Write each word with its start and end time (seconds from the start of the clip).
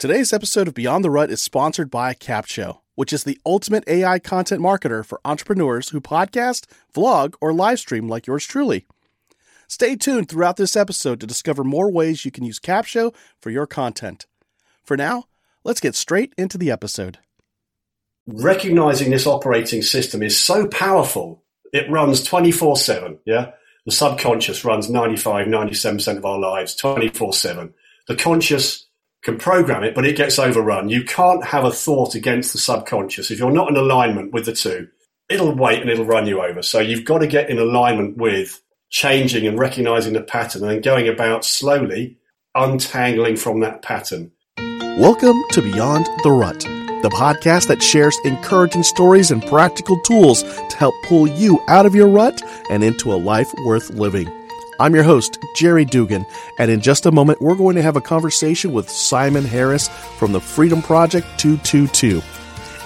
Today's 0.00 0.32
episode 0.32 0.66
of 0.66 0.72
Beyond 0.72 1.04
the 1.04 1.10
Rut 1.10 1.30
is 1.30 1.42
sponsored 1.42 1.90
by 1.90 2.14
Capsho, 2.14 2.78
which 2.94 3.12
is 3.12 3.24
the 3.24 3.38
ultimate 3.44 3.84
AI 3.86 4.18
content 4.18 4.62
marketer 4.62 5.04
for 5.04 5.20
entrepreneurs 5.26 5.90
who 5.90 6.00
podcast, 6.00 6.64
vlog, 6.94 7.34
or 7.38 7.52
live 7.52 7.80
stream 7.80 8.08
like 8.08 8.26
yours 8.26 8.46
truly. 8.46 8.86
Stay 9.68 9.96
tuned 9.96 10.30
throughout 10.30 10.56
this 10.56 10.74
episode 10.74 11.20
to 11.20 11.26
discover 11.26 11.64
more 11.64 11.92
ways 11.92 12.24
you 12.24 12.30
can 12.30 12.44
use 12.44 12.58
Capsho 12.58 13.14
for 13.42 13.50
your 13.50 13.66
content. 13.66 14.24
For 14.82 14.96
now, 14.96 15.24
let's 15.64 15.80
get 15.80 15.94
straight 15.94 16.32
into 16.38 16.56
the 16.56 16.70
episode. 16.70 17.18
Recognizing 18.26 19.10
this 19.10 19.26
operating 19.26 19.82
system 19.82 20.22
is 20.22 20.38
so 20.38 20.66
powerful, 20.66 21.44
it 21.74 21.90
runs 21.90 22.24
24 22.24 22.78
7. 22.78 23.18
Yeah. 23.26 23.50
The 23.84 23.92
subconscious 23.92 24.64
runs 24.64 24.88
95, 24.88 25.46
97% 25.46 26.16
of 26.16 26.24
our 26.24 26.38
lives 26.38 26.74
24 26.74 27.34
7. 27.34 27.74
The 28.08 28.16
conscious 28.16 28.86
can 29.22 29.36
program 29.36 29.82
it, 29.84 29.94
but 29.94 30.06
it 30.06 30.16
gets 30.16 30.38
overrun. 30.38 30.88
You 30.88 31.04
can't 31.04 31.44
have 31.44 31.64
a 31.64 31.70
thought 31.70 32.14
against 32.14 32.52
the 32.52 32.58
subconscious. 32.58 33.30
If 33.30 33.38
you're 33.38 33.50
not 33.50 33.68
in 33.68 33.76
alignment 33.76 34.32
with 34.32 34.46
the 34.46 34.54
two, 34.54 34.88
it'll 35.28 35.54
wait 35.54 35.80
and 35.80 35.90
it'll 35.90 36.06
run 36.06 36.26
you 36.26 36.40
over. 36.40 36.62
So 36.62 36.80
you've 36.80 37.04
got 37.04 37.18
to 37.18 37.26
get 37.26 37.50
in 37.50 37.58
alignment 37.58 38.16
with 38.16 38.62
changing 38.88 39.46
and 39.46 39.58
recognizing 39.58 40.14
the 40.14 40.22
pattern 40.22 40.64
and 40.68 40.82
going 40.82 41.06
about 41.06 41.44
slowly 41.44 42.16
untangling 42.54 43.36
from 43.36 43.60
that 43.60 43.82
pattern. 43.82 44.32
Welcome 44.98 45.40
to 45.52 45.62
Beyond 45.62 46.06
the 46.22 46.32
Rut, 46.32 46.60
the 47.02 47.10
podcast 47.12 47.68
that 47.68 47.82
shares 47.82 48.18
encouraging 48.24 48.82
stories 48.82 49.30
and 49.30 49.44
practical 49.46 50.00
tools 50.00 50.42
to 50.42 50.76
help 50.76 50.94
pull 51.04 51.26
you 51.26 51.62
out 51.68 51.84
of 51.84 51.94
your 51.94 52.08
rut 52.08 52.42
and 52.70 52.82
into 52.82 53.12
a 53.12 53.16
life 53.16 53.52
worth 53.66 53.90
living. 53.90 54.39
I'm 54.80 54.94
your 54.94 55.04
host, 55.04 55.36
Jerry 55.52 55.84
Dugan, 55.84 56.24
and 56.56 56.70
in 56.70 56.80
just 56.80 57.04
a 57.04 57.12
moment, 57.12 57.42
we're 57.42 57.54
going 57.54 57.76
to 57.76 57.82
have 57.82 57.96
a 57.96 58.00
conversation 58.00 58.72
with 58.72 58.88
Simon 58.88 59.44
Harris 59.44 59.88
from 60.16 60.32
the 60.32 60.40
Freedom 60.40 60.80
Project 60.80 61.26
222. 61.38 62.22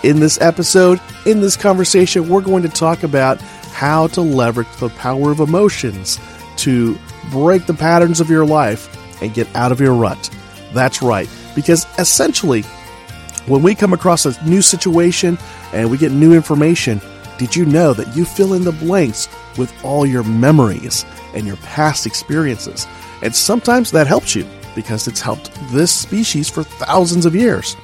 In 0.02 0.18
this 0.18 0.40
episode, 0.40 1.00
in 1.24 1.40
this 1.40 1.56
conversation, 1.56 2.28
we're 2.28 2.40
going 2.40 2.64
to 2.64 2.68
talk 2.68 3.04
about 3.04 3.40
how 3.40 4.08
to 4.08 4.22
leverage 4.22 4.66
the 4.80 4.88
power 4.88 5.30
of 5.30 5.38
emotions 5.38 6.18
to 6.56 6.98
break 7.30 7.66
the 7.66 7.74
patterns 7.74 8.20
of 8.20 8.28
your 8.28 8.44
life 8.44 9.22
and 9.22 9.32
get 9.32 9.46
out 9.54 9.70
of 9.70 9.80
your 9.80 9.94
rut. 9.94 10.28
That's 10.72 11.00
right, 11.00 11.30
because 11.54 11.86
essentially, 12.00 12.62
when 13.46 13.62
we 13.62 13.76
come 13.76 13.92
across 13.92 14.26
a 14.26 14.44
new 14.44 14.62
situation 14.62 15.38
and 15.72 15.88
we 15.92 15.96
get 15.96 16.10
new 16.10 16.34
information, 16.34 17.00
did 17.38 17.54
you 17.54 17.64
know 17.64 17.94
that 17.94 18.16
you 18.16 18.24
fill 18.24 18.54
in 18.54 18.64
the 18.64 18.72
blanks 18.72 19.28
with 19.56 19.72
all 19.84 20.04
your 20.04 20.24
memories 20.24 21.04
and 21.34 21.46
your 21.46 21.56
past 21.56 22.06
experiences? 22.06 22.86
And 23.22 23.34
sometimes 23.34 23.90
that 23.90 24.06
helps 24.06 24.34
you 24.34 24.46
because 24.74 25.06
it's 25.06 25.20
helped 25.20 25.50
this 25.70 25.92
species 25.92 26.48
for 26.48 26.62
thousands 26.62 27.26
of 27.26 27.34
years. 27.34 27.76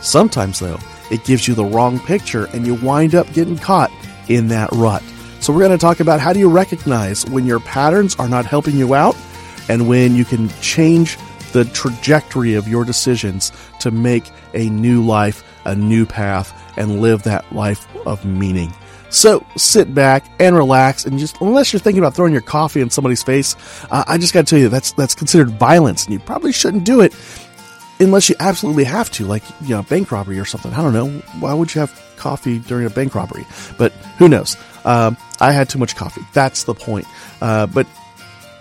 Sometimes, 0.00 0.58
though, 0.58 0.78
it 1.10 1.24
gives 1.24 1.48
you 1.48 1.54
the 1.54 1.64
wrong 1.64 1.98
picture 2.00 2.46
and 2.52 2.66
you 2.66 2.74
wind 2.76 3.14
up 3.14 3.30
getting 3.32 3.58
caught 3.58 3.90
in 4.28 4.48
that 4.48 4.70
rut. 4.72 5.02
So, 5.40 5.52
we're 5.52 5.60
going 5.60 5.72
to 5.72 5.78
talk 5.78 6.00
about 6.00 6.20
how 6.20 6.32
do 6.32 6.38
you 6.38 6.48
recognize 6.48 7.26
when 7.26 7.46
your 7.46 7.60
patterns 7.60 8.14
are 8.16 8.28
not 8.28 8.46
helping 8.46 8.76
you 8.76 8.94
out 8.94 9.16
and 9.68 9.88
when 9.88 10.14
you 10.14 10.24
can 10.24 10.48
change 10.60 11.16
the 11.52 11.64
trajectory 11.66 12.54
of 12.54 12.68
your 12.68 12.84
decisions 12.84 13.52
to 13.80 13.90
make 13.90 14.24
a 14.54 14.68
new 14.70 15.04
life, 15.04 15.44
a 15.64 15.74
new 15.74 16.06
path, 16.06 16.52
and 16.76 17.00
live 17.00 17.22
that 17.24 17.50
life 17.52 17.86
of 18.06 18.24
meaning. 18.24 18.72
So 19.10 19.44
sit 19.56 19.92
back 19.94 20.24
and 20.38 20.54
relax, 20.56 21.04
and 21.04 21.18
just 21.18 21.40
unless 21.40 21.72
you're 21.72 21.80
thinking 21.80 22.02
about 22.02 22.14
throwing 22.14 22.32
your 22.32 22.42
coffee 22.42 22.80
in 22.80 22.90
somebody's 22.90 23.22
face, 23.22 23.56
uh, 23.90 24.04
I 24.06 24.18
just 24.18 24.32
got 24.32 24.46
to 24.46 24.50
tell 24.50 24.58
you 24.58 24.68
that's 24.68 24.92
that's 24.92 25.14
considered 25.14 25.50
violence, 25.50 26.04
and 26.04 26.12
you 26.12 26.20
probably 26.20 26.52
shouldn't 26.52 26.84
do 26.84 27.00
it 27.00 27.14
unless 27.98 28.28
you 28.28 28.36
absolutely 28.40 28.84
have 28.84 29.10
to, 29.10 29.24
like 29.26 29.42
you 29.62 29.70
know, 29.70 29.82
bank 29.82 30.10
robbery 30.10 30.38
or 30.38 30.44
something. 30.44 30.72
I 30.72 30.82
don't 30.82 30.92
know. 30.92 31.08
Why 31.40 31.52
would 31.52 31.74
you 31.74 31.80
have 31.80 32.14
coffee 32.16 32.60
during 32.60 32.86
a 32.86 32.90
bank 32.90 33.14
robbery? 33.14 33.46
But 33.78 33.92
who 34.18 34.28
knows? 34.28 34.56
Um, 34.84 35.16
I 35.40 35.52
had 35.52 35.68
too 35.68 35.78
much 35.78 35.96
coffee. 35.96 36.22
That's 36.32 36.64
the 36.64 36.74
point. 36.74 37.06
Uh, 37.40 37.66
but 37.66 37.86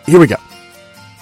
here 0.06 0.19
we 0.19 0.28
go. 0.28 0.35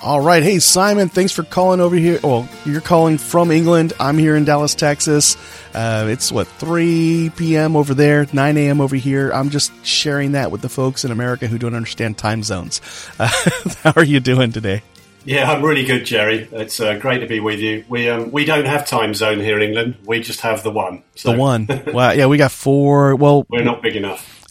All 0.03 0.21
right. 0.21 0.43
Hey, 0.43 0.59
Simon, 0.59 1.09
thanks 1.09 1.31
for 1.33 1.41
calling 1.41 1.81
over 1.81 1.95
here. 1.95 2.19
Well, 2.23 2.47
you're 2.65 2.81
calling 2.81 3.17
from 3.17 3.49
England. 3.49 3.93
I'm 3.99 4.17
here 4.17 4.35
in 4.35 4.45
Dallas, 4.45 4.75
Texas. 4.75 5.35
Uh, 5.73 6.05
it's 6.07 6.31
what, 6.31 6.47
3 6.47 7.31
p.m. 7.35 7.75
over 7.75 7.95
there, 7.95 8.27
9 8.31 8.57
a.m. 8.57 8.79
over 8.79 8.95
here. 8.95 9.31
I'm 9.31 9.49
just 9.49 9.71
sharing 9.83 10.33
that 10.33 10.51
with 10.51 10.61
the 10.61 10.69
folks 10.69 11.03
in 11.03 11.11
America 11.11 11.47
who 11.47 11.57
don't 11.57 11.73
understand 11.73 12.17
time 12.17 12.43
zones. 12.43 12.79
Uh, 13.17 13.27
how 13.83 13.93
are 13.95 14.03
you 14.03 14.19
doing 14.19 14.51
today? 14.51 14.83
Yeah, 15.25 15.51
I'm 15.51 15.63
really 15.65 15.83
good, 15.83 16.05
Jerry. 16.05 16.47
It's 16.51 16.79
uh, 16.79 16.99
great 16.99 17.19
to 17.19 17.27
be 17.27 17.39
with 17.41 17.59
you. 17.59 17.83
We 17.89 18.07
um, 18.07 18.31
we 18.31 18.45
don't 18.45 18.63
have 18.65 18.87
time 18.87 19.13
zone 19.13 19.39
here 19.41 19.57
in 19.57 19.63
England. 19.63 19.97
We 20.05 20.21
just 20.21 20.39
have 20.39 20.63
the 20.63 20.71
one. 20.71 21.03
So. 21.15 21.33
The 21.33 21.37
one. 21.37 21.67
Wow. 21.93 22.11
Yeah, 22.11 22.27
we 22.27 22.37
got 22.37 22.51
four. 22.51 23.13
Well, 23.15 23.45
we're 23.49 23.63
not 23.63 23.81
big 23.81 23.97
enough. 23.97 24.45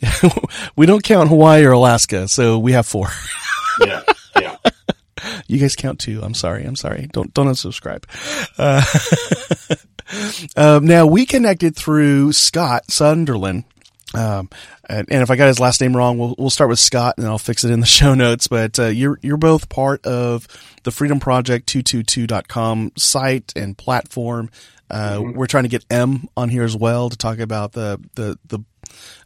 we 0.76 0.84
don't 0.84 1.02
count 1.02 1.30
Hawaii 1.30 1.64
or 1.64 1.72
Alaska, 1.72 2.28
so 2.28 2.58
we 2.58 2.72
have 2.72 2.84
four. 2.86 3.08
yeah. 3.86 4.02
Yeah. 4.38 4.56
You 5.48 5.58
guys 5.58 5.76
count 5.76 6.00
too. 6.00 6.20
I'm 6.22 6.34
sorry. 6.34 6.64
I'm 6.64 6.76
sorry. 6.76 7.08
Don't 7.12 7.32
don't 7.32 7.46
unsubscribe. 7.46 8.04
Uh, 8.58 8.82
um, 10.56 10.86
now 10.86 11.06
we 11.06 11.26
connected 11.26 11.76
through 11.76 12.32
Scott 12.32 12.90
Sunderland. 12.90 13.64
Um, 14.14 14.48
and, 14.88 15.06
and, 15.10 15.22
if 15.22 15.30
I 15.30 15.36
got 15.36 15.48
his 15.48 15.60
last 15.60 15.80
name 15.80 15.96
wrong, 15.96 16.16
we'll, 16.16 16.34
we'll 16.38 16.50
start 16.50 16.70
with 16.70 16.78
Scott 16.78 17.14
and 17.18 17.26
I'll 17.26 17.38
fix 17.38 17.64
it 17.64 17.70
in 17.70 17.80
the 17.80 17.86
show 18.00 18.14
notes. 18.14 18.46
But, 18.46 18.78
uh, 18.78 18.86
you're, 18.86 19.18
you're 19.20 19.36
both 19.36 19.68
part 19.68 20.06
of 20.06 20.46
the 20.84 20.90
Freedom 20.90 21.20
Project 21.20 21.68
222.com 21.68 22.92
site 22.96 23.52
and 23.56 23.76
platform. 23.76 24.50
Uh, 24.88 25.16
mm-hmm. 25.16 25.36
we're 25.36 25.48
trying 25.48 25.64
to 25.64 25.68
get 25.68 25.84
M 25.90 26.28
on 26.36 26.48
here 26.48 26.62
as 26.62 26.76
well 26.76 27.10
to 27.10 27.16
talk 27.16 27.40
about 27.40 27.72
the, 27.72 28.00
the, 28.14 28.38
the, 28.46 28.60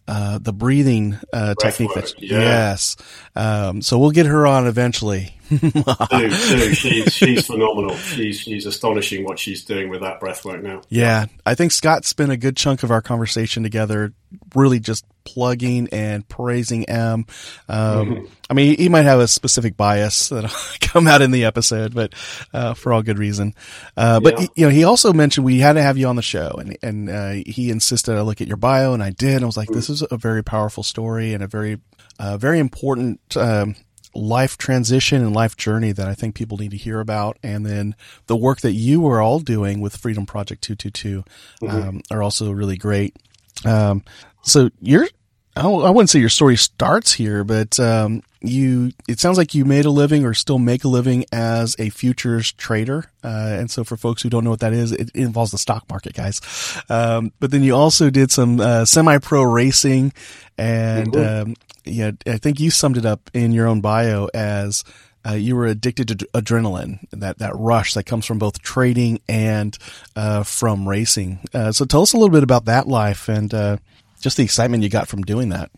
uh, 0.09 0.39
the 0.39 0.53
breathing 0.53 1.19
uh, 1.33 1.55
technique. 1.61 1.93
That, 1.95 2.15
yeah. 2.19 2.39
Yes. 2.39 2.97
Um, 3.37 3.83
so 3.83 3.99
we'll 3.99 4.11
get 4.11 4.27
her 4.27 4.47
on 4.47 4.67
eventually. 4.67 5.37
She's, 6.75 7.13
she's 7.13 7.47
phenomenal. 7.47 7.97
She's, 7.97 8.41
she's 8.41 8.67
astonishing 8.67 9.25
what 9.25 9.39
she's 9.39 9.65
doing 9.65 9.89
with 9.89 10.01
that 10.03 10.21
breath 10.21 10.45
work 10.45 10.63
now. 10.63 10.83
Yeah. 10.89 11.27
I 11.45 11.55
think 11.55 11.73
Scott 11.73 12.05
spent 12.05 12.31
a 12.31 12.37
good 12.37 12.57
chunk 12.57 12.83
of 12.83 12.91
our 12.91 13.03
conversation 13.03 13.63
together 13.63 14.13
really 14.55 14.81
just 14.81 15.05
plugging 15.25 15.89
and 15.93 16.27
praising 16.29 16.89
M. 16.89 17.27
Um, 17.69 18.11
mm-hmm. 18.11 18.25
I 18.49 18.55
mean, 18.55 18.77
he 18.77 18.89
might 18.89 19.05
have 19.05 19.21
a 19.21 19.29
specific 19.29 19.77
bias 19.77 20.29
that'll 20.29 20.51
come 20.81 21.07
out 21.07 21.23
in 21.23 21.31
the 21.31 21.45
episode, 21.45 21.95
but 21.95 22.15
uh, 22.53 22.75
for 22.75 22.93
all 22.93 23.03
good 23.03 23.19
reason. 23.19 23.55
Uh, 23.97 24.21
but 24.21 24.41
yeah. 24.41 24.47
you 24.55 24.67
know, 24.67 24.71
he 24.71 24.85
also 24.85 25.13
mentioned 25.13 25.45
we 25.45 25.59
had 25.59 25.75
to 25.75 25.83
have 25.83 25.97
you 25.97 26.07
on 26.07 26.17
the 26.17 26.23
show, 26.23 26.57
and 26.59 26.77
and 26.83 27.11
uh, 27.11 27.31
he 27.47 27.71
insisted 27.71 28.17
I 28.17 28.23
look 28.23 28.41
at 28.41 28.49
your 28.49 28.57
bio, 28.57 28.93
and 28.93 29.03
I 29.03 29.11
did. 29.11 29.37
And 29.37 29.45
I 29.45 29.47
was 29.47 29.57
like, 29.57 29.69
mm-hmm. 29.69 29.77
this 29.77 29.91
is 29.91 30.05
a 30.11 30.17
very 30.17 30.43
powerful 30.43 30.83
story 30.83 31.35
and 31.35 31.43
a 31.43 31.47
very 31.47 31.81
uh, 32.19 32.37
very 32.37 32.59
important. 32.59 33.21
Um, 33.37 33.77
life 34.15 34.57
transition 34.57 35.23
and 35.23 35.35
life 35.35 35.57
journey 35.57 35.93
that 35.93 36.09
I 36.09 36.15
think 36.15 36.35
people 36.35 36.59
need 36.59 36.73
to 36.73 36.77
hear 36.77 37.01
about. 37.01 37.39
And 37.43 37.65
then 37.65 37.95
the 38.27 38.37
work 38.37 38.61
that 38.61 38.73
you 38.73 39.07
are 39.09 39.21
all 39.21 39.41
doing 39.41 39.81
with 39.81 39.97
Freedom 39.97 40.27
Project 40.27 40.63
222 40.63 41.25
mm-hmm. 41.63 41.89
um, 41.89 42.03
are 42.11 42.23
also 42.23 42.51
really 42.51 42.77
great. 42.77 43.17
Um, 43.65 44.03
so 44.43 44.71
you're, 44.81 45.09
I 45.57 45.67
wouldn't 45.67 46.11
say 46.11 46.21
your 46.21 46.29
story 46.29 46.57
starts 46.57 47.13
here, 47.13 47.45
but 47.45 47.79
um, 47.79 48.23
you, 48.41 48.93
it 49.09 49.21
sounds 49.21 49.39
like 49.39 49.55
you 49.55 49.65
made 49.65 49.85
a 49.85 49.91
living 49.91 50.25
or 50.25 50.35
still 50.35 50.59
make 50.59 50.85
a 50.85 50.89
living 50.89 51.25
as 51.33 51.77
a 51.79 51.91
futures 51.91 52.53
trader. 52.53 53.05
Uh, 53.23 53.57
and 53.59 53.71
so 53.71 53.85
for 53.85 53.97
folks 53.97 54.23
who 54.23 54.31
don't 54.31 54.45
know 54.45 54.51
what 54.51 54.61
that 54.61 54.73
is, 54.73 54.93
it, 54.93 55.11
it 55.15 55.17
involves 55.17 55.51
the 55.51 55.59
stock 55.59 55.89
market, 55.89 56.15
guys. 56.15 56.41
Um, 56.89 57.33
but 57.39 57.51
then 57.51 57.63
you 57.63 57.75
also 57.75 58.11
did 58.11 58.31
some 58.31 58.61
uh, 58.61 58.85
semi-pro 58.85 59.43
racing 59.43 60.13
and 60.57 61.13
mm-hmm. 61.13 61.51
um, 61.51 61.57
yeah, 61.85 62.13
I 62.27 62.39
think 62.39 62.61
you 62.61 62.71
summed 62.71 62.97
it 62.97 63.07
up 63.07 63.31
in 63.35 63.53
your 63.53 63.67
own 63.67 63.81
bio 63.81 64.29
as 64.35 64.85
uh, 65.27 65.33
you 65.33 65.55
were 65.57 65.67
addicted 65.67 66.09
to 66.09 66.15
adrenaline, 66.35 66.99
that 67.11 67.39
that 67.39 67.55
rush 67.57 67.95
that 67.95 68.05
comes 68.05 68.25
from 68.25 68.39
both 68.39 68.63
trading 68.63 69.21
and 69.29 69.77
uh, 70.17 70.43
from 70.43 70.89
racing. 70.89 71.41
Uh, 71.53 71.73
so 71.73 71.85
tell 71.85 72.03
us 72.03 72.13
a 72.13 72.17
little 72.17 72.33
bit 72.33 72.43
about 72.43 72.65
that 72.67 72.89
life 72.89 73.29
and 73.29 73.53
uh, 73.53 73.77
just 74.21 74.37
the 74.37 74.43
excitement 74.43 74.83
you 74.83 74.89
got 74.89 75.09
from 75.09 75.23
doing 75.23 75.51
that. 75.51 75.71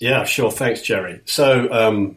Yeah, 0.00 0.24
sure. 0.24 0.50
Thanks, 0.50 0.82
Jerry. 0.82 1.20
So, 1.24 1.72
um, 1.72 2.16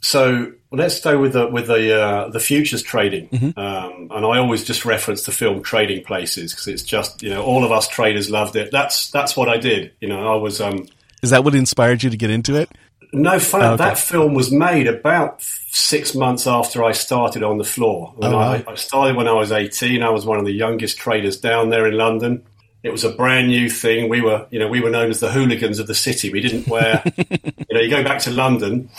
so 0.00 0.52
let's 0.70 0.96
stay 0.96 1.16
with 1.16 1.32
the 1.32 1.48
with 1.48 1.66
the 1.66 2.00
uh, 2.00 2.28
the 2.28 2.40
futures 2.40 2.82
trading, 2.82 3.28
mm-hmm. 3.28 3.58
um, 3.58 4.08
and 4.10 4.26
I 4.26 4.38
always 4.38 4.64
just 4.64 4.84
reference 4.84 5.24
the 5.24 5.32
film 5.32 5.62
Trading 5.62 6.04
Places 6.04 6.52
because 6.52 6.68
it's 6.68 6.82
just 6.82 7.22
you 7.22 7.30
know 7.30 7.42
all 7.42 7.64
of 7.64 7.72
us 7.72 7.88
traders 7.88 8.30
loved 8.30 8.56
it. 8.56 8.70
That's 8.70 9.10
that's 9.10 9.36
what 9.36 9.48
I 9.48 9.56
did. 9.56 9.92
You 10.00 10.08
know, 10.08 10.32
I 10.32 10.36
was. 10.36 10.60
Um, 10.60 10.86
Is 11.22 11.30
that 11.30 11.44
what 11.44 11.54
inspired 11.54 12.02
you 12.02 12.10
to 12.10 12.16
get 12.16 12.30
into 12.30 12.54
it? 12.54 12.70
No, 13.12 13.38
fun. 13.38 13.62
Oh, 13.62 13.72
okay. 13.72 13.84
that 13.84 13.98
film 13.98 14.34
was 14.34 14.52
made 14.52 14.86
about 14.86 15.40
six 15.40 16.14
months 16.14 16.46
after 16.46 16.84
I 16.84 16.92
started 16.92 17.42
on 17.42 17.56
the 17.56 17.64
floor. 17.64 18.14
Oh, 18.20 18.36
I, 18.36 18.62
I, 18.66 18.74
started 18.74 19.16
when 19.16 19.26
I 19.26 19.32
was 19.32 19.50
18. 19.50 20.02
I 20.02 20.10
was 20.10 20.26
one 20.26 20.38
of 20.38 20.44
the 20.44 20.52
youngest 20.52 20.98
traders 20.98 21.38
down 21.38 21.70
there 21.70 21.86
in 21.86 21.94
London. 21.94 22.44
It 22.88 22.92
was 22.92 23.04
a 23.04 23.10
brand 23.10 23.48
new 23.48 23.70
thing. 23.70 24.08
We 24.08 24.20
were, 24.20 24.46
you 24.50 24.58
know, 24.58 24.68
we 24.68 24.80
were 24.80 24.90
known 24.90 25.10
as 25.10 25.20
the 25.20 25.30
hooligans 25.30 25.78
of 25.78 25.86
the 25.86 25.94
city. 25.94 26.32
We 26.32 26.40
didn't 26.40 26.66
wear, 26.66 27.02
you 27.16 27.74
know, 27.74 27.80
you 27.80 27.90
go 27.90 28.02
back 28.02 28.20
to 28.20 28.30
London 28.30 28.90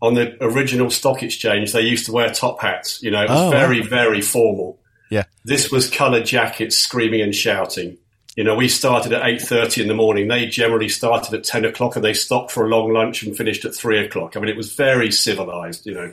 on 0.00 0.14
the 0.14 0.36
original 0.42 0.90
stock 0.90 1.22
exchange, 1.22 1.72
they 1.72 1.80
used 1.80 2.06
to 2.06 2.12
wear 2.12 2.30
top 2.30 2.60
hats. 2.60 3.02
You 3.02 3.10
know, 3.10 3.22
it 3.22 3.30
was 3.30 3.40
oh, 3.40 3.50
very, 3.50 3.80
very 3.80 4.20
formal. 4.20 4.78
Yeah. 5.10 5.24
This 5.44 5.72
was 5.72 5.90
colored 5.90 6.26
jackets 6.26 6.76
screaming 6.76 7.20
and 7.20 7.34
shouting. 7.34 7.98
You 8.36 8.44
know, 8.44 8.54
we 8.54 8.68
started 8.68 9.12
at 9.12 9.22
8.30 9.22 9.82
in 9.82 9.88
the 9.88 9.94
morning. 9.94 10.28
They 10.28 10.46
generally 10.46 10.88
started 10.88 11.34
at 11.34 11.42
10 11.42 11.64
o'clock 11.64 11.96
and 11.96 12.04
they 12.04 12.14
stopped 12.14 12.52
for 12.52 12.64
a 12.64 12.68
long 12.68 12.92
lunch 12.92 13.24
and 13.24 13.36
finished 13.36 13.64
at 13.64 13.74
3 13.74 14.04
o'clock. 14.04 14.36
I 14.36 14.40
mean, 14.40 14.48
it 14.48 14.56
was 14.56 14.74
very 14.74 15.10
civilized, 15.10 15.86
you 15.86 15.94
know. 15.94 16.12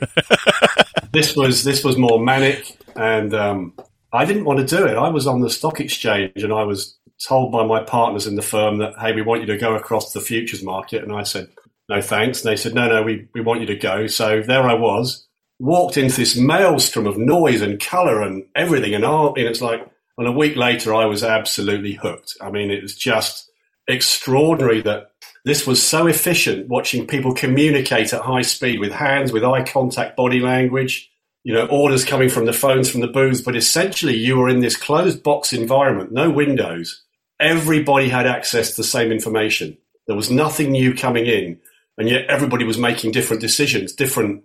this 1.12 1.36
was 1.36 1.62
this 1.62 1.84
was 1.84 1.96
more 1.96 2.18
manic 2.18 2.76
and 2.96 3.32
um, 3.32 3.74
I 4.12 4.24
didn't 4.24 4.44
want 4.44 4.58
to 4.58 4.76
do 4.76 4.86
it. 4.86 4.96
I 4.96 5.08
was 5.08 5.28
on 5.28 5.40
the 5.40 5.50
stock 5.50 5.78
exchange 5.78 6.42
and 6.42 6.52
I 6.52 6.64
was 6.64 6.95
told 7.24 7.52
by 7.52 7.64
my 7.64 7.82
partners 7.82 8.26
in 8.26 8.36
the 8.36 8.42
firm 8.42 8.78
that, 8.78 8.94
hey, 8.98 9.12
we 9.12 9.22
want 9.22 9.40
you 9.40 9.46
to 9.46 9.58
go 9.58 9.74
across 9.74 10.12
the 10.12 10.20
futures 10.20 10.62
market. 10.62 11.02
And 11.02 11.12
I 11.12 11.22
said, 11.22 11.48
no 11.88 12.00
thanks. 12.00 12.44
And 12.44 12.50
they 12.50 12.56
said, 12.56 12.74
no, 12.74 12.88
no, 12.88 13.02
we, 13.02 13.28
we 13.34 13.40
want 13.40 13.60
you 13.60 13.66
to 13.66 13.76
go. 13.76 14.06
So 14.06 14.42
there 14.42 14.62
I 14.62 14.74
was, 14.74 15.26
walked 15.58 15.96
into 15.96 16.16
this 16.16 16.36
maelstrom 16.36 17.06
of 17.06 17.18
noise 17.18 17.62
and 17.62 17.80
color 17.80 18.22
and 18.22 18.44
everything. 18.54 18.94
And, 18.94 19.04
art. 19.04 19.38
and 19.38 19.46
it's 19.46 19.62
like, 19.62 19.86
and 20.18 20.26
a 20.26 20.32
week 20.32 20.56
later, 20.56 20.94
I 20.94 21.06
was 21.06 21.22
absolutely 21.22 21.92
hooked. 21.92 22.36
I 22.40 22.50
mean, 22.50 22.70
it 22.70 22.82
was 22.82 22.94
just 22.94 23.50
extraordinary 23.88 24.80
that 24.82 25.12
this 25.44 25.66
was 25.66 25.82
so 25.82 26.06
efficient 26.06 26.68
watching 26.68 27.06
people 27.06 27.34
communicate 27.34 28.12
at 28.12 28.22
high 28.22 28.42
speed 28.42 28.80
with 28.80 28.92
hands, 28.92 29.32
with 29.32 29.44
eye 29.44 29.62
contact, 29.62 30.16
body 30.16 30.40
language, 30.40 31.10
you 31.44 31.54
know, 31.54 31.66
orders 31.66 32.04
coming 32.04 32.28
from 32.28 32.46
the 32.46 32.52
phones 32.52 32.90
from 32.90 33.00
the 33.00 33.06
booths. 33.06 33.40
But 33.40 33.56
essentially, 33.56 34.16
you 34.16 34.38
were 34.38 34.48
in 34.48 34.60
this 34.60 34.76
closed 34.76 35.22
box 35.22 35.52
environment, 35.52 36.12
no 36.12 36.30
windows. 36.30 37.04
Everybody 37.38 38.08
had 38.08 38.26
access 38.26 38.70
to 38.70 38.76
the 38.78 38.84
same 38.84 39.12
information. 39.12 39.76
There 40.06 40.16
was 40.16 40.30
nothing 40.30 40.72
new 40.72 40.94
coming 40.94 41.26
in. 41.26 41.60
And 41.98 42.08
yet 42.08 42.26
everybody 42.26 42.64
was 42.64 42.78
making 42.78 43.12
different 43.12 43.40
decisions, 43.40 43.92
different 43.92 44.44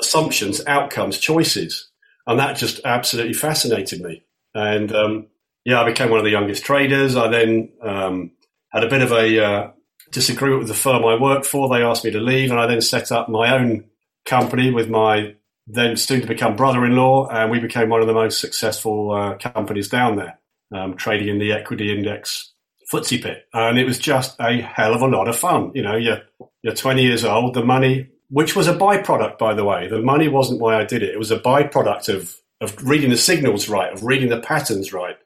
assumptions, 0.00 0.64
outcomes, 0.66 1.18
choices. 1.18 1.88
And 2.26 2.38
that 2.38 2.56
just 2.56 2.80
absolutely 2.84 3.34
fascinated 3.34 4.00
me. 4.00 4.24
And 4.54 4.92
um, 4.94 5.26
yeah, 5.64 5.80
I 5.80 5.84
became 5.84 6.10
one 6.10 6.18
of 6.18 6.24
the 6.24 6.30
youngest 6.30 6.64
traders. 6.64 7.16
I 7.16 7.28
then 7.28 7.70
um, 7.82 8.32
had 8.70 8.84
a 8.84 8.88
bit 8.88 9.02
of 9.02 9.12
a 9.12 9.44
uh, 9.44 9.70
disagreement 10.10 10.60
with 10.60 10.68
the 10.68 10.74
firm 10.74 11.04
I 11.04 11.20
worked 11.20 11.46
for. 11.46 11.68
They 11.68 11.82
asked 11.82 12.04
me 12.04 12.10
to 12.10 12.20
leave, 12.20 12.50
and 12.50 12.60
I 12.60 12.66
then 12.66 12.80
set 12.80 13.12
up 13.12 13.28
my 13.28 13.54
own 13.56 13.84
company 14.24 14.70
with 14.70 14.88
my 14.88 15.34
then 15.66 15.96
soon 15.96 16.20
to 16.20 16.26
become 16.26 16.56
brother 16.56 16.84
in 16.84 16.96
law. 16.96 17.28
And 17.28 17.50
we 17.50 17.60
became 17.60 17.88
one 17.88 18.00
of 18.00 18.06
the 18.08 18.12
most 18.12 18.40
successful 18.40 19.12
uh, 19.12 19.34
companies 19.36 19.88
down 19.88 20.16
there, 20.16 20.38
um, 20.72 20.96
trading 20.96 21.28
in 21.28 21.38
the 21.38 21.52
equity 21.52 21.92
index 21.92 22.52
FTSE 22.92 23.22
pit. 23.22 23.44
And 23.52 23.78
it 23.78 23.84
was 23.84 23.98
just 23.98 24.36
a 24.40 24.60
hell 24.60 24.94
of 24.94 25.02
a 25.02 25.06
lot 25.06 25.28
of 25.28 25.36
fun. 25.36 25.72
You 25.74 25.82
know, 25.82 25.96
you're, 25.96 26.22
you're 26.62 26.74
20 26.74 27.02
years 27.02 27.24
old, 27.24 27.54
the 27.54 27.64
money, 27.64 28.08
which 28.28 28.54
was 28.54 28.68
a 28.68 28.74
byproduct, 28.74 29.38
by 29.38 29.54
the 29.54 29.64
way. 29.64 29.88
The 29.88 30.00
money 30.00 30.28
wasn't 30.28 30.60
why 30.60 30.78
I 30.78 30.84
did 30.84 31.02
it. 31.02 31.10
It 31.10 31.18
was 31.18 31.30
a 31.30 31.38
byproduct 31.38 32.08
of 32.14 32.36
of 32.62 32.80
reading 32.86 33.10
the 33.10 33.16
signals 33.16 33.68
right, 33.68 33.92
of 33.92 34.04
reading 34.04 34.28
the 34.28 34.40
patterns 34.40 34.92
right. 34.92 35.16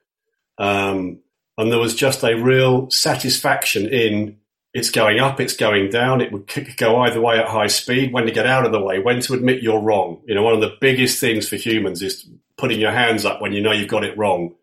Um, 0.58 1.20
and 1.58 1.70
there 1.70 1.78
was 1.78 1.94
just 1.94 2.24
a 2.24 2.34
real 2.34 2.90
satisfaction 2.90 3.86
in 3.86 4.38
it's 4.72 4.90
going 4.90 5.20
up, 5.20 5.40
it's 5.40 5.56
going 5.56 5.88
down. 5.88 6.20
It 6.20 6.32
would 6.32 6.50
go 6.76 7.00
either 7.00 7.20
way 7.20 7.38
at 7.38 7.48
high 7.48 7.66
speed. 7.68 8.12
When 8.12 8.26
to 8.26 8.32
get 8.32 8.46
out 8.46 8.66
of 8.66 8.72
the 8.72 8.80
way, 8.80 8.98
when 8.98 9.20
to 9.20 9.34
admit 9.34 9.62
you're 9.62 9.80
wrong. 9.80 10.20
You 10.26 10.34
know, 10.34 10.42
one 10.42 10.52
of 10.52 10.60
the 10.60 10.76
biggest 10.80 11.18
things 11.18 11.48
for 11.48 11.56
humans 11.56 12.02
is 12.02 12.28
putting 12.58 12.80
your 12.80 12.92
hands 12.92 13.24
up 13.24 13.40
when 13.40 13.52
you 13.52 13.62
know 13.62 13.72
you've 13.72 13.88
got 13.88 14.04
it 14.04 14.18
wrong. 14.18 14.54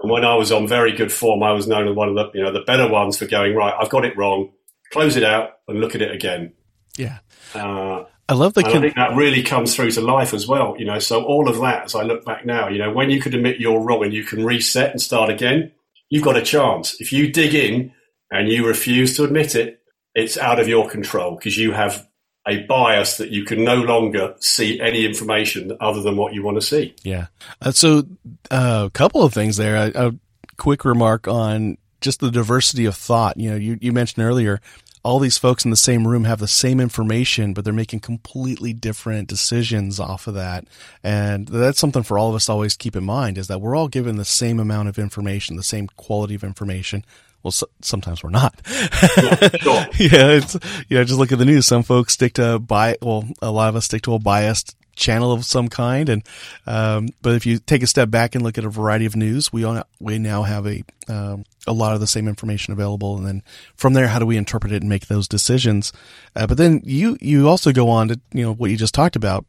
And 0.00 0.10
when 0.10 0.24
I 0.24 0.34
was 0.34 0.52
on 0.52 0.68
very 0.68 0.92
good 0.92 1.12
form, 1.12 1.42
I 1.42 1.52
was 1.52 1.66
known 1.66 1.88
as 1.88 1.94
one 1.94 2.08
of 2.08 2.14
the 2.14 2.30
you 2.34 2.42
know 2.42 2.52
the 2.52 2.60
better 2.60 2.88
ones 2.88 3.18
for 3.18 3.26
going 3.26 3.54
right. 3.54 3.74
I've 3.78 3.90
got 3.90 4.04
it 4.04 4.16
wrong. 4.16 4.52
Close 4.92 5.16
it 5.16 5.24
out 5.24 5.50
and 5.66 5.80
look 5.80 5.94
at 5.94 6.02
it 6.02 6.12
again. 6.12 6.52
Yeah. 6.96 7.18
Uh, 7.54 8.04
I 8.28 8.34
love 8.34 8.54
the. 8.54 8.62
Con- 8.62 8.76
I 8.76 8.80
think 8.80 8.94
that 8.96 9.16
really 9.16 9.42
comes 9.42 9.74
through 9.74 9.92
to 9.92 10.00
life 10.00 10.34
as 10.34 10.46
well. 10.46 10.74
You 10.78 10.84
know, 10.84 10.98
so 10.98 11.24
all 11.24 11.48
of 11.48 11.60
that, 11.60 11.84
as 11.84 11.94
I 11.94 12.02
look 12.02 12.24
back 12.24 12.44
now, 12.44 12.68
you 12.68 12.78
know, 12.78 12.92
when 12.92 13.10
you 13.10 13.20
could 13.20 13.34
admit 13.34 13.60
you're 13.60 13.80
wrong 13.80 14.04
and 14.04 14.12
you 14.12 14.24
can 14.24 14.44
reset 14.44 14.90
and 14.90 15.00
start 15.00 15.30
again, 15.30 15.72
you've 16.08 16.24
got 16.24 16.36
a 16.36 16.42
chance. 16.42 17.00
If 17.00 17.12
you 17.12 17.32
dig 17.32 17.54
in 17.54 17.92
and 18.30 18.48
you 18.48 18.66
refuse 18.66 19.16
to 19.16 19.24
admit 19.24 19.54
it, 19.54 19.80
it's 20.14 20.36
out 20.36 20.58
of 20.58 20.66
your 20.66 20.88
control 20.88 21.36
because 21.36 21.56
you 21.56 21.72
have 21.72 22.06
a 22.46 22.62
bias 22.64 23.16
that 23.16 23.30
you 23.30 23.44
can 23.44 23.64
no 23.64 23.74
longer 23.74 24.34
see 24.38 24.80
any 24.80 25.04
information 25.04 25.76
other 25.80 26.00
than 26.02 26.16
what 26.16 26.32
you 26.34 26.42
want 26.42 26.56
to 26.56 26.66
see. 26.66 26.94
Yeah. 27.02 27.26
Uh, 27.60 27.72
so, 27.72 28.04
uh, 28.50 28.84
a 28.86 28.90
couple 28.90 29.22
of 29.22 29.34
things 29.34 29.56
there. 29.56 29.76
A, 29.76 30.08
a 30.08 30.14
quick 30.56 30.84
remark 30.84 31.26
on 31.26 31.76
just 32.00 32.20
the 32.20 32.30
diversity 32.30 32.84
of 32.84 32.94
thought. 32.94 33.36
You 33.36 33.50
know, 33.50 33.56
you, 33.56 33.78
you 33.80 33.92
mentioned 33.92 34.24
earlier 34.24 34.60
all 35.06 35.20
these 35.20 35.38
folks 35.38 35.64
in 35.64 35.70
the 35.70 35.76
same 35.76 36.08
room 36.08 36.24
have 36.24 36.40
the 36.40 36.48
same 36.48 36.80
information, 36.80 37.54
but 37.54 37.64
they're 37.64 37.72
making 37.72 38.00
completely 38.00 38.72
different 38.72 39.28
decisions 39.28 40.00
off 40.00 40.26
of 40.26 40.34
that. 40.34 40.66
And 41.00 41.46
that's 41.46 41.78
something 41.78 42.02
for 42.02 42.18
all 42.18 42.28
of 42.28 42.34
us 42.34 42.48
always 42.48 42.74
keep 42.74 42.96
in 42.96 43.04
mind 43.04 43.38
is 43.38 43.46
that 43.46 43.60
we're 43.60 43.76
all 43.76 43.86
given 43.86 44.16
the 44.16 44.24
same 44.24 44.58
amount 44.58 44.88
of 44.88 44.98
information, 44.98 45.54
the 45.54 45.62
same 45.62 45.86
quality 45.96 46.34
of 46.34 46.42
information. 46.42 47.04
Well, 47.46 47.52
so, 47.52 47.68
sometimes 47.80 48.24
we're 48.24 48.30
not. 48.30 48.60
Sure, 48.66 49.36
sure. 49.60 49.86
yeah, 50.00 50.32
it's, 50.32 50.54
you 50.88 50.96
know, 50.96 51.04
just 51.04 51.16
look 51.16 51.30
at 51.30 51.38
the 51.38 51.44
news. 51.44 51.64
Some 51.64 51.84
folks 51.84 52.14
stick 52.14 52.32
to 52.34 52.58
bi, 52.58 52.96
well, 53.00 53.24
a 53.40 53.52
lot 53.52 53.68
of 53.68 53.76
us 53.76 53.84
stick 53.84 54.02
to 54.02 54.14
a 54.14 54.18
biased 54.18 54.74
channel 54.96 55.30
of 55.30 55.44
some 55.44 55.68
kind. 55.68 56.08
And 56.08 56.26
um, 56.66 57.10
but 57.22 57.34
if 57.36 57.46
you 57.46 57.60
take 57.60 57.84
a 57.84 57.86
step 57.86 58.10
back 58.10 58.34
and 58.34 58.42
look 58.42 58.58
at 58.58 58.64
a 58.64 58.68
variety 58.68 59.06
of 59.06 59.14
news, 59.14 59.52
we 59.52 59.62
all, 59.62 59.80
we 60.00 60.18
now 60.18 60.42
have 60.42 60.66
a 60.66 60.82
um, 61.06 61.44
a 61.68 61.72
lot 61.72 61.94
of 61.94 62.00
the 62.00 62.08
same 62.08 62.26
information 62.26 62.72
available, 62.72 63.16
and 63.16 63.24
then 63.24 63.44
from 63.76 63.92
there, 63.92 64.08
how 64.08 64.18
do 64.18 64.26
we 64.26 64.36
interpret 64.36 64.72
it 64.72 64.82
and 64.82 64.88
make 64.88 65.06
those 65.06 65.28
decisions? 65.28 65.92
Uh, 66.34 66.48
but 66.48 66.58
then 66.58 66.80
you 66.82 67.16
you 67.20 67.48
also 67.48 67.70
go 67.70 67.88
on 67.90 68.08
to 68.08 68.20
you 68.32 68.42
know 68.42 68.54
what 68.54 68.72
you 68.72 68.76
just 68.76 68.92
talked 68.92 69.14
about 69.14 69.46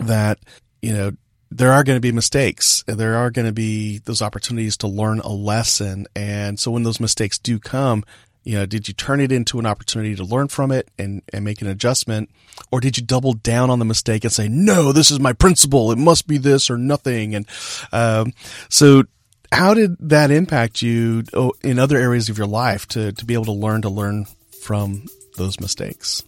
that 0.00 0.38
you 0.82 0.92
know 0.92 1.12
there 1.50 1.72
are 1.72 1.84
going 1.84 1.96
to 1.96 2.00
be 2.00 2.12
mistakes. 2.12 2.84
There 2.86 3.16
are 3.16 3.30
going 3.30 3.46
to 3.46 3.52
be 3.52 3.98
those 3.98 4.22
opportunities 4.22 4.76
to 4.78 4.88
learn 4.88 5.20
a 5.20 5.28
lesson. 5.32 6.06
And 6.14 6.58
so 6.58 6.70
when 6.70 6.82
those 6.82 7.00
mistakes 7.00 7.38
do 7.38 7.58
come, 7.58 8.04
you 8.44 8.54
know, 8.54 8.66
did 8.66 8.88
you 8.88 8.94
turn 8.94 9.20
it 9.20 9.32
into 9.32 9.58
an 9.58 9.66
opportunity 9.66 10.14
to 10.14 10.24
learn 10.24 10.48
from 10.48 10.70
it 10.70 10.90
and, 10.98 11.22
and 11.32 11.44
make 11.44 11.60
an 11.60 11.68
adjustment? 11.68 12.30
Or 12.70 12.80
did 12.80 12.96
you 12.96 13.04
double 13.04 13.34
down 13.34 13.70
on 13.70 13.78
the 13.78 13.84
mistake 13.84 14.24
and 14.24 14.32
say, 14.32 14.48
no, 14.48 14.92
this 14.92 15.10
is 15.10 15.20
my 15.20 15.32
principle. 15.32 15.92
It 15.92 15.98
must 15.98 16.26
be 16.26 16.38
this 16.38 16.70
or 16.70 16.78
nothing. 16.78 17.34
And, 17.34 17.46
um, 17.92 18.32
so 18.68 19.04
how 19.52 19.74
did 19.74 19.96
that 20.08 20.30
impact 20.30 20.82
you 20.82 21.24
oh, 21.32 21.52
in 21.62 21.78
other 21.78 21.96
areas 21.96 22.28
of 22.28 22.38
your 22.38 22.46
life 22.46 22.86
to, 22.88 23.12
to 23.12 23.24
be 23.24 23.34
able 23.34 23.46
to 23.46 23.52
learn 23.52 23.82
to 23.82 23.88
learn 23.88 24.26
from 24.62 25.04
those 25.36 25.60
mistakes? 25.60 26.22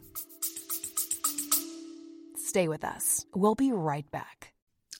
Stay 2.37 2.69
with 2.69 2.85
us. 2.85 3.25
We'll 3.35 3.55
be 3.55 3.73
right 3.73 4.11
back. 4.11 4.50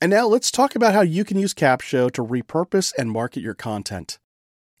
And 0.01 0.09
now 0.09 0.25
let's 0.25 0.49
talk 0.49 0.75
about 0.75 0.95
how 0.95 1.01
you 1.01 1.23
can 1.23 1.37
use 1.37 1.53
Capsho 1.53 2.09
to 2.13 2.23
repurpose 2.23 2.91
and 2.97 3.11
market 3.11 3.41
your 3.41 3.53
content. 3.53 4.17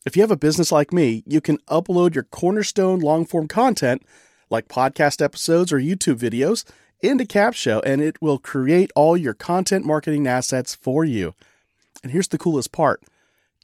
If 0.03 0.15
you 0.15 0.23
have 0.23 0.31
a 0.31 0.35
business 0.35 0.71
like 0.71 0.91
me, 0.91 1.21
you 1.27 1.39
can 1.39 1.59
upload 1.69 2.15
your 2.15 2.23
cornerstone 2.23 2.99
long 2.99 3.27
form 3.27 3.47
content, 3.47 4.01
like 4.49 4.67
podcast 4.67 5.23
episodes 5.23 5.71
or 5.71 5.77
YouTube 5.77 6.17
videos, 6.17 6.65
into 7.01 7.23
Capsho 7.23 7.83
and 7.85 8.01
it 8.01 8.19
will 8.19 8.39
create 8.39 8.91
all 8.95 9.15
your 9.15 9.35
content 9.35 9.85
marketing 9.85 10.25
assets 10.25 10.73
for 10.73 11.05
you. 11.05 11.35
And 12.01 12.11
here's 12.11 12.29
the 12.29 12.39
coolest 12.39 12.71
part 12.71 13.03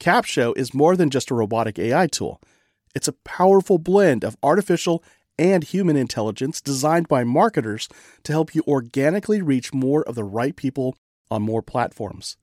Capsho 0.00 0.56
is 0.56 0.72
more 0.72 0.94
than 0.94 1.10
just 1.10 1.28
a 1.28 1.34
robotic 1.34 1.76
AI 1.76 2.06
tool, 2.06 2.40
it's 2.94 3.08
a 3.08 3.12
powerful 3.24 3.78
blend 3.78 4.22
of 4.22 4.36
artificial 4.44 5.02
and 5.36 5.64
human 5.64 5.96
intelligence 5.96 6.60
designed 6.60 7.08
by 7.08 7.24
marketers 7.24 7.88
to 8.22 8.30
help 8.30 8.54
you 8.54 8.62
organically 8.68 9.42
reach 9.42 9.74
more 9.74 10.04
of 10.04 10.14
the 10.14 10.24
right 10.24 10.54
people 10.54 10.96
on 11.30 11.42
more 11.42 11.62
platforms. 11.62 12.36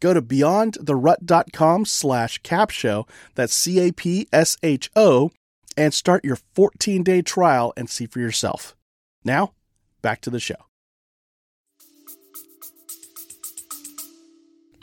Go 0.00 0.12
to 0.12 0.20
beyondtherut.com 0.20 1.84
slash 1.84 2.40
capsho, 2.42 3.08
that's 3.34 3.54
C-A-P-S-H-O, 3.54 5.30
and 5.76 5.94
start 5.94 6.24
your 6.24 6.38
14-day 6.56 7.22
trial 7.22 7.72
and 7.76 7.88
see 7.88 8.06
for 8.06 8.18
yourself. 8.18 8.76
Now, 9.24 9.52
back 10.02 10.20
to 10.22 10.30
the 10.30 10.40
show. 10.40 10.56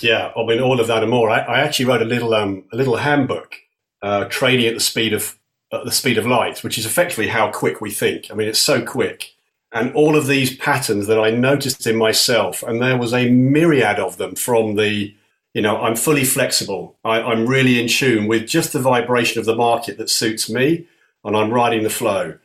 Yeah, 0.02 0.32
I 0.36 0.46
mean 0.46 0.62
all 0.62 0.80
of 0.80 0.88
that 0.88 1.04
and 1.04 1.12
more. 1.12 1.30
I, 1.30 1.40
I 1.40 1.60
actually 1.60 1.86
wrote 1.86 2.02
a 2.02 2.06
little 2.06 2.34
um, 2.34 2.64
a 2.72 2.78
little 2.78 2.96
handbook, 2.96 3.56
uh, 4.02 4.26
trading 4.26 4.66
at 4.66 4.74
the 4.74 4.80
speed 4.80 5.14
of 5.14 5.38
at 5.74 5.84
the 5.84 5.92
speed 5.92 6.18
of 6.18 6.26
light, 6.26 6.64
which 6.64 6.78
is 6.78 6.86
effectively 6.86 7.28
how 7.28 7.52
quick 7.52 7.82
we 7.82 7.92
think. 7.92 8.32
I 8.32 8.34
mean, 8.34 8.48
it's 8.48 8.60
so 8.60 8.82
quick 8.84 9.36
and 9.72 9.94
all 9.94 10.16
of 10.16 10.28
these 10.28 10.56
patterns 10.58 11.08
that 11.08 11.20
I 11.20 11.30
noticed 11.30 11.86
in 11.86 11.96
myself, 11.96 12.64
and 12.64 12.82
there 12.82 12.98
was 12.98 13.14
a 13.14 13.30
myriad 13.30 14.00
of 14.00 14.18
them 14.18 14.36
from 14.36 14.76
the, 14.76 15.14
you 15.54 15.62
know, 15.62 15.82
I'm 15.82 15.96
fully 15.96 16.24
flexible. 16.24 16.98
I, 17.04 17.20
am 17.32 17.46
really 17.46 17.80
in 17.80 17.88
tune 17.88 18.28
with 18.28 18.48
just 18.48 18.74
the 18.74 18.80
vibration 18.80 19.40
of 19.40 19.46
the 19.46 19.56
market 19.56 19.98
that 19.98 20.10
suits 20.10 20.50
me, 20.50 20.88
and 21.24 21.38
I'm 21.38 21.54
riding 21.54 21.84
the 21.84 21.90
flow. 21.90 22.40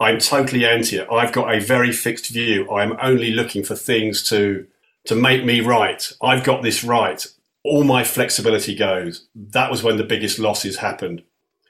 I'm 0.00 0.18
totally 0.18 0.66
anti 0.66 0.96
it. 0.96 1.08
I've 1.12 1.32
got 1.32 1.54
a 1.54 1.60
very 1.60 1.92
fixed 1.92 2.30
view. 2.30 2.70
I'm 2.70 2.96
only 3.00 3.30
looking 3.30 3.62
for 3.62 3.76
things 3.76 4.22
to 4.30 4.66
to 5.04 5.14
make 5.14 5.44
me 5.44 5.60
right. 5.60 6.12
I've 6.22 6.44
got 6.44 6.62
this 6.62 6.84
right. 6.84 7.24
All 7.64 7.84
my 7.84 8.04
flexibility 8.04 8.74
goes. 8.74 9.26
That 9.34 9.70
was 9.70 9.82
when 9.82 9.96
the 9.96 10.04
biggest 10.04 10.38
losses 10.38 10.76
happened. 10.76 11.22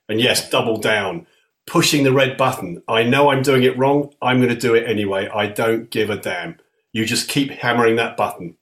And 0.09 0.21
yes, 0.21 0.49
double 0.49 0.77
down 0.77 1.27
pushing 1.67 2.05
the 2.05 2.13
red 2.13 2.37
button. 2.37 2.83
I 2.89 3.03
know 3.05 3.31
I'm 3.31 3.43
doing 3.43 3.63
it 3.63 3.79
wrong. 3.79 4.13
I'm 4.21 4.39
going 4.39 4.49
to 4.49 4.57
do 4.57 4.75
it 4.75 4.89
anyway. 4.89 5.29
I 5.29 5.47
don't 5.47 5.91
give 5.91 6.11
a 6.11 6.17
damn. 6.17 6.59
You 6.93 7.07
just 7.07 7.29
keep 7.29 7.51
hammering 7.51 7.97
that 7.97 8.17
button. 8.17 8.57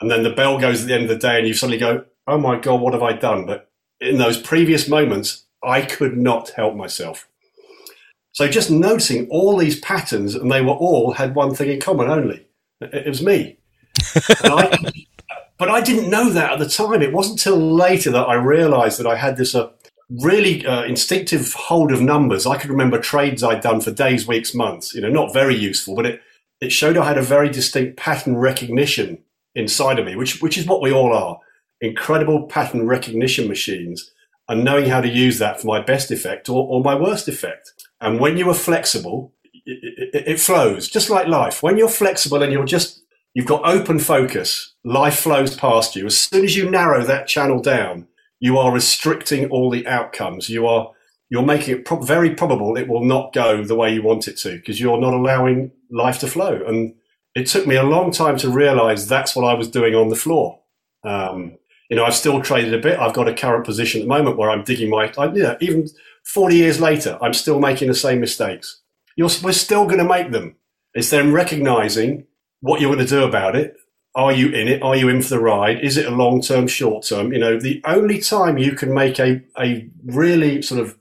and 0.00 0.10
then 0.10 0.22
the 0.22 0.30
bell 0.30 0.58
goes 0.58 0.82
at 0.82 0.88
the 0.88 0.94
end 0.94 1.04
of 1.04 1.08
the 1.08 1.16
day 1.16 1.38
and 1.38 1.46
you 1.48 1.54
suddenly 1.54 1.78
go, 1.78 2.04
oh 2.26 2.38
my 2.38 2.58
God, 2.58 2.80
what 2.80 2.92
have 2.92 3.02
I 3.02 3.12
done? 3.12 3.46
But 3.46 3.70
in 4.00 4.18
those 4.18 4.40
previous 4.40 4.88
moments, 4.88 5.44
I 5.62 5.82
could 5.82 6.16
not 6.16 6.50
help 6.50 6.74
myself. 6.74 7.28
So 8.32 8.48
just 8.48 8.70
noticing 8.70 9.28
all 9.28 9.56
these 9.56 9.78
patterns, 9.80 10.34
and 10.34 10.50
they 10.50 10.62
were 10.62 10.72
all 10.72 11.12
had 11.12 11.34
one 11.34 11.54
thing 11.54 11.70
in 11.70 11.80
common 11.80 12.08
only. 12.08 12.46
It 12.80 13.06
was 13.06 13.22
me. 13.22 13.58
I, 14.44 14.76
but 15.58 15.68
I 15.68 15.80
didn't 15.82 16.10
know 16.10 16.30
that 16.30 16.52
at 16.52 16.58
the 16.58 16.68
time. 16.68 17.02
It 17.02 17.12
wasn't 17.12 17.38
until 17.38 17.58
later 17.58 18.10
that 18.10 18.28
I 18.28 18.34
realized 18.34 18.98
that 18.98 19.06
I 19.06 19.16
had 19.16 19.36
this 19.36 19.54
uh, 19.54 19.70
really 20.20 20.66
uh, 20.66 20.84
instinctive 20.84 21.54
hold 21.54 21.92
of 21.92 22.00
numbers. 22.00 22.46
I 22.46 22.58
could 22.58 22.70
remember 22.70 22.98
trades 22.98 23.42
I'd 23.42 23.62
done 23.62 23.80
for 23.80 23.90
days, 23.90 24.26
weeks, 24.26 24.54
months. 24.54 24.94
You 24.94 25.00
know, 25.00 25.10
not 25.10 25.32
very 25.32 25.56
useful, 25.56 25.94
but 25.94 26.06
it, 26.06 26.20
it 26.60 26.72
showed 26.72 26.96
I 26.96 27.06
had 27.06 27.18
a 27.18 27.22
very 27.22 27.48
distinct 27.48 27.96
pattern 27.96 28.36
recognition 28.36 29.18
inside 29.54 29.98
of 29.98 30.06
me, 30.06 30.16
which, 30.16 30.40
which 30.42 30.58
is 30.58 30.66
what 30.66 30.82
we 30.82 30.92
all 30.92 31.12
are 31.12 31.38
incredible 31.82 32.46
pattern 32.46 32.86
recognition 32.86 33.48
machines 33.48 34.12
and 34.48 34.64
knowing 34.64 34.88
how 34.88 35.00
to 35.00 35.08
use 35.08 35.38
that 35.38 35.60
for 35.60 35.66
my 35.66 35.80
best 35.80 36.10
effect 36.10 36.48
or, 36.48 36.66
or 36.68 36.82
my 36.82 36.94
worst 36.94 37.28
effect. 37.28 37.72
And 38.00 38.20
when 38.20 38.36
you 38.36 38.48
are 38.48 38.54
flexible, 38.54 39.32
it, 39.52 40.12
it, 40.14 40.28
it, 40.28 40.40
flows 40.40 40.88
just 40.88 41.10
like 41.10 41.26
life. 41.26 41.62
When 41.62 41.76
you're 41.76 41.88
flexible 41.88 42.42
and 42.42 42.52
you're 42.52 42.64
just, 42.64 43.02
you've 43.34 43.46
got 43.46 43.64
open 43.64 43.98
focus, 43.98 44.74
life 44.84 45.18
flows 45.18 45.56
past 45.56 45.94
you. 45.94 46.06
As 46.06 46.16
soon 46.16 46.44
as 46.44 46.56
you 46.56 46.70
narrow 46.70 47.04
that 47.04 47.26
channel 47.26 47.60
down, 47.60 48.06
you 48.42 48.58
are 48.58 48.72
restricting 48.72 49.48
all 49.50 49.70
the 49.70 49.86
outcomes. 49.86 50.50
You 50.50 50.66
are, 50.66 50.90
you're 51.30 51.46
making 51.46 51.76
it 51.76 51.84
pro- 51.84 52.02
very 52.02 52.34
probable 52.34 52.76
it 52.76 52.88
will 52.88 53.04
not 53.04 53.32
go 53.32 53.62
the 53.62 53.76
way 53.76 53.94
you 53.94 54.02
want 54.02 54.26
it 54.26 54.36
to 54.38 54.56
because 54.56 54.80
you're 54.80 55.00
not 55.00 55.14
allowing 55.14 55.70
life 55.92 56.18
to 56.18 56.26
flow. 56.26 56.60
And 56.66 56.92
it 57.36 57.46
took 57.46 57.68
me 57.68 57.76
a 57.76 57.84
long 57.84 58.10
time 58.10 58.36
to 58.38 58.50
realize 58.50 59.06
that's 59.06 59.36
what 59.36 59.44
I 59.44 59.54
was 59.54 59.70
doing 59.70 59.94
on 59.94 60.08
the 60.08 60.16
floor. 60.16 60.58
Um, 61.04 61.56
you 61.88 61.94
know, 61.94 62.04
I've 62.04 62.16
still 62.16 62.42
traded 62.42 62.74
a 62.74 62.78
bit. 62.78 62.98
I've 62.98 63.14
got 63.14 63.28
a 63.28 63.34
current 63.34 63.64
position 63.64 64.00
at 64.00 64.04
the 64.04 64.08
moment 64.08 64.36
where 64.36 64.50
I'm 64.50 64.64
digging 64.64 64.90
my, 64.90 65.12
I, 65.16 65.26
you 65.26 65.44
know, 65.44 65.56
even 65.60 65.86
40 66.24 66.56
years 66.56 66.80
later, 66.80 67.18
I'm 67.22 67.34
still 67.34 67.60
making 67.60 67.86
the 67.86 67.94
same 67.94 68.18
mistakes. 68.18 68.80
You're, 69.14 69.30
we're 69.44 69.52
still 69.52 69.84
going 69.84 69.98
to 69.98 70.04
make 70.04 70.32
them. 70.32 70.56
It's 70.94 71.10
then 71.10 71.32
recognizing 71.32 72.26
what 72.60 72.80
you're 72.80 72.92
going 72.92 73.06
to 73.06 73.10
do 73.10 73.22
about 73.22 73.54
it. 73.54 73.76
Are 74.14 74.32
you 74.32 74.48
in 74.48 74.68
it? 74.68 74.82
Are 74.82 74.96
you 74.96 75.08
in 75.08 75.22
for 75.22 75.30
the 75.30 75.40
ride? 75.40 75.82
Is 75.82 75.96
it 75.96 76.06
a 76.06 76.10
long 76.14 76.42
term, 76.42 76.66
short 76.66 77.06
term? 77.06 77.32
You 77.32 77.38
know, 77.38 77.58
the 77.58 77.80
only 77.84 78.20
time 78.20 78.58
you 78.58 78.72
can 78.72 78.92
make 78.92 79.18
a, 79.18 79.42
a 79.58 79.88
really 80.04 80.60
sort 80.60 80.80
of 80.80 80.98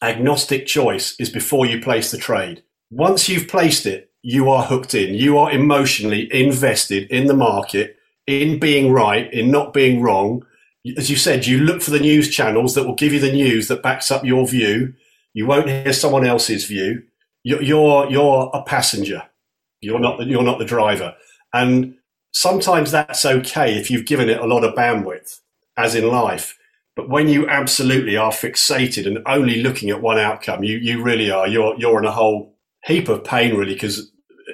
agnostic 0.00 0.66
choice 0.66 1.16
is 1.18 1.30
before 1.30 1.66
you 1.66 1.80
place 1.80 2.10
the 2.10 2.18
trade. 2.18 2.62
Once 2.90 3.28
you've 3.28 3.48
placed 3.48 3.86
it, 3.86 4.10
you 4.22 4.48
are 4.48 4.64
hooked 4.64 4.94
in. 4.94 5.14
You 5.14 5.38
are 5.38 5.50
emotionally 5.50 6.32
invested 6.32 7.10
in 7.10 7.26
the 7.26 7.34
market 7.34 7.96
in 8.26 8.60
being 8.60 8.92
right, 8.92 9.32
in 9.32 9.50
not 9.50 9.72
being 9.72 10.00
wrong. 10.00 10.44
As 10.96 11.10
you 11.10 11.16
said, 11.16 11.46
you 11.46 11.58
look 11.58 11.82
for 11.82 11.90
the 11.90 12.00
news 12.00 12.28
channels 12.28 12.74
that 12.74 12.84
will 12.84 12.94
give 12.94 13.12
you 13.12 13.20
the 13.20 13.32
news 13.32 13.68
that 13.68 13.82
backs 13.82 14.10
up 14.10 14.24
your 14.24 14.46
view. 14.46 14.94
You 15.34 15.46
won't 15.46 15.68
hear 15.68 15.92
someone 15.92 16.26
else's 16.26 16.64
view. 16.64 17.02
You're 17.42 17.62
you're, 17.62 18.10
you're 18.10 18.50
a 18.54 18.62
passenger. 18.62 19.24
You're 19.80 19.98
not 19.98 20.18
the, 20.18 20.26
you're 20.26 20.44
not 20.44 20.60
the 20.60 20.64
driver. 20.64 21.14
And 21.52 21.96
sometimes 22.32 22.90
that's 22.90 23.24
okay 23.24 23.76
if 23.76 23.90
you've 23.90 24.06
given 24.06 24.28
it 24.28 24.40
a 24.40 24.46
lot 24.46 24.64
of 24.64 24.74
bandwidth, 24.74 25.40
as 25.76 25.94
in 25.94 26.08
life. 26.08 26.58
But 26.94 27.08
when 27.08 27.28
you 27.28 27.48
absolutely 27.48 28.16
are 28.16 28.32
fixated 28.32 29.06
and 29.06 29.18
only 29.26 29.62
looking 29.62 29.90
at 29.90 30.02
one 30.02 30.18
outcome, 30.18 30.62
you 30.62 30.76
you 30.76 31.02
really 31.02 31.30
are. 31.30 31.48
You're 31.48 31.74
you're 31.78 31.98
in 31.98 32.04
a 32.04 32.12
whole 32.12 32.58
heap 32.84 33.08
of 33.08 33.24
pain, 33.24 33.54
really, 33.54 33.74
because 33.74 34.10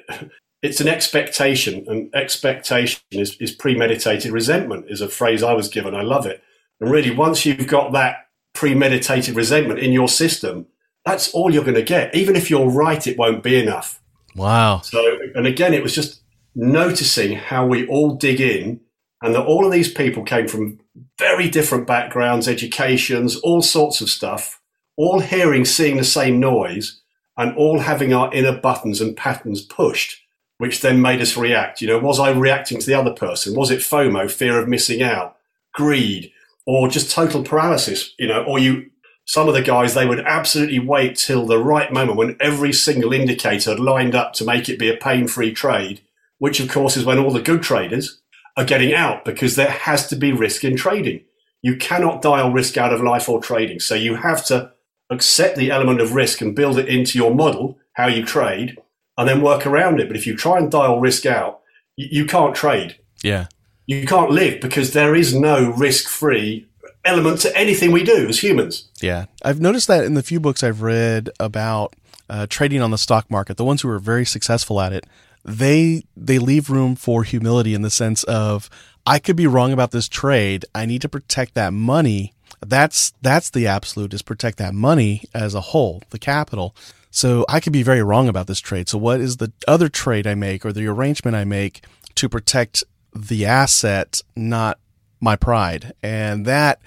it's 0.62 0.80
an 0.80 0.88
expectation, 0.88 1.85
and 1.88 2.14
expectation 2.14 3.00
is, 3.11 3.37
is 3.40 3.52
premeditated 3.52 4.30
resentment, 4.30 4.87
is 4.88 5.00
a 5.00 5.08
phrase 5.08 5.42
I 5.42 5.52
was 5.54 5.68
given. 5.68 5.94
I 5.94 6.02
love 6.02 6.26
it. 6.26 6.42
And 6.80 6.90
really, 6.90 7.11
once 7.11 7.44
you've 7.44 7.66
got 7.66 7.92
that 7.92 8.28
premeditated 8.54 9.35
resentment 9.35 9.80
in 9.80 9.92
your 9.92 10.08
system, 10.08 10.66
that's 11.04 11.32
all 11.32 11.52
you're 11.52 11.64
going 11.64 11.75
to 11.75 11.82
get. 11.82 12.14
Even 12.14 12.37
if 12.37 12.50
you're 12.50 12.68
right, 12.68 13.04
it 13.06 13.18
won't 13.18 13.42
be 13.42 13.61
enough. 13.61 14.00
Wow. 14.37 14.80
So, 14.80 15.18
and 15.35 15.47
again, 15.47 15.75
it 15.75 15.82
was 15.82 15.94
just 15.94 16.23
noticing 16.55 17.37
how 17.37 17.67
we 17.67 17.87
all 17.87 18.14
dig 18.14 18.40
in, 18.40 18.81
and 19.23 19.35
that 19.35 19.45
all 19.45 19.67
of 19.67 19.73
these 19.73 19.93
people 19.93 20.23
came 20.23 20.47
from 20.47 20.81
very 21.19 21.49
different 21.49 21.87
backgrounds, 21.87 22.49
educations, 22.49 23.37
all 23.37 23.62
sorts 23.62 24.00
of 24.00 24.09
stuff, 24.09 24.61
all 24.97 25.21
hearing, 25.21 25.64
seeing 25.64 25.97
the 25.97 26.05
same 26.05 26.38
noise, 26.38 27.00
and 27.37 27.57
all 27.57 27.81
having 27.81 28.12
our 28.12 28.33
inner 28.33 28.57
buttons 28.57 29.00
and 29.00 29.17
patterns 29.17 29.62
pushed 29.62 30.23
which 30.59 30.81
then 30.81 31.00
made 31.00 31.21
us 31.23 31.37
react. 31.37 31.81
You 31.81 31.88
know, 31.88 31.99
was 31.99 32.21
I 32.21 32.31
reacting 32.31 32.78
to 32.78 32.87
the 32.87 32.95
other 32.95 33.12
person? 33.12 33.55
Was 33.55 33.71
it 33.71 33.81
FOMO, 33.81 34.31
fear 34.31 34.61
of 34.61 34.69
missing 34.69 35.02
out, 35.02 35.37
greed, 35.73 36.33
or 36.67 36.88
just 36.88 37.11
total 37.11 37.43
paralysis? 37.43 38.12
You 38.19 38.26
know, 38.26 38.43
or 38.43 38.59
you, 38.59 38.90
some 39.25 39.49
of 39.49 39.55
the 39.55 39.62
guys, 39.62 39.95
they 39.95 40.07
would 40.07 40.21
absolutely 40.21 40.81
wait 40.81 41.17
till 41.17 41.47
the 41.47 41.59
right 41.59 41.93
moment 41.93 42.19
when 42.19 42.37
every 42.40 42.73
single 42.73 43.12
indicator 43.12 43.76
lined 43.76 44.14
up 44.14 44.33
to 44.35 44.45
make 44.45 44.69
it 44.69 44.78
be 44.78 44.90
a 44.90 44.97
pain 44.97 45.28
free 45.28 45.52
trade, 45.52 46.00
which 46.38 46.61
of 46.61 46.71
course 46.71 46.97
is 46.97 47.04
when 47.04 47.18
all 47.18 47.30
the 47.30 47.42
good 47.42 47.62
traders 47.62 48.21
are 48.57 48.64
getting 48.64 48.92
out 48.92 49.25
because 49.25 49.57
there 49.57 49.71
has 49.71 50.07
to 50.09 50.16
be 50.16 50.33
risk 50.33 50.64
in 50.64 50.76
trading. 50.76 51.23
You 51.62 51.76
cannot 51.76 52.23
dial 52.23 52.52
risk 52.52 52.76
out 52.76 52.92
of 52.92 53.00
life 53.00 53.28
or 53.28 53.40
trading. 53.40 53.80
So 53.80 53.95
you 53.95 54.16
have 54.16 54.45
to 54.47 54.73
accept 55.11 55.57
the 55.57 55.71
element 55.71 56.00
of 56.00 56.14
risk 56.14 56.40
and 56.40 56.54
build 56.54 56.78
it 56.78 56.88
into 56.88 57.18
your 57.18 57.35
model, 57.35 57.78
how 57.95 58.07
you 58.07 58.25
trade 58.25 58.76
and 59.16 59.28
then 59.28 59.42
work 59.42 59.66
around 59.66 60.00
it. 60.00 60.09
But 60.09 60.16
if 60.16 60.26
you 60.26 60.37
try 60.37 60.59
and 60.59 60.71
dial 60.71 61.00
risk 61.00 61.26
out, 61.26 61.61
you, 61.97 62.25
can't 62.25 62.54
trade. 62.54 62.97
Yeah. 63.23 63.47
You 63.87 64.07
can't 64.07 64.30
live 64.30 64.61
because 64.61 64.92
there 64.92 65.14
is 65.14 65.35
no 65.35 65.71
risk 65.73 66.09
free 66.09 66.68
element 67.04 67.40
to 67.40 67.57
anything 67.57 67.90
we 67.90 68.04
do 68.04 68.28
as 68.28 68.40
humans. 68.40 68.88
Yeah. 69.00 69.26
I've 69.45 69.61
noticed 69.61 69.88
that 69.88 70.04
in 70.04 70.14
the 70.14 70.23
few 70.23 70.38
books 70.38 70.62
I've 70.62 70.83
read 70.83 71.30
about 71.40 71.95
uh, 72.28 72.47
trading 72.49 72.83
on 72.83 72.90
the 72.90 72.99
stock 72.99 73.30
market, 73.30 73.57
the 73.57 73.64
ones 73.64 73.83
who 73.83 73.88
are 73.88 73.99
very 73.99 74.25
successful 74.25 74.80
at 74.80 74.92
it, 74.92 75.07
they 75.49 76.02
they 76.17 76.38
leave 76.38 76.71
room 76.71 76.95
for 76.95 77.25
humility 77.25 77.75
in 77.75 77.83
the 77.83 77.90
sense 77.90 78.23
of 78.25 78.69
I 79.07 79.19
could 79.19 79.37
be 79.37 79.47
wrong 79.47 79.73
about 79.73 79.90
this 79.90 80.09
trade. 80.09 80.67
I 80.75 80.85
need 80.85 81.00
to 81.02 81.09
protect 81.09 81.55
that 81.55 81.73
money. 81.73 82.35
That's 82.61 83.12
that's 83.23 83.50
the 83.50 83.67
absolute 83.67 84.12
is 84.12 84.23
protect 84.23 84.59
that 84.59 84.75
money 84.75 85.25
as 85.35 85.55
a 85.55 85.61
whole, 85.61 86.02
the 86.11 86.19
capital. 86.19 86.76
So 87.11 87.47
I 87.49 87.61
could 87.61 87.73
be 87.73 87.83
very 87.83 88.02
wrong 88.02 88.28
about 88.28 88.47
this 88.47 88.61
trade. 88.61 88.88
So 88.88 88.99
what 88.99 89.21
is 89.21 89.38
the 89.38 89.50
other 89.67 89.88
trade 89.88 90.26
I 90.26 90.35
make 90.35 90.67
or 90.67 90.73
the 90.73 90.87
arrangement 90.87 91.37
I 91.37 91.45
make 91.45 91.83
to 92.17 92.28
protect 92.28 92.85
the 93.14 93.47
asset, 93.47 94.21
not 94.37 94.78
my 95.21 95.35
pride? 95.35 95.95
And 96.02 96.45
that 96.45 96.81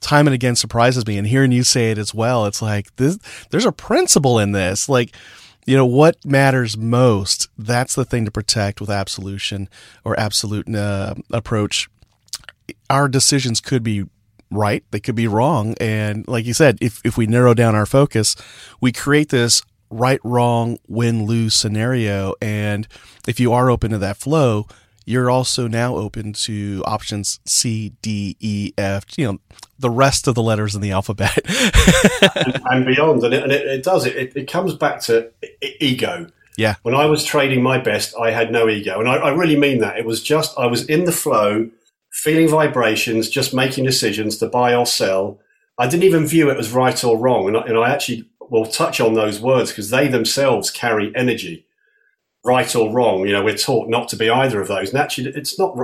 time 0.00 0.26
and 0.26 0.34
again 0.34 0.56
surprises 0.56 1.06
me. 1.06 1.16
And 1.16 1.28
hearing 1.28 1.52
you 1.52 1.62
say 1.62 1.92
it 1.92 1.98
as 1.98 2.12
well, 2.12 2.46
it's 2.46 2.60
like 2.60 2.94
this, 2.96 3.18
there's 3.50 3.64
a 3.64 3.70
principle 3.70 4.40
in 4.40 4.50
this. 4.50 4.88
Like, 4.88 5.14
you 5.66 5.76
know, 5.76 5.86
what 5.86 6.24
matters 6.24 6.76
most? 6.76 7.48
That's 7.56 7.94
the 7.94 8.04
thing 8.04 8.24
to 8.24 8.30
protect 8.30 8.80
with 8.80 8.90
absolution 8.90 9.68
or 10.04 10.18
absolute 10.18 10.74
uh, 10.74 11.14
approach. 11.30 11.88
Our 12.90 13.08
decisions 13.08 13.60
could 13.60 13.82
be 13.82 14.04
right. 14.50 14.84
They 14.90 15.00
could 15.00 15.14
be 15.14 15.28
wrong. 15.28 15.74
And 15.80 16.26
like 16.28 16.44
you 16.44 16.54
said, 16.54 16.78
if, 16.80 17.00
if 17.04 17.16
we 17.16 17.26
narrow 17.26 17.54
down 17.54 17.74
our 17.74 17.86
focus, 17.86 18.36
we 18.80 18.92
create 18.92 19.30
this 19.30 19.62
right, 19.90 20.20
wrong, 20.24 20.78
win, 20.88 21.26
lose 21.26 21.54
scenario. 21.54 22.34
And 22.40 22.88
if 23.28 23.38
you 23.38 23.52
are 23.52 23.70
open 23.70 23.90
to 23.92 23.98
that 23.98 24.16
flow, 24.16 24.66
you're 25.04 25.30
also 25.30 25.66
now 25.66 25.96
open 25.96 26.32
to 26.32 26.82
options 26.86 27.40
C, 27.44 27.92
D, 28.02 28.36
E, 28.40 28.72
F, 28.78 29.04
you 29.16 29.26
know, 29.26 29.38
the 29.78 29.90
rest 29.90 30.28
of 30.28 30.34
the 30.34 30.42
letters 30.42 30.74
in 30.74 30.80
the 30.80 30.92
alphabet. 30.92 31.38
and, 32.36 32.60
and, 32.64 32.86
beyond. 32.86 33.22
And 33.24 33.34
it, 33.34 33.42
and 33.42 33.52
it, 33.52 33.66
it 33.66 33.82
does, 33.82 34.06
it, 34.06 34.36
it 34.36 34.50
comes 34.50 34.74
back 34.74 35.00
to 35.02 35.30
ego. 35.80 36.28
Yeah. 36.56 36.76
When 36.82 36.94
I 36.94 37.06
was 37.06 37.24
trading 37.24 37.62
my 37.62 37.78
best, 37.78 38.14
I 38.20 38.30
had 38.30 38.52
no 38.52 38.68
ego. 38.68 39.00
And 39.00 39.08
I, 39.08 39.16
I 39.16 39.30
really 39.30 39.56
mean 39.56 39.78
that. 39.78 39.98
It 39.98 40.04
was 40.04 40.22
just, 40.22 40.56
I 40.58 40.66
was 40.66 40.84
in 40.86 41.04
the 41.04 41.12
flow 41.12 41.70
feeling 42.10 42.48
vibrations, 42.48 43.28
just 43.28 43.54
making 43.54 43.84
decisions 43.84 44.36
to 44.38 44.46
buy 44.46 44.74
or 44.74 44.86
sell. 44.86 45.40
I 45.78 45.88
didn't 45.88 46.04
even 46.04 46.26
view 46.26 46.50
it 46.50 46.58
as 46.58 46.70
right 46.70 47.02
or 47.02 47.18
wrong. 47.18 47.48
And 47.48 47.56
I, 47.56 47.62
and 47.62 47.78
I 47.78 47.90
actually 47.90 48.28
will 48.40 48.66
touch 48.66 49.00
on 49.00 49.14
those 49.14 49.40
words 49.40 49.70
because 49.70 49.90
they 49.90 50.08
themselves 50.08 50.70
carry 50.70 51.10
energy. 51.16 51.64
Right 52.44 52.74
or 52.74 52.92
wrong, 52.92 53.26
you 53.26 53.32
know, 53.32 53.44
we're 53.44 53.56
taught 53.56 53.88
not 53.88 54.08
to 54.08 54.16
be 54.16 54.28
either 54.28 54.60
of 54.60 54.68
those. 54.68 54.90
And 54.90 54.98
actually, 54.98 55.30
it's 55.30 55.58
not, 55.58 55.76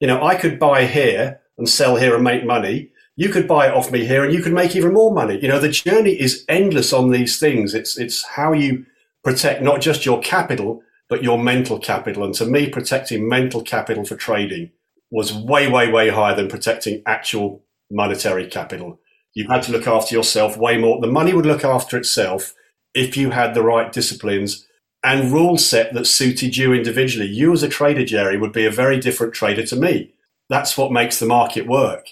you 0.00 0.08
know, 0.08 0.24
I 0.24 0.34
could 0.34 0.58
buy 0.58 0.86
here 0.86 1.40
and 1.56 1.68
sell 1.68 1.96
here 1.96 2.14
and 2.14 2.24
make 2.24 2.44
money. 2.44 2.90
You 3.14 3.28
could 3.28 3.46
buy 3.46 3.68
it 3.68 3.74
off 3.74 3.92
me 3.92 4.06
here 4.06 4.24
and 4.24 4.32
you 4.34 4.42
could 4.42 4.52
make 4.52 4.74
even 4.74 4.92
more 4.92 5.12
money. 5.12 5.38
You 5.40 5.48
know, 5.48 5.60
the 5.60 5.68
journey 5.68 6.20
is 6.20 6.44
endless 6.48 6.92
on 6.92 7.10
these 7.10 7.38
things. 7.38 7.74
It's, 7.74 7.96
it's 7.96 8.24
how 8.24 8.52
you 8.52 8.86
protect 9.22 9.62
not 9.62 9.80
just 9.80 10.04
your 10.04 10.20
capital, 10.20 10.82
but 11.08 11.22
your 11.22 11.38
mental 11.38 11.78
capital. 11.78 12.24
And 12.24 12.34
to 12.34 12.46
me, 12.46 12.68
protecting 12.70 13.28
mental 13.28 13.62
capital 13.62 14.04
for 14.04 14.16
trading 14.16 14.70
was 15.10 15.34
way, 15.34 15.68
way, 15.68 15.90
way 15.90 16.08
higher 16.08 16.34
than 16.34 16.48
protecting 16.48 17.02
actual 17.04 17.62
monetary 17.90 18.46
capital. 18.46 18.98
You 19.34 19.46
had 19.48 19.62
to 19.64 19.72
look 19.72 19.86
after 19.86 20.14
yourself 20.14 20.56
way 20.56 20.78
more. 20.78 21.00
The 21.00 21.06
money 21.06 21.32
would 21.32 21.46
look 21.46 21.64
after 21.64 21.96
itself 21.96 22.54
if 22.94 23.16
you 23.16 23.30
had 23.30 23.54
the 23.54 23.62
right 23.62 23.92
disciplines 23.92 24.66
and 25.02 25.32
rule 25.32 25.56
set 25.56 25.94
that 25.94 26.06
suited 26.06 26.56
you 26.56 26.72
individually. 26.74 27.28
You 27.28 27.52
as 27.52 27.62
a 27.62 27.68
trader, 27.68 28.04
Jerry, 28.04 28.36
would 28.36 28.52
be 28.52 28.66
a 28.66 28.70
very 28.70 28.98
different 29.00 29.34
trader 29.34 29.64
to 29.66 29.76
me. 29.76 30.12
That's 30.48 30.76
what 30.76 30.92
makes 30.92 31.18
the 31.18 31.26
market 31.26 31.66
work. 31.66 32.06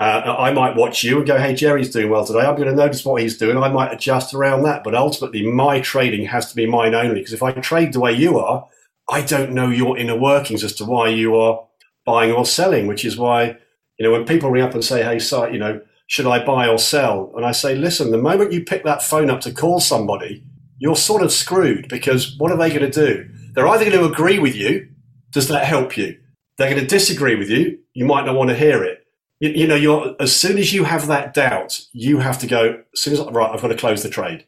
Uh, 0.00 0.36
I 0.38 0.52
might 0.52 0.76
watch 0.76 1.02
you 1.02 1.18
and 1.18 1.26
go, 1.26 1.38
hey, 1.38 1.54
Jerry's 1.54 1.90
doing 1.90 2.08
well 2.08 2.24
today. 2.24 2.40
I'm 2.40 2.54
going 2.56 2.68
to 2.68 2.74
notice 2.74 3.04
what 3.04 3.20
he's 3.20 3.36
doing. 3.36 3.56
I 3.56 3.68
might 3.68 3.92
adjust 3.92 4.32
around 4.32 4.62
that. 4.62 4.84
But 4.84 4.94
ultimately, 4.94 5.42
my 5.50 5.80
trading 5.80 6.26
has 6.26 6.48
to 6.50 6.56
be 6.56 6.66
mine 6.66 6.94
only. 6.94 7.16
Because 7.16 7.32
if 7.32 7.42
I 7.42 7.52
trade 7.52 7.92
the 7.92 8.00
way 8.00 8.12
you 8.12 8.38
are, 8.38 8.68
I 9.10 9.22
don't 9.22 9.52
know 9.52 9.68
your 9.68 9.98
inner 9.98 10.16
workings 10.16 10.62
as 10.62 10.74
to 10.76 10.84
why 10.84 11.08
you 11.08 11.36
are 11.36 11.66
buying 12.06 12.32
or 12.32 12.46
selling, 12.46 12.86
which 12.86 13.04
is 13.04 13.16
why, 13.16 13.56
you 13.98 14.06
know, 14.06 14.12
when 14.12 14.24
people 14.24 14.50
ring 14.50 14.62
up 14.62 14.74
and 14.74 14.84
say, 14.84 15.02
hey, 15.02 15.18
so, 15.18 15.46
you 15.46 15.58
know, 15.58 15.80
should 16.06 16.26
I 16.26 16.44
buy 16.44 16.68
or 16.68 16.78
sell? 16.78 17.32
And 17.36 17.44
I 17.44 17.52
say, 17.52 17.74
listen, 17.74 18.12
the 18.12 18.18
moment 18.18 18.52
you 18.52 18.64
pick 18.64 18.84
that 18.84 19.02
phone 19.02 19.30
up 19.30 19.40
to 19.42 19.52
call 19.52 19.80
somebody, 19.80 20.44
you're 20.78 20.96
sort 20.96 21.22
of 21.22 21.32
screwed 21.32 21.88
because 21.88 22.36
what 22.38 22.52
are 22.52 22.58
they 22.58 22.70
going 22.70 22.90
to 22.90 23.06
do? 23.06 23.28
They're 23.52 23.68
either 23.68 23.84
going 23.84 23.98
to 23.98 24.12
agree 24.12 24.38
with 24.38 24.54
you. 24.54 24.88
Does 25.32 25.48
that 25.48 25.64
help 25.64 25.96
you? 25.96 26.18
They're 26.56 26.70
going 26.70 26.80
to 26.80 26.86
disagree 26.86 27.34
with 27.36 27.50
you. 27.50 27.78
You 27.92 28.06
might 28.06 28.26
not 28.26 28.34
want 28.34 28.50
to 28.50 28.56
hear 28.56 28.84
it 28.84 28.98
you, 29.40 29.50
you 29.50 29.66
know, 29.66 29.74
you're 29.74 30.14
as 30.20 30.34
soon 30.34 30.58
as 30.58 30.72
you 30.72 30.84
have 30.84 31.06
that 31.08 31.34
doubt, 31.34 31.86
you 31.92 32.18
have 32.18 32.38
to 32.40 32.46
go. 32.46 32.82
As 32.92 33.00
soon 33.00 33.14
as 33.14 33.20
right, 33.20 33.50
I've 33.50 33.62
got 33.62 33.68
to 33.68 33.76
close 33.76 34.02
the 34.02 34.08
trade, 34.08 34.44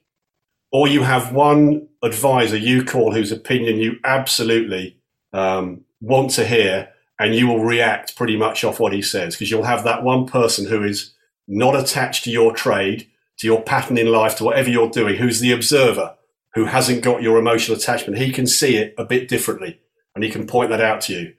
or 0.72 0.88
you 0.88 1.02
have 1.02 1.32
one 1.32 1.88
advisor 2.02 2.56
you 2.56 2.84
call 2.84 3.12
whose 3.12 3.32
opinion 3.32 3.76
you 3.76 3.98
absolutely 4.04 4.98
um, 5.32 5.82
want 6.00 6.30
to 6.32 6.46
hear, 6.46 6.88
and 7.18 7.34
you 7.34 7.46
will 7.46 7.64
react 7.64 8.16
pretty 8.16 8.36
much 8.36 8.64
off 8.64 8.80
what 8.80 8.92
he 8.92 9.02
says 9.02 9.34
because 9.34 9.50
you'll 9.50 9.62
have 9.64 9.84
that 9.84 10.02
one 10.02 10.26
person 10.26 10.66
who 10.66 10.82
is 10.82 11.12
not 11.46 11.76
attached 11.76 12.24
to 12.24 12.30
your 12.30 12.52
trade, 12.52 13.08
to 13.38 13.46
your 13.46 13.62
pattern 13.62 13.98
in 13.98 14.06
life, 14.06 14.36
to 14.36 14.44
whatever 14.44 14.70
you're 14.70 14.90
doing, 14.90 15.16
who's 15.16 15.40
the 15.40 15.52
observer, 15.52 16.14
who 16.54 16.64
hasn't 16.64 17.02
got 17.02 17.22
your 17.22 17.38
emotional 17.38 17.76
attachment. 17.76 18.18
He 18.18 18.32
can 18.32 18.46
see 18.46 18.76
it 18.76 18.94
a 18.98 19.04
bit 19.04 19.28
differently, 19.28 19.80
and 20.14 20.24
he 20.24 20.30
can 20.30 20.46
point 20.46 20.70
that 20.70 20.80
out 20.80 21.00
to 21.02 21.12
you 21.12 21.34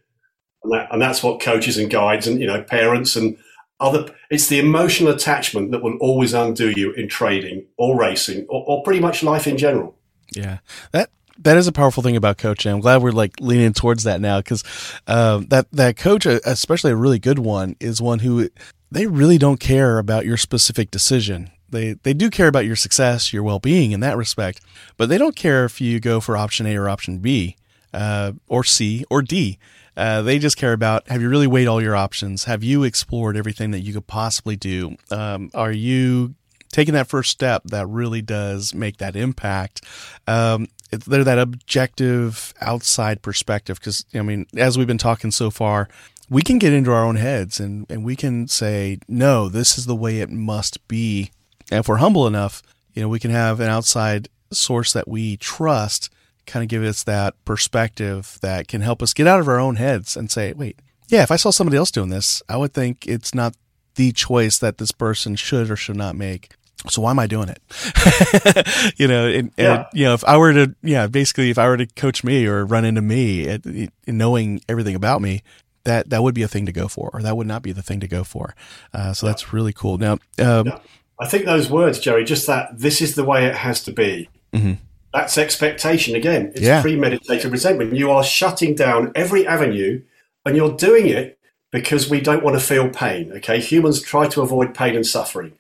and, 0.64 0.74
that, 0.74 0.88
and 0.92 1.02
that's 1.02 1.24
what 1.24 1.40
coaches 1.40 1.78
and 1.78 1.90
guides 1.90 2.28
and 2.28 2.40
you 2.40 2.48
know 2.48 2.62
parents 2.64 3.16
and 3.16 3.38
other 3.80 4.14
it's 4.30 4.48
the 4.48 4.60
emotional 4.60 5.12
attachment 5.12 5.72
that 5.72 5.82
will 5.82 5.98
always 5.98 6.34
undo 6.34 6.70
you 6.70 6.92
in 6.94 7.08
trading 7.08 7.66
or 7.78 8.00
racing 8.00 8.46
or, 8.50 8.64
or 8.68 8.84
pretty 8.84 9.00
much 9.00 9.24
life 9.24 9.48
in 9.48 9.58
general 9.58 9.96
yeah 10.36 10.60
that 10.92 11.10
that 11.38 11.58
is 11.58 11.68
a 11.68 11.72
powerful 11.72 12.04
thing 12.04 12.16
about 12.16 12.38
coaching. 12.38 12.72
I'm 12.72 12.82
glad 12.82 13.02
we're 13.02 13.12
like 13.12 13.40
leaning 13.40 13.74
towards 13.74 14.04
that 14.04 14.22
now 14.22 14.42
because 14.42 14.64
um, 15.08 15.48
that 15.48 15.66
that 15.72 15.98
coach, 15.98 16.28
uh, 16.28 16.40
especially 16.46 16.92
a 16.92 16.96
really 16.96 17.18
good 17.18 17.40
one, 17.40 17.76
is 17.80 18.00
one 18.00 18.20
who 18.20 18.48
they 18.92 19.08
really 19.08 19.40
don't 19.40 19.60
care 19.60 19.98
about 19.98 20.24
your 20.24 20.38
specific 20.38 20.92
decision. 20.92 21.50
They 21.72 21.94
they 21.94 22.14
do 22.14 22.30
care 22.30 22.48
about 22.48 22.66
your 22.66 22.76
success, 22.76 23.34
your 23.34 23.44
well 23.44 23.60
being 23.60 23.92
in 23.92 24.00
that 24.02 24.18
respect, 24.18 24.62
but 24.98 25.10
they 25.10 25.18
don't 25.18 25.36
care 25.36 25.66
if 25.66 25.82
you 25.82 26.00
go 26.00 26.20
for 26.20 26.38
option 26.38 26.66
A 26.66 26.76
or 26.76 26.90
option 26.90 27.20
B, 27.20 27.56
uh, 27.94 28.34
or 28.48 28.64
C 28.64 29.06
or 29.10 29.22
D. 29.22 29.58
Uh, 29.98 30.22
they 30.22 30.40
just 30.40 30.58
care 30.58 30.74
about 30.74 31.08
have 31.10 31.22
you 31.22 31.30
really 31.30 31.48
weighed 31.48 31.68
all 31.68 31.82
your 31.82 31.96
options? 31.96 32.46
Have 32.46 32.64
you 32.64 32.84
explored 32.84 33.36
everything 33.36 33.72
that 33.72 33.82
you 33.82 33.94
could 33.94 34.08
possibly 34.08 34.56
do? 34.56 34.96
Um, 35.10 35.50
are 35.54 35.72
you 35.72 36.36
taking 36.70 36.94
that 36.94 37.08
first 37.08 37.32
step 37.32 37.64
that 37.66 37.88
really 37.88 38.22
does 38.22 38.74
make 38.74 38.98
that 38.98 39.16
impact? 39.16 39.84
Um, 40.28 40.68
they're 40.92 41.24
that 41.24 41.40
objective 41.40 42.54
outside 42.62 43.22
perspective 43.22 43.80
because 43.80 44.06
I 44.14 44.22
mean, 44.22 44.46
as 44.56 44.78
we've 44.78 44.88
been 44.88 44.98
talking 44.98 45.32
so 45.32 45.50
far, 45.50 45.90
we 46.30 46.42
can 46.42 46.60
get 46.60 46.74
into 46.74 46.92
our 46.92 47.04
own 47.04 47.18
heads 47.18 47.60
and, 47.60 47.86
and 47.90 48.06
we 48.06 48.16
can 48.16 48.48
say, 48.48 49.00
no, 49.08 49.50
this 49.50 49.78
is 49.78 49.86
the 49.86 49.96
way 49.96 50.20
it 50.20 50.30
must 50.30 50.88
be. 50.88 51.32
And 51.72 51.80
if 51.80 51.88
we're 51.88 51.98
humble 51.98 52.28
enough, 52.28 52.62
you 52.94 53.02
know, 53.02 53.10
we 53.10 53.20
can 53.20 53.32
have 53.32 53.60
an 53.60 53.70
outside 53.70 54.28
source 54.52 54.94
that 54.94 55.08
we 55.08 55.38
trust 55.38 56.10
kind 56.46 56.64
of 56.64 56.70
give 56.70 56.84
us 56.84 57.04
that 57.04 57.34
perspective 57.46 58.38
that 58.42 58.68
can 58.68 58.82
help 58.82 59.02
us 59.02 59.14
get 59.14 59.28
out 59.28 59.40
of 59.40 59.48
our 59.48 59.60
own 59.60 59.76
heads 59.78 60.18
and 60.18 60.30
say, 60.30 60.54
wait, 60.54 60.80
yeah, 61.08 61.24
if 61.24 61.32
I 61.32 61.36
saw 61.36 61.50
somebody 61.50 61.78
else 61.78 61.92
doing 61.92 62.10
this, 62.10 62.42
I 62.50 62.58
would 62.58 62.74
think 62.74 63.08
it's 63.08 63.34
not 63.34 63.56
the 63.96 64.12
choice 64.12 64.58
that 64.60 64.78
this 64.78 64.92
person 64.92 65.36
should 65.36 65.70
or 65.70 65.76
should 65.76 65.96
not 65.96 66.16
make. 66.16 66.54
So 66.90 67.04
why 67.04 67.12
am 67.12 67.20
I 67.20 67.28
doing 67.28 67.50
it? 67.50 68.94
you 68.98 69.08
know, 69.08 69.28
and, 69.28 69.52
yeah. 69.56 69.76
and, 69.76 69.86
you 69.94 70.06
know, 70.06 70.14
if 70.14 70.24
I 70.24 70.38
were 70.38 70.54
to, 70.54 70.76
yeah, 70.82 71.08
basically, 71.08 71.52
if 71.52 71.60
I 71.60 71.68
were 71.68 71.78
to 71.78 71.86
coach 71.86 72.24
me 72.24 72.48
or 72.48 72.66
run 72.66 72.86
into 72.86 73.02
me, 73.02 73.42
it, 73.42 73.66
it, 73.66 73.94
knowing 74.08 74.62
everything 74.68 74.96
about 74.96 75.22
me, 75.22 75.44
that 75.84 76.10
that 76.10 76.24
would 76.24 76.34
be 76.34 76.44
a 76.44 76.48
thing 76.48 76.66
to 76.66 76.72
go 76.72 76.88
for, 76.88 77.10
or 77.14 77.22
that 77.22 77.38
would 77.38 77.48
not 77.48 77.62
be 77.62 77.72
the 77.72 77.82
thing 77.82 78.00
to 78.00 78.08
go 78.08 78.24
for. 78.24 78.56
Uh, 78.94 79.14
so 79.14 79.26
yeah. 79.26 79.32
that's 79.32 79.54
really 79.54 79.74
cool. 79.74 79.98
Now, 79.98 80.14
um, 80.40 80.68
yeah. 80.68 80.80
I 81.22 81.28
think 81.28 81.46
those 81.46 81.70
words, 81.70 82.00
Jerry, 82.00 82.24
just 82.24 82.48
that 82.48 82.80
this 82.80 83.00
is 83.00 83.14
the 83.14 83.24
way 83.24 83.46
it 83.46 83.56
has 83.56 83.84
to 83.84 83.94
be. 83.94 84.28
Mm-hmm. 84.54 84.74
That's 85.14 85.38
expectation 85.38 86.16
again. 86.16 86.52
It's 86.56 86.62
yeah. 86.62 86.82
premeditated 86.82 87.52
resentment. 87.52 87.96
You 87.96 88.10
are 88.10 88.24
shutting 88.24 88.74
down 88.74 89.12
every 89.14 89.46
avenue 89.46 90.02
and 90.46 90.56
you're 90.56 90.76
doing 90.76 91.08
it 91.08 91.38
because 91.72 92.10
we 92.10 92.22
don't 92.22 92.44
want 92.44 92.60
to 92.60 92.66
feel 92.66 92.90
pain. 92.90 93.32
Okay. 93.34 93.60
Humans 93.60 94.02
try 94.02 94.28
to 94.30 94.42
avoid 94.42 94.74
pain 94.74 94.96
and 94.96 95.06
suffering. 95.06 95.54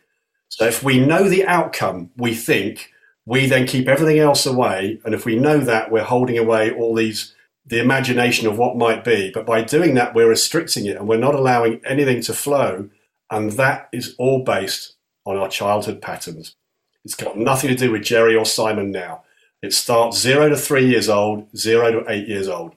So 0.47 0.65
if 0.65 0.81
we 0.83 0.99
know 0.99 1.29
the 1.29 1.45
outcome, 1.45 2.09
we 2.17 2.33
think 2.33 2.89
we 3.27 3.45
then 3.45 3.67
keep 3.67 3.87
everything 3.87 4.17
else 4.17 4.47
away. 4.47 4.99
And 5.05 5.13
if 5.13 5.25
we 5.25 5.35
know 5.37 5.59
that, 5.59 5.91
we're 5.91 6.03
holding 6.03 6.39
away 6.39 6.71
all 6.71 6.95
these, 6.95 7.35
the 7.67 7.79
imagination 7.79 8.47
of 8.47 8.57
what 8.57 8.77
might 8.77 9.03
be. 9.03 9.29
But 9.31 9.45
by 9.45 9.61
doing 9.61 9.93
that, 9.93 10.15
we're 10.15 10.27
restricting 10.27 10.87
it 10.87 10.97
and 10.97 11.07
we're 11.07 11.17
not 11.17 11.35
allowing 11.35 11.81
anything 11.85 12.21
to 12.23 12.33
flow. 12.33 12.89
And 13.29 13.51
that 13.53 13.89
is 13.93 14.15
all 14.17 14.43
based 14.43 14.95
on 15.25 15.37
our 15.37 15.49
childhood 15.49 16.01
patterns. 16.01 16.55
It's 17.03 17.15
got 17.15 17.37
nothing 17.37 17.69
to 17.69 17.75
do 17.75 17.91
with 17.91 18.03
Jerry 18.03 18.35
or 18.35 18.45
Simon 18.45 18.91
now. 18.91 19.23
It 19.61 19.73
starts 19.73 20.19
zero 20.19 20.49
to 20.49 20.57
three 20.57 20.87
years 20.87 21.09
old, 21.09 21.55
zero 21.55 21.91
to 21.91 22.11
eight 22.11 22.27
years 22.27 22.47
old. 22.47 22.75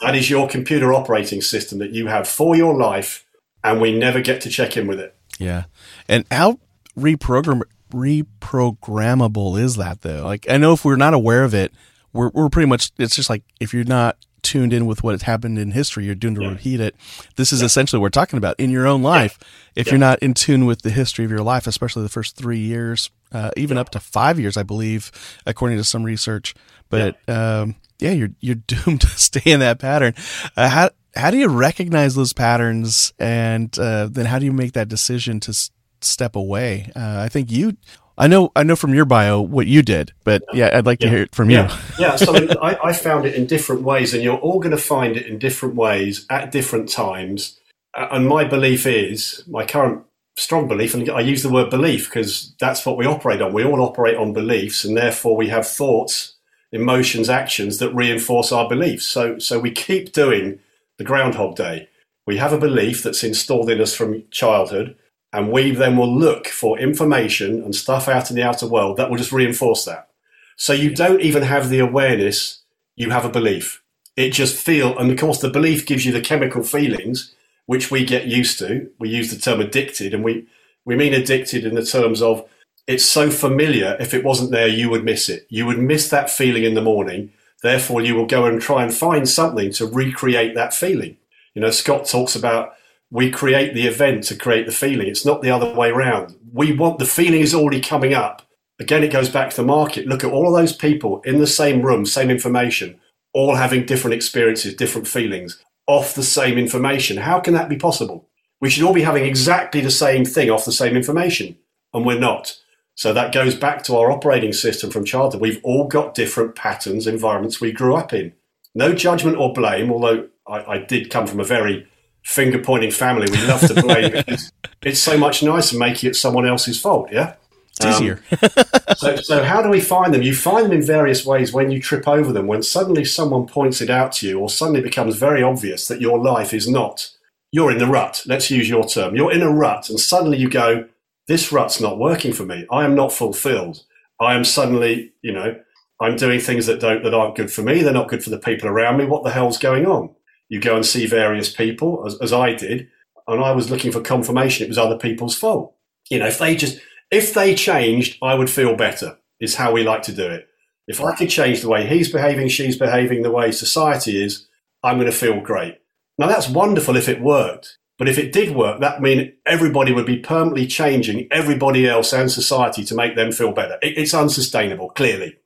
That 0.00 0.14
is 0.14 0.30
your 0.30 0.48
computer 0.48 0.92
operating 0.92 1.40
system 1.40 1.78
that 1.78 1.90
you 1.90 2.06
have 2.08 2.28
for 2.28 2.54
your 2.54 2.76
life, 2.76 3.24
and 3.64 3.80
we 3.80 3.96
never 3.96 4.20
get 4.20 4.40
to 4.42 4.50
check 4.50 4.76
in 4.76 4.86
with 4.86 5.00
it. 5.00 5.16
Yeah. 5.38 5.64
And 6.08 6.24
how 6.30 6.58
reprogram 6.96 7.62
reprogrammable 7.92 9.60
is 9.60 9.76
that 9.76 10.02
though? 10.02 10.24
Like 10.24 10.48
I 10.50 10.56
know 10.56 10.72
if 10.72 10.84
we're 10.84 10.96
not 10.96 11.14
aware 11.14 11.44
of 11.44 11.54
it, 11.54 11.72
we're 12.12 12.30
we're 12.34 12.48
pretty 12.48 12.68
much 12.68 12.92
it's 12.98 13.16
just 13.16 13.30
like 13.30 13.42
if 13.60 13.72
you're 13.72 13.84
not 13.84 14.16
tuned 14.46 14.72
in 14.72 14.86
with 14.86 15.02
what 15.02 15.12
has 15.12 15.22
happened 15.22 15.58
in 15.58 15.72
history, 15.72 16.04
you're 16.04 16.14
doomed 16.14 16.36
to 16.36 16.42
yeah. 16.42 16.50
repeat 16.50 16.80
it. 16.80 16.94
This 17.34 17.52
is 17.52 17.60
yeah. 17.60 17.66
essentially 17.66 17.98
what 17.98 18.04
we're 18.04 18.10
talking 18.10 18.38
about 18.38 18.54
in 18.58 18.70
your 18.70 18.86
own 18.86 19.02
life. 19.02 19.38
Yeah. 19.40 19.80
If 19.80 19.88
you're 19.88 19.98
not 19.98 20.20
in 20.20 20.32
tune 20.34 20.64
with 20.64 20.82
the 20.82 20.90
history 20.90 21.24
of 21.24 21.30
your 21.30 21.42
life, 21.42 21.66
especially 21.66 22.02
the 22.04 22.08
first 22.08 22.36
three 22.36 22.60
years, 22.60 23.10
uh, 23.32 23.50
even 23.56 23.76
up 23.76 23.90
to 23.90 24.00
five 24.00 24.38
years, 24.38 24.56
I 24.56 24.62
believe, 24.62 25.10
according 25.44 25.78
to 25.78 25.84
some 25.84 26.04
research. 26.04 26.54
But 26.88 27.16
yeah, 27.26 27.60
um, 27.60 27.74
yeah 27.98 28.12
you're 28.12 28.30
you're 28.40 28.54
doomed 28.66 29.00
to 29.02 29.08
stay 29.08 29.50
in 29.50 29.60
that 29.60 29.78
pattern. 29.78 30.14
Uh, 30.56 30.68
how 30.68 30.90
how 31.16 31.30
do 31.30 31.38
you 31.38 31.48
recognize 31.48 32.14
those 32.14 32.32
patterns, 32.32 33.12
and 33.18 33.76
uh, 33.78 34.08
then 34.10 34.26
how 34.26 34.38
do 34.38 34.44
you 34.44 34.52
make 34.52 34.72
that 34.72 34.88
decision 34.88 35.40
to 35.40 35.50
s- 35.50 35.70
step 36.00 36.36
away? 36.36 36.92
Uh, 36.94 37.20
I 37.24 37.28
think 37.28 37.50
you. 37.50 37.76
I 38.18 38.28
know, 38.28 38.50
I 38.56 38.62
know 38.62 38.76
from 38.76 38.94
your 38.94 39.04
bio 39.04 39.40
what 39.40 39.66
you 39.66 39.82
did, 39.82 40.12
but 40.24 40.42
yeah, 40.52 40.70
I'd 40.72 40.86
like 40.86 41.00
yeah. 41.00 41.06
to 41.06 41.10
hear 41.10 41.22
it 41.24 41.34
from 41.34 41.50
yeah. 41.50 41.70
you. 41.98 42.04
yeah, 42.04 42.16
so 42.16 42.34
I, 42.62 42.88
I, 42.88 42.92
found 42.92 43.26
it 43.26 43.34
in 43.34 43.46
different 43.46 43.82
ways, 43.82 44.14
and 44.14 44.22
you're 44.22 44.38
all 44.38 44.58
going 44.58 44.74
to 44.74 44.82
find 44.82 45.16
it 45.16 45.26
in 45.26 45.38
different 45.38 45.74
ways 45.74 46.24
at 46.30 46.50
different 46.50 46.88
times. 46.88 47.60
And 47.94 48.26
my 48.26 48.44
belief 48.44 48.86
is, 48.86 49.44
my 49.46 49.66
current 49.66 50.02
strong 50.36 50.68
belief, 50.68 50.94
and 50.94 51.08
I 51.10 51.20
use 51.20 51.42
the 51.42 51.52
word 51.52 51.70
belief 51.70 52.08
because 52.08 52.54
that's 52.58 52.86
what 52.86 52.96
we 52.96 53.06
operate 53.06 53.42
on. 53.42 53.52
We 53.52 53.64
all 53.64 53.82
operate 53.82 54.16
on 54.16 54.32
beliefs, 54.32 54.84
and 54.84 54.96
therefore 54.96 55.36
we 55.36 55.48
have 55.48 55.66
thoughts, 55.66 56.36
emotions, 56.72 57.28
actions 57.28 57.78
that 57.78 57.94
reinforce 57.94 58.52
our 58.52 58.68
beliefs. 58.68 59.04
So, 59.04 59.38
so 59.38 59.58
we 59.58 59.70
keep 59.70 60.12
doing 60.12 60.58
the 60.98 61.04
Groundhog 61.04 61.56
Day. 61.56 61.88
We 62.26 62.38
have 62.38 62.52
a 62.52 62.58
belief 62.58 63.02
that's 63.02 63.22
installed 63.22 63.70
in 63.70 63.80
us 63.80 63.94
from 63.94 64.24
childhood, 64.30 64.96
and 65.32 65.52
we 65.52 65.70
then 65.70 65.96
will 65.96 66.12
look 66.12 66.46
for 66.46 66.78
information 66.78 67.62
and 67.62 67.74
stuff 67.74 68.08
out 68.08 68.30
in 68.30 68.36
the 68.36 68.42
outer 68.42 68.66
world 68.66 68.96
that 68.96 69.10
will 69.10 69.18
just 69.18 69.32
reinforce 69.32 69.84
that. 69.84 70.08
So 70.56 70.72
you 70.72 70.94
don't 70.94 71.20
even 71.20 71.42
have 71.42 71.68
the 71.68 71.80
awareness 71.80 72.62
you 72.96 73.10
have 73.10 73.24
a 73.24 73.30
belief. 73.30 73.82
It 74.16 74.30
just 74.30 74.56
feel, 74.56 74.96
and 74.98 75.10
of 75.10 75.18
course, 75.18 75.40
the 75.40 75.50
belief 75.50 75.84
gives 75.84 76.06
you 76.06 76.12
the 76.12 76.22
chemical 76.22 76.62
feelings 76.62 77.34
which 77.66 77.90
we 77.90 78.04
get 78.04 78.26
used 78.26 78.58
to. 78.60 78.90
We 78.98 79.10
use 79.10 79.30
the 79.30 79.40
term 79.40 79.60
addicted, 79.60 80.14
and 80.14 80.24
we, 80.24 80.46
we 80.84 80.96
mean 80.96 81.12
addicted 81.12 81.66
in 81.66 81.74
the 81.74 81.84
terms 81.84 82.22
of 82.22 82.48
it's 82.86 83.04
so 83.04 83.30
familiar. 83.30 83.96
If 84.00 84.14
it 84.14 84.24
wasn't 84.24 84.52
there, 84.52 84.68
you 84.68 84.88
would 84.88 85.04
miss 85.04 85.28
it. 85.28 85.46
You 85.50 85.66
would 85.66 85.78
miss 85.78 86.08
that 86.08 86.30
feeling 86.30 86.64
in 86.64 86.74
the 86.74 86.80
morning. 86.80 87.32
Therefore, 87.62 88.00
you 88.00 88.14
will 88.14 88.26
go 88.26 88.46
and 88.46 88.62
try 88.62 88.84
and 88.84 88.94
find 88.94 89.28
something 89.28 89.72
to 89.72 89.86
recreate 89.86 90.54
that 90.54 90.72
feeling. 90.72 91.16
You 91.54 91.62
know, 91.62 91.70
Scott 91.70 92.06
talks 92.06 92.36
about 92.36 92.74
we 93.16 93.30
create 93.30 93.72
the 93.72 93.86
event 93.86 94.24
to 94.24 94.36
create 94.36 94.66
the 94.66 94.72
feeling. 94.72 95.08
It's 95.08 95.24
not 95.24 95.40
the 95.40 95.48
other 95.48 95.72
way 95.72 95.88
around. 95.88 96.36
We 96.52 96.76
want 96.76 96.98
the 96.98 97.06
feeling 97.06 97.40
is 97.40 97.54
already 97.54 97.80
coming 97.80 98.12
up. 98.12 98.42
Again, 98.78 99.02
it 99.02 99.10
goes 99.10 99.30
back 99.30 99.48
to 99.48 99.56
the 99.56 99.66
market. 99.66 100.06
Look 100.06 100.22
at 100.22 100.30
all 100.30 100.46
of 100.46 100.60
those 100.60 100.76
people 100.76 101.22
in 101.22 101.38
the 101.38 101.46
same 101.46 101.80
room, 101.80 102.04
same 102.04 102.30
information, 102.30 103.00
all 103.32 103.54
having 103.54 103.86
different 103.86 104.12
experiences, 104.12 104.74
different 104.74 105.08
feelings 105.08 105.64
off 105.86 106.14
the 106.14 106.22
same 106.22 106.58
information. 106.58 107.16
How 107.16 107.40
can 107.40 107.54
that 107.54 107.70
be 107.70 107.78
possible? 107.78 108.28
We 108.60 108.68
should 108.68 108.82
all 108.84 108.92
be 108.92 109.00
having 109.00 109.24
exactly 109.24 109.80
the 109.80 109.90
same 109.90 110.26
thing 110.26 110.50
off 110.50 110.66
the 110.66 110.70
same 110.70 110.94
information, 110.94 111.56
and 111.94 112.04
we're 112.04 112.18
not. 112.18 112.58
So 112.96 113.14
that 113.14 113.32
goes 113.32 113.54
back 113.54 113.82
to 113.84 113.96
our 113.96 114.10
operating 114.10 114.52
system 114.52 114.90
from 114.90 115.06
childhood. 115.06 115.40
We've 115.40 115.64
all 115.64 115.88
got 115.88 116.14
different 116.14 116.54
patterns, 116.54 117.06
environments 117.06 117.62
we 117.62 117.72
grew 117.72 117.96
up 117.96 118.12
in. 118.12 118.34
No 118.74 118.92
judgment 118.92 119.38
or 119.38 119.54
blame, 119.54 119.90
although 119.90 120.28
I, 120.46 120.64
I 120.64 120.78
did 120.80 121.08
come 121.08 121.26
from 121.26 121.40
a 121.40 121.44
very 121.44 121.88
finger 122.26 122.58
pointing 122.58 122.90
family. 122.90 123.26
We 123.30 123.46
love 123.46 123.60
to 123.60 123.80
blame 123.80 124.10
because 124.26 124.52
it's 124.82 125.00
so 125.00 125.16
much 125.16 125.44
nicer 125.44 125.78
making 125.78 126.10
it 126.10 126.14
someone 126.14 126.46
else's 126.46 126.78
fault. 126.78 127.08
Yeah. 127.12 127.36
It's 127.78 127.84
easier. 127.84 128.20
Um, 128.42 128.64
so, 128.96 129.16
so 129.16 129.44
how 129.44 129.62
do 129.62 129.68
we 129.68 129.80
find 129.80 130.12
them? 130.12 130.22
You 130.22 130.34
find 130.34 130.64
them 130.64 130.72
in 130.72 130.82
various 130.82 131.24
ways 131.24 131.52
when 131.52 131.70
you 131.70 131.80
trip 131.80 132.08
over 132.08 132.32
them, 132.32 132.46
when 132.46 132.62
suddenly 132.62 133.04
someone 133.04 133.46
points 133.46 133.80
it 133.80 133.90
out 133.90 134.12
to 134.12 134.26
you, 134.26 134.40
or 134.40 134.50
suddenly 134.50 134.80
it 134.80 134.84
becomes 134.84 135.16
very 135.16 135.42
obvious 135.42 135.86
that 135.88 136.00
your 136.00 136.18
life 136.18 136.52
is 136.52 136.68
not, 136.68 137.10
you're 137.52 137.70
in 137.70 137.78
the 137.78 137.86
rut. 137.86 138.22
Let's 138.26 138.50
use 138.50 138.68
your 138.68 138.88
term. 138.88 139.14
You're 139.14 139.32
in 139.32 139.42
a 139.42 139.50
rut, 139.50 139.90
and 139.90 140.00
suddenly 140.00 140.38
you 140.38 140.48
go, 140.48 140.88
this 141.28 141.52
rut's 141.52 141.80
not 141.80 141.98
working 141.98 142.32
for 142.32 142.46
me. 142.46 142.66
I 142.72 142.84
am 142.84 142.94
not 142.94 143.12
fulfilled. 143.12 143.84
I 144.20 144.34
am 144.34 144.44
suddenly, 144.44 145.12
you 145.22 145.32
know, 145.32 145.60
I'm 146.00 146.16
doing 146.16 146.40
things 146.40 146.66
that 146.66 146.80
don't 146.80 147.04
that 147.04 147.14
aren't 147.14 147.36
good 147.36 147.52
for 147.52 147.62
me. 147.62 147.82
They're 147.82 147.92
not 147.92 148.08
good 148.08 148.24
for 148.24 148.30
the 148.30 148.38
people 148.38 148.68
around 148.68 148.96
me. 148.96 149.04
What 149.04 149.22
the 149.22 149.30
hell's 149.30 149.58
going 149.58 149.86
on? 149.86 150.15
You 150.48 150.60
go 150.60 150.76
and 150.76 150.86
see 150.86 151.06
various 151.06 151.52
people, 151.52 152.04
as, 152.06 152.16
as 152.20 152.32
I 152.32 152.54
did, 152.54 152.88
and 153.26 153.42
I 153.42 153.52
was 153.52 153.70
looking 153.70 153.92
for 153.92 154.00
confirmation 154.00 154.64
it 154.64 154.68
was 154.68 154.78
other 154.78 154.98
people's 154.98 155.36
fault. 155.36 155.74
You 156.10 156.20
know, 156.20 156.26
if 156.26 156.38
they 156.38 156.54
just 156.54 156.80
if 157.10 157.34
they 157.34 157.54
changed, 157.54 158.18
I 158.22 158.34
would 158.34 158.50
feel 158.50 158.76
better. 158.76 159.18
Is 159.38 159.56
how 159.56 159.72
we 159.72 159.82
like 159.82 160.02
to 160.04 160.14
do 160.14 160.26
it. 160.26 160.48
If 160.86 161.00
I 161.00 161.14
could 161.14 161.28
change 161.28 161.60
the 161.60 161.68
way 161.68 161.86
he's 161.86 162.10
behaving, 162.10 162.48
she's 162.48 162.78
behaving, 162.78 163.22
the 163.22 163.30
way 163.30 163.52
society 163.52 164.22
is, 164.22 164.46
I'm 164.82 164.96
going 164.96 165.10
to 165.10 165.16
feel 165.16 165.40
great. 165.40 165.78
Now 166.16 166.28
that's 166.28 166.48
wonderful 166.48 166.96
if 166.96 167.08
it 167.08 167.20
worked. 167.20 167.78
But 167.98 168.08
if 168.08 168.18
it 168.18 168.32
did 168.32 168.54
work, 168.54 168.80
that 168.80 169.00
mean 169.00 169.32
everybody 169.46 169.92
would 169.92 170.06
be 170.06 170.18
permanently 170.18 170.66
changing 170.66 171.28
everybody 171.30 171.88
else 171.88 172.12
and 172.12 172.30
society 172.30 172.84
to 172.84 172.94
make 172.94 173.16
them 173.16 173.32
feel 173.32 173.52
better. 173.52 173.78
It, 173.82 173.96
it's 173.96 174.14
unsustainable, 174.14 174.90
clearly. 174.90 175.36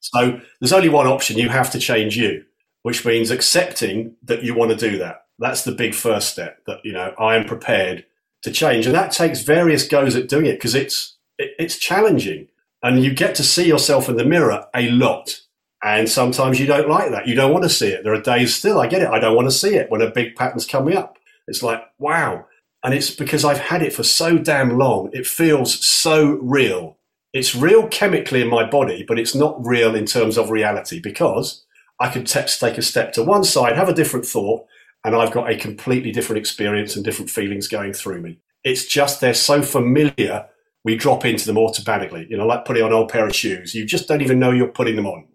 So 0.00 0.40
there's 0.60 0.72
only 0.72 0.88
one 0.88 1.06
option. 1.06 1.38
You 1.38 1.48
have 1.48 1.70
to 1.72 1.78
change 1.78 2.16
you, 2.16 2.44
which 2.82 3.04
means 3.04 3.30
accepting 3.30 4.16
that 4.22 4.42
you 4.42 4.54
want 4.54 4.70
to 4.70 4.90
do 4.90 4.98
that. 4.98 5.26
That's 5.38 5.64
the 5.64 5.72
big 5.72 5.94
first 5.94 6.30
step 6.30 6.64
that, 6.66 6.78
you 6.84 6.92
know, 6.92 7.14
I 7.18 7.36
am 7.36 7.44
prepared 7.44 8.04
to 8.42 8.50
change. 8.50 8.86
And 8.86 8.94
that 8.94 9.12
takes 9.12 9.42
various 9.42 9.86
goes 9.86 10.16
at 10.16 10.28
doing 10.28 10.46
it 10.46 10.54
because 10.54 10.74
it's, 10.74 11.16
it, 11.38 11.50
it's 11.58 11.76
challenging 11.76 12.48
and 12.82 13.02
you 13.02 13.12
get 13.12 13.34
to 13.36 13.42
see 13.42 13.66
yourself 13.66 14.08
in 14.08 14.16
the 14.16 14.24
mirror 14.24 14.66
a 14.74 14.90
lot. 14.90 15.40
And 15.82 16.08
sometimes 16.08 16.58
you 16.58 16.66
don't 16.66 16.88
like 16.88 17.10
that. 17.12 17.28
You 17.28 17.36
don't 17.36 17.52
want 17.52 17.64
to 17.64 17.70
see 17.70 17.88
it. 17.88 18.02
There 18.02 18.14
are 18.14 18.20
days 18.20 18.54
still, 18.54 18.80
I 18.80 18.88
get 18.88 19.02
it. 19.02 19.08
I 19.08 19.20
don't 19.20 19.36
want 19.36 19.46
to 19.46 19.56
see 19.56 19.76
it 19.76 19.90
when 19.90 20.02
a 20.02 20.10
big 20.10 20.34
pattern's 20.34 20.66
coming 20.66 20.96
up. 20.96 21.18
It's 21.46 21.62
like, 21.62 21.82
wow. 21.98 22.46
And 22.82 22.94
it's 22.94 23.10
because 23.10 23.44
I've 23.44 23.58
had 23.58 23.82
it 23.82 23.92
for 23.92 24.02
so 24.02 24.38
damn 24.38 24.76
long. 24.76 25.10
It 25.12 25.26
feels 25.26 25.84
so 25.84 26.38
real. 26.42 26.96
It's 27.32 27.54
real 27.54 27.86
chemically 27.88 28.40
in 28.40 28.48
my 28.48 28.68
body, 28.68 29.04
but 29.06 29.18
it's 29.18 29.34
not 29.34 29.64
real 29.64 29.94
in 29.94 30.06
terms 30.06 30.36
of 30.36 30.50
reality 30.50 31.00
because 31.00 31.64
I 32.00 32.10
could 32.10 32.26
te- 32.26 32.42
take 32.42 32.78
a 32.78 32.82
step 32.82 33.12
to 33.14 33.22
one 33.22 33.44
side, 33.44 33.76
have 33.76 33.88
a 33.88 33.94
different 33.94 34.26
thought, 34.26 34.66
and 35.04 35.14
I've 35.14 35.32
got 35.32 35.50
a 35.50 35.56
completely 35.56 36.12
different 36.12 36.38
experience 36.38 36.96
and 36.96 37.04
different 37.04 37.30
feelings 37.30 37.68
going 37.68 37.92
through 37.92 38.20
me. 38.20 38.38
It's 38.64 38.86
just 38.86 39.20
they're 39.20 39.34
so 39.34 39.62
familiar, 39.62 40.46
we 40.84 40.96
drop 40.96 41.24
into 41.24 41.46
them 41.46 41.58
automatically. 41.58 42.26
You 42.28 42.36
know, 42.36 42.46
like 42.46 42.64
putting 42.64 42.82
on 42.82 42.90
an 42.90 42.94
old 42.94 43.10
pair 43.10 43.26
of 43.26 43.34
shoes. 43.34 43.74
You 43.74 43.84
just 43.84 44.08
don't 44.08 44.22
even 44.22 44.38
know 44.38 44.50
you're 44.50 44.68
putting 44.68 44.96
them 44.96 45.06
on. 45.06 45.26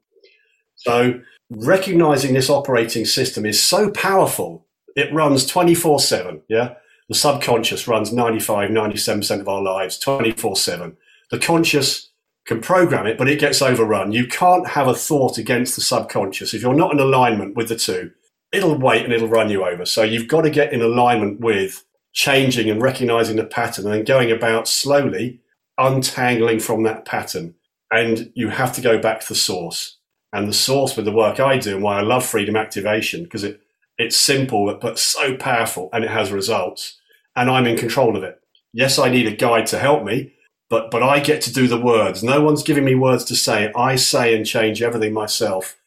So 0.76 1.22
recognizing 1.50 2.34
this 2.34 2.50
operating 2.50 3.06
system 3.06 3.46
is 3.46 3.62
so 3.62 3.92
powerful 3.92 4.66
it 4.96 5.14
runs 5.14 5.46
24 5.46 6.00
7. 6.00 6.42
Yeah. 6.48 6.76
The 7.10 7.16
subconscious 7.16 7.88
runs 7.88 8.14
95, 8.14 8.70
97% 8.70 9.42
of 9.42 9.48
our 9.48 9.62
lives 9.62 9.98
24 10.00 10.56
7. 10.56 10.98
The 11.32 11.40
conscious 11.40 12.12
can 12.46 12.62
program 12.62 13.06
it, 13.06 13.18
but 13.18 13.30
it 13.30 13.40
gets 13.40 13.62
overrun. 13.62 14.12
You 14.12 14.28
can't 14.28 14.68
have 14.68 14.88
a 14.88 14.94
thought 14.94 15.38
against 15.38 15.76
the 15.76 15.82
subconscious. 15.82 16.54
If 16.54 16.62
you're 16.62 16.74
not 16.74 16.92
in 16.92 17.00
alignment 17.00 17.56
with 17.56 17.70
the 17.70 17.76
two, 17.76 18.12
it'll 18.52 18.78
wait 18.78 19.04
and 19.04 19.14
it'll 19.14 19.28
run 19.28 19.50
you 19.50 19.66
over. 19.66 19.86
So 19.86 20.04
you've 20.04 20.28
got 20.28 20.42
to 20.42 20.50
get 20.50 20.74
in 20.74 20.82
alignment 20.82 21.40
with 21.40 21.86
changing 22.12 22.70
and 22.70 22.82
recognizing 22.82 23.38
the 23.38 23.46
pattern 23.46 23.92
and 23.92 24.06
going 24.06 24.32
about 24.32 24.68
slowly 24.68 25.40
untangling 25.78 26.60
from 26.60 26.84
that 26.84 27.06
pattern. 27.06 27.56
And 27.92 28.32
you 28.36 28.50
have 28.50 28.74
to 28.74 28.82
go 28.82 29.00
back 29.00 29.22
to 29.22 29.30
the 29.30 29.36
source. 29.36 29.98
And 30.32 30.50
the 30.50 30.54
source 30.54 30.96
with 30.96 31.06
the 31.06 31.12
work 31.12 31.40
I 31.40 31.58
do 31.58 31.76
and 31.76 31.84
why 31.84 32.00
I 32.00 32.02
love 32.02 32.26
freedom 32.26 32.56
activation, 32.56 33.24
because 33.24 33.44
it 33.44 33.62
it's 33.98 34.18
simple, 34.18 34.76
but 34.82 34.98
so 34.98 35.38
powerful 35.38 35.90
and 35.94 36.04
it 36.04 36.10
has 36.10 36.32
results. 36.32 37.00
And 37.36 37.50
I'm 37.50 37.68
in 37.68 37.78
control 37.78 38.18
of 38.18 38.24
it. 38.24 38.40
Yes, 38.74 38.98
I 38.98 39.10
need 39.10 39.28
a 39.28 39.36
guide 39.36 39.68
to 39.68 39.80
help 39.80 40.04
me, 40.04 40.33
but, 40.74 40.90
but 40.90 41.04
I 41.04 41.20
get 41.20 41.40
to 41.44 41.54
do 41.54 41.68
the 41.68 41.80
words. 41.80 42.24
No 42.24 42.42
one's 42.42 42.64
giving 42.64 42.84
me 42.84 42.96
words 42.96 43.24
to 43.26 43.36
say. 43.36 43.72
I 43.76 43.96
say 43.96 44.36
and 44.36 44.44
change 44.44 44.82
everything 44.82 45.14
myself. 45.14 45.78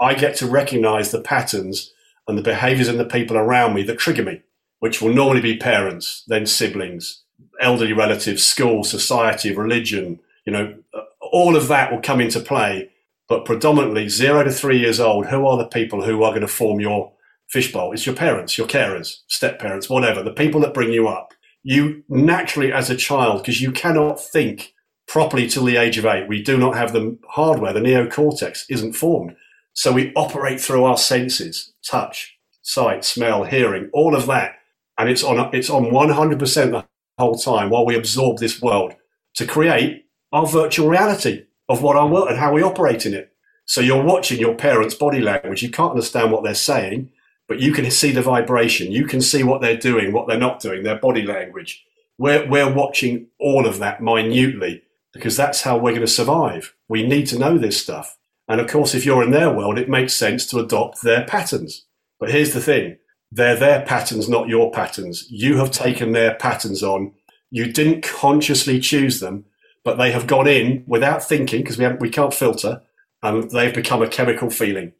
I 0.00 0.14
get 0.14 0.34
to 0.38 0.48
recognize 0.48 1.12
the 1.12 1.20
patterns 1.20 1.92
and 2.26 2.36
the 2.36 2.42
behaviors 2.42 2.88
and 2.88 2.98
the 2.98 3.04
people 3.04 3.36
around 3.36 3.74
me 3.74 3.84
that 3.84 4.00
trigger 4.00 4.24
me, 4.24 4.42
which 4.80 5.00
will 5.00 5.14
normally 5.14 5.40
be 5.40 5.56
parents, 5.56 6.24
then 6.26 6.46
siblings, 6.46 7.22
elderly 7.60 7.92
relatives, 7.92 8.44
school, 8.44 8.82
society, 8.82 9.54
religion, 9.54 10.18
you 10.44 10.52
know, 10.52 10.74
all 11.20 11.54
of 11.54 11.68
that 11.68 11.92
will 11.92 12.00
come 12.00 12.20
into 12.20 12.40
play. 12.40 12.90
But 13.28 13.44
predominantly 13.44 14.08
zero 14.08 14.42
to 14.42 14.50
three 14.50 14.80
years 14.80 14.98
old, 14.98 15.26
who 15.26 15.46
are 15.46 15.58
the 15.58 15.68
people 15.68 16.02
who 16.02 16.24
are 16.24 16.32
going 16.32 16.40
to 16.40 16.48
form 16.48 16.80
your 16.80 17.12
fishbowl. 17.46 17.92
It's 17.92 18.04
your 18.04 18.16
parents, 18.16 18.58
your 18.58 18.66
carers, 18.66 19.20
step 19.28 19.60
parents, 19.60 19.88
whatever, 19.88 20.24
the 20.24 20.32
people 20.32 20.60
that 20.62 20.74
bring 20.74 20.92
you 20.92 21.06
up. 21.06 21.33
You 21.64 22.04
naturally, 22.08 22.72
as 22.72 22.90
a 22.90 22.96
child, 22.96 23.42
because 23.42 23.60
you 23.60 23.72
cannot 23.72 24.20
think 24.20 24.74
properly 25.08 25.48
till 25.48 25.64
the 25.64 25.76
age 25.76 25.98
of 25.98 26.06
eight, 26.06 26.28
we 26.28 26.42
do 26.42 26.56
not 26.58 26.76
have 26.76 26.92
the 26.92 27.18
hardware, 27.30 27.72
the 27.72 27.80
neocortex 27.80 28.64
isn't 28.68 28.92
formed. 28.92 29.34
So 29.72 29.92
we 29.92 30.12
operate 30.14 30.60
through 30.60 30.84
our 30.84 30.96
senses, 30.96 31.72
touch, 31.84 32.36
sight, 32.62 33.04
smell, 33.04 33.44
hearing, 33.44 33.90
all 33.92 34.14
of 34.14 34.26
that. 34.26 34.56
And 34.98 35.08
it's 35.08 35.24
on, 35.24 35.52
it's 35.52 35.70
on 35.70 35.86
100% 35.86 36.70
the 36.70 36.84
whole 37.18 37.36
time 37.36 37.70
while 37.70 37.86
we 37.86 37.96
absorb 37.96 38.38
this 38.38 38.62
world 38.62 38.94
to 39.34 39.46
create 39.46 40.04
our 40.32 40.46
virtual 40.46 40.88
reality 40.88 41.46
of 41.68 41.82
what 41.82 41.96
our 41.96 42.06
world 42.06 42.28
and 42.28 42.38
how 42.38 42.52
we 42.52 42.62
operate 42.62 43.06
in 43.06 43.14
it. 43.14 43.32
So 43.66 43.80
you're 43.80 44.04
watching 44.04 44.38
your 44.38 44.54
parents' 44.54 44.94
body 44.94 45.20
language. 45.20 45.62
You 45.62 45.70
can't 45.70 45.92
understand 45.92 46.30
what 46.30 46.44
they're 46.44 46.54
saying 46.54 47.10
but 47.48 47.60
you 47.60 47.72
can 47.72 47.90
see 47.90 48.12
the 48.12 48.22
vibration. 48.22 48.92
You 48.92 49.06
can 49.06 49.20
see 49.20 49.42
what 49.42 49.60
they're 49.60 49.76
doing, 49.76 50.12
what 50.12 50.26
they're 50.26 50.38
not 50.38 50.60
doing, 50.60 50.82
their 50.82 50.98
body 50.98 51.22
language. 51.22 51.84
We're, 52.18 52.48
we're 52.48 52.72
watching 52.72 53.28
all 53.38 53.66
of 53.66 53.78
that 53.78 54.00
minutely 54.02 54.82
because 55.12 55.36
that's 55.36 55.62
how 55.62 55.76
we're 55.76 55.92
going 55.92 56.00
to 56.00 56.06
survive. 56.06 56.74
We 56.88 57.06
need 57.06 57.26
to 57.28 57.38
know 57.38 57.58
this 57.58 57.80
stuff. 57.80 58.16
And 58.48 58.60
of 58.60 58.68
course, 58.68 58.94
if 58.94 59.04
you're 59.04 59.22
in 59.22 59.30
their 59.30 59.50
world, 59.52 59.78
it 59.78 59.88
makes 59.88 60.14
sense 60.14 60.46
to 60.46 60.58
adopt 60.58 61.02
their 61.02 61.24
patterns. 61.24 61.86
But 62.18 62.30
here's 62.30 62.52
the 62.52 62.60
thing. 62.60 62.98
They're 63.30 63.56
their 63.56 63.82
patterns, 63.82 64.28
not 64.28 64.48
your 64.48 64.70
patterns. 64.70 65.26
You 65.30 65.56
have 65.58 65.70
taken 65.70 66.12
their 66.12 66.34
patterns 66.34 66.82
on. 66.82 67.12
You 67.50 67.72
didn't 67.72 68.02
consciously 68.02 68.80
choose 68.80 69.20
them, 69.20 69.46
but 69.82 69.96
they 69.96 70.12
have 70.12 70.26
gone 70.26 70.46
in 70.46 70.84
without 70.86 71.22
thinking 71.22 71.62
because 71.62 71.78
we, 71.78 71.86
we 71.88 72.10
can't 72.10 72.34
filter 72.34 72.82
and 73.22 73.50
they've 73.50 73.74
become 73.74 74.02
a 74.02 74.08
chemical 74.08 74.50
feeling. 74.50 74.92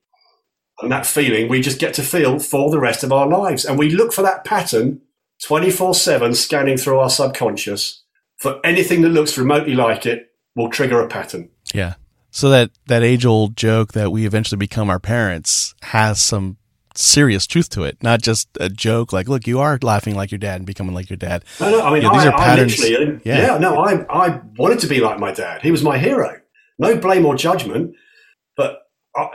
And 0.80 0.90
that 0.90 1.06
feeling 1.06 1.48
we 1.48 1.60
just 1.60 1.78
get 1.78 1.94
to 1.94 2.02
feel 2.02 2.38
for 2.38 2.70
the 2.70 2.80
rest 2.80 3.04
of 3.04 3.12
our 3.12 3.28
lives. 3.28 3.64
And 3.64 3.78
we 3.78 3.90
look 3.90 4.12
for 4.12 4.22
that 4.22 4.44
pattern 4.44 5.00
24 5.46 5.94
7, 5.94 6.34
scanning 6.34 6.76
through 6.76 6.98
our 6.98 7.10
subconscious 7.10 8.02
for 8.38 8.60
anything 8.64 9.02
that 9.02 9.10
looks 9.10 9.38
remotely 9.38 9.74
like 9.74 10.06
it 10.06 10.32
will 10.56 10.70
trigger 10.70 11.00
a 11.00 11.08
pattern. 11.08 11.48
Yeah. 11.72 11.94
So 12.30 12.50
that, 12.50 12.70
that 12.86 13.02
age 13.02 13.24
old 13.24 13.56
joke 13.56 13.92
that 13.92 14.10
we 14.10 14.26
eventually 14.26 14.58
become 14.58 14.90
our 14.90 14.98
parents 14.98 15.74
has 15.82 16.20
some 16.20 16.56
serious 16.96 17.46
truth 17.46 17.68
to 17.70 17.82
it, 17.84 18.02
not 18.02 18.22
just 18.22 18.48
a 18.60 18.68
joke 18.68 19.12
like, 19.12 19.28
look, 19.28 19.46
you 19.46 19.60
are 19.60 19.78
laughing 19.82 20.14
like 20.14 20.30
your 20.30 20.38
dad 20.38 20.56
and 20.56 20.66
becoming 20.66 20.94
like 20.94 21.10
your 21.10 21.16
dad. 21.16 21.44
No, 21.60 21.70
no, 21.70 21.82
I 21.82 21.92
mean, 21.92 22.02
you 22.02 22.08
know, 22.08 22.14
these 22.14 22.24
I, 22.24 22.28
are 22.28 22.38
patterns. 22.38 22.82
I 22.82 22.86
yeah. 22.86 23.18
yeah, 23.24 23.58
no, 23.58 23.78
I, 23.78 24.04
I 24.08 24.40
wanted 24.56 24.80
to 24.80 24.86
be 24.86 25.00
like 25.00 25.18
my 25.18 25.32
dad. 25.32 25.62
He 25.62 25.70
was 25.70 25.82
my 25.82 25.98
hero. 25.98 26.40
No 26.78 26.96
blame 26.96 27.24
or 27.24 27.36
judgment, 27.36 27.94
but 28.56 28.83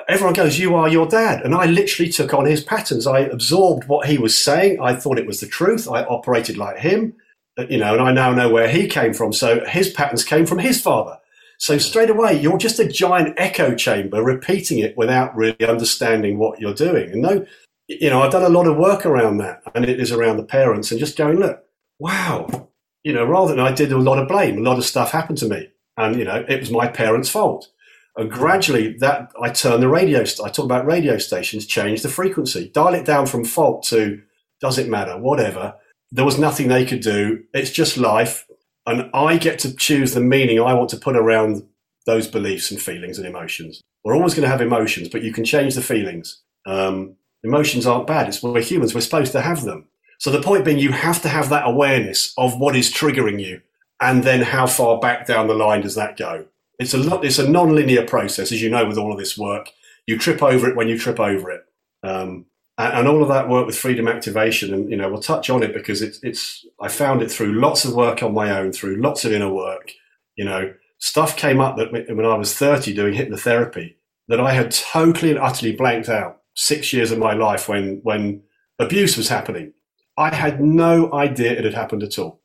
everyone 0.08 0.34
goes, 0.34 0.60
"You 0.60 0.76
are 0.76 0.90
your 0.90 1.08
dad," 1.08 1.42
and 1.44 1.56
I 1.56 1.66
literally 1.66 2.12
took 2.12 2.34
on 2.34 2.46
his 2.46 2.64
patterns. 2.64 3.08
I 3.08 3.20
absorbed 3.20 3.88
what 3.88 4.08
he 4.08 4.18
was 4.18 4.38
saying. 4.38 4.80
I 4.82 4.96
thought 4.96 5.20
it 5.20 5.28
was 5.28 5.40
the 5.40 5.48
truth. 5.48 5.88
I 5.90 6.04
operated 6.04 6.58
like 6.58 6.80
him, 6.80 7.14
uh, 7.58 7.66
you 7.70 7.78
know, 7.78 7.94
and 7.94 8.02
I 8.02 8.12
now 8.12 8.34
know 8.34 8.50
where 8.50 8.70
he 8.70 8.88
came 8.88 9.14
from. 9.14 9.34
So 9.34 9.66
his 9.66 9.90
patterns 9.90 10.24
came 10.24 10.46
from 10.46 10.60
his 10.60 10.82
father. 10.82 11.18
So 11.58 11.78
straight 11.78 12.10
away, 12.10 12.40
you're 12.40 12.58
just 12.58 12.80
a 12.80 12.88
giant 12.88 13.36
echo 13.38 13.76
chamber, 13.76 14.24
repeating 14.24 14.80
it 14.80 14.98
without 14.98 15.36
really 15.36 15.68
understanding 15.68 16.38
what 16.38 16.60
you're 16.60 16.74
doing. 16.74 17.12
And 17.12 17.22
no, 17.22 17.46
you 17.88 18.10
know, 18.10 18.22
I've 18.22 18.32
done 18.32 18.44
a 18.44 18.50
lot 18.50 18.68
of 18.68 18.78
work 18.78 19.06
around 19.06 19.38
that, 19.38 19.62
and 19.76 19.84
it 19.86 20.00
is 20.00 20.12
around 20.12 20.38
the 20.38 20.44
parents 20.44 20.92
and 20.92 21.00
just 21.00 21.18
going, 21.18 21.38
look, 21.38 21.64
wow, 22.00 22.70
you 23.04 23.12
know, 23.12 23.26
rather 23.26 23.54
than 23.54 23.60
I 23.60 23.74
did 23.74 23.92
a 23.92 23.98
lot 23.98 24.20
of 24.20 24.28
blame, 24.28 24.58
a 24.58 24.62
lot 24.62 24.78
of 24.78 24.86
stuff 24.86 25.12
happened 25.12 25.38
to 25.40 25.50
me, 25.50 25.70
and 25.98 26.16
you 26.18 26.24
know, 26.24 26.46
it 26.48 26.60
was 26.60 26.72
my 26.72 26.88
parents' 26.88 27.30
fault 27.30 27.70
and 28.16 28.30
gradually, 28.30 28.98
that 28.98 29.32
I 29.42 29.50
turn 29.50 29.82
the 29.82 29.88
radio. 29.88 30.22
I 30.22 30.50
talk 30.50 30.66
about 30.66 30.86
radio 30.86 31.18
stations, 31.18 31.66
change 31.66 32.02
the 32.02 32.10
frequency, 32.10 32.70
dial 32.74 32.94
it 32.94 33.06
down 33.06 33.28
from 33.28 33.46
fault 33.46 33.84
to 33.86 34.22
does 34.60 34.78
it 34.78 34.90
matter, 34.90 35.18
whatever. 35.18 35.76
There 36.12 36.26
was 36.26 36.38
nothing 36.38 36.68
they 36.68 36.86
could 36.86 37.02
do. 37.02 37.44
It's 37.54 37.72
just 37.72 37.98
life. 37.98 38.46
And 38.86 39.10
I 39.14 39.38
get 39.38 39.60
to 39.60 39.76
choose 39.76 40.14
the 40.14 40.22
meaning 40.22 40.60
I 40.60 40.74
want 40.74 40.90
to 40.90 40.98
put 40.98 41.16
around 41.16 41.64
those 42.06 42.28
beliefs 42.28 42.72
and 42.72 42.82
feelings 42.82 43.18
and 43.18 43.28
emotions. 43.28 43.82
We're 44.04 44.16
always 44.16 44.34
going 44.34 44.44
to 44.44 44.50
have 44.50 44.62
emotions, 44.62 45.10
but 45.10 45.22
you 45.22 45.32
can 45.32 45.46
change 45.46 45.76
the 45.76 45.82
feelings. 45.82 46.42
Um, 46.66 47.16
emotions 47.44 47.86
aren't 47.86 48.08
bad. 48.08 48.28
It's 48.28 48.42
we're 48.42 48.62
humans. 48.62 48.96
We're 48.96 49.02
supposed 49.02 49.32
to 49.34 49.42
have 49.42 49.64
them. 49.64 49.86
So 50.18 50.32
the 50.32 50.42
point 50.42 50.66
being, 50.66 50.80
you 50.80 50.92
have 50.92 51.22
to 51.22 51.30
have 51.30 51.50
that 51.50 51.68
awareness 51.68 52.34
of 52.38 52.60
what 52.60 52.76
is 52.76 52.92
triggering 52.92 53.42
you, 53.42 53.62
and 54.02 54.24
then 54.24 54.42
how 54.42 54.68
far 54.68 55.00
back 55.00 55.28
down 55.28 55.48
the 55.48 55.54
line 55.54 55.82
does 55.82 55.96
that 55.96 56.18
go? 56.18 56.46
It's 56.80 56.94
a 56.94 56.98
lot. 56.98 57.26
it's 57.26 57.40
a 57.40 57.48
non-linear 57.48 58.06
process, 58.06 58.52
as 58.52 58.62
you 58.62 58.70
know, 58.70 58.86
with 58.86 58.98
all 58.98 59.12
of 59.12 59.20
this 59.20 59.38
work. 59.38 59.72
You 60.08 60.18
trip 60.18 60.42
over 60.42 60.70
it 60.70 60.76
when 60.76 60.88
you 60.88 60.98
trip 60.98 61.20
over 61.20 61.52
it, 61.52 61.62
um, 62.04 62.46
and, 62.78 63.00
and, 63.00 63.08
all 63.08 63.22
of 63.22 63.28
that 63.30 63.50
work 63.50 63.68
with 63.68 63.78
freedom 63.78 64.08
activation. 64.08 64.74
And 64.74 64.90
you 64.90 64.98
know, 64.98 65.10
we'll 65.10 65.22
touch 65.22 65.50
on 65.50 65.62
it 65.62 65.74
because 65.74 66.02
it's 66.02 66.20
it's. 66.24 66.66
I 66.82 66.88
found 66.88 67.22
it 67.22 67.30
through 67.30 67.60
lots 67.60 67.84
of 67.84 67.94
work 67.94 68.24
on 68.24 68.34
my 68.34 68.58
own, 68.58 68.72
through 68.72 69.02
lots 69.02 69.26
of 69.26 69.34
inner 69.34 69.54
work. 69.54 69.92
You 70.38 70.46
know, 70.46 70.74
stuff 71.00 71.36
came 71.36 71.60
up 71.60 71.78
that 71.78 71.92
when 71.92 72.26
I 72.26 72.36
was 72.36 72.56
thirty 72.56 72.94
doing 72.94 73.14
hypnotherapy 73.14 73.96
that 74.30 74.40
I 74.40 74.54
had 74.54 74.72
totally 74.72 75.32
and 75.32 75.40
utterly 75.40 75.76
blanked 75.76 76.08
out 76.08 76.42
six 76.56 76.94
years 76.94 77.12
of 77.12 77.20
my 77.20 77.34
life 77.34 77.68
when 77.68 78.00
when 78.04 78.42
abuse 78.80 79.18
was 79.18 79.28
happening. 79.28 79.74
I 80.18 80.34
had 80.34 80.62
no 80.62 81.12
idea 81.14 81.52
it 81.52 81.64
had 81.64 81.74
happened 81.74 82.04
at 82.04 82.18
all. 82.20 82.42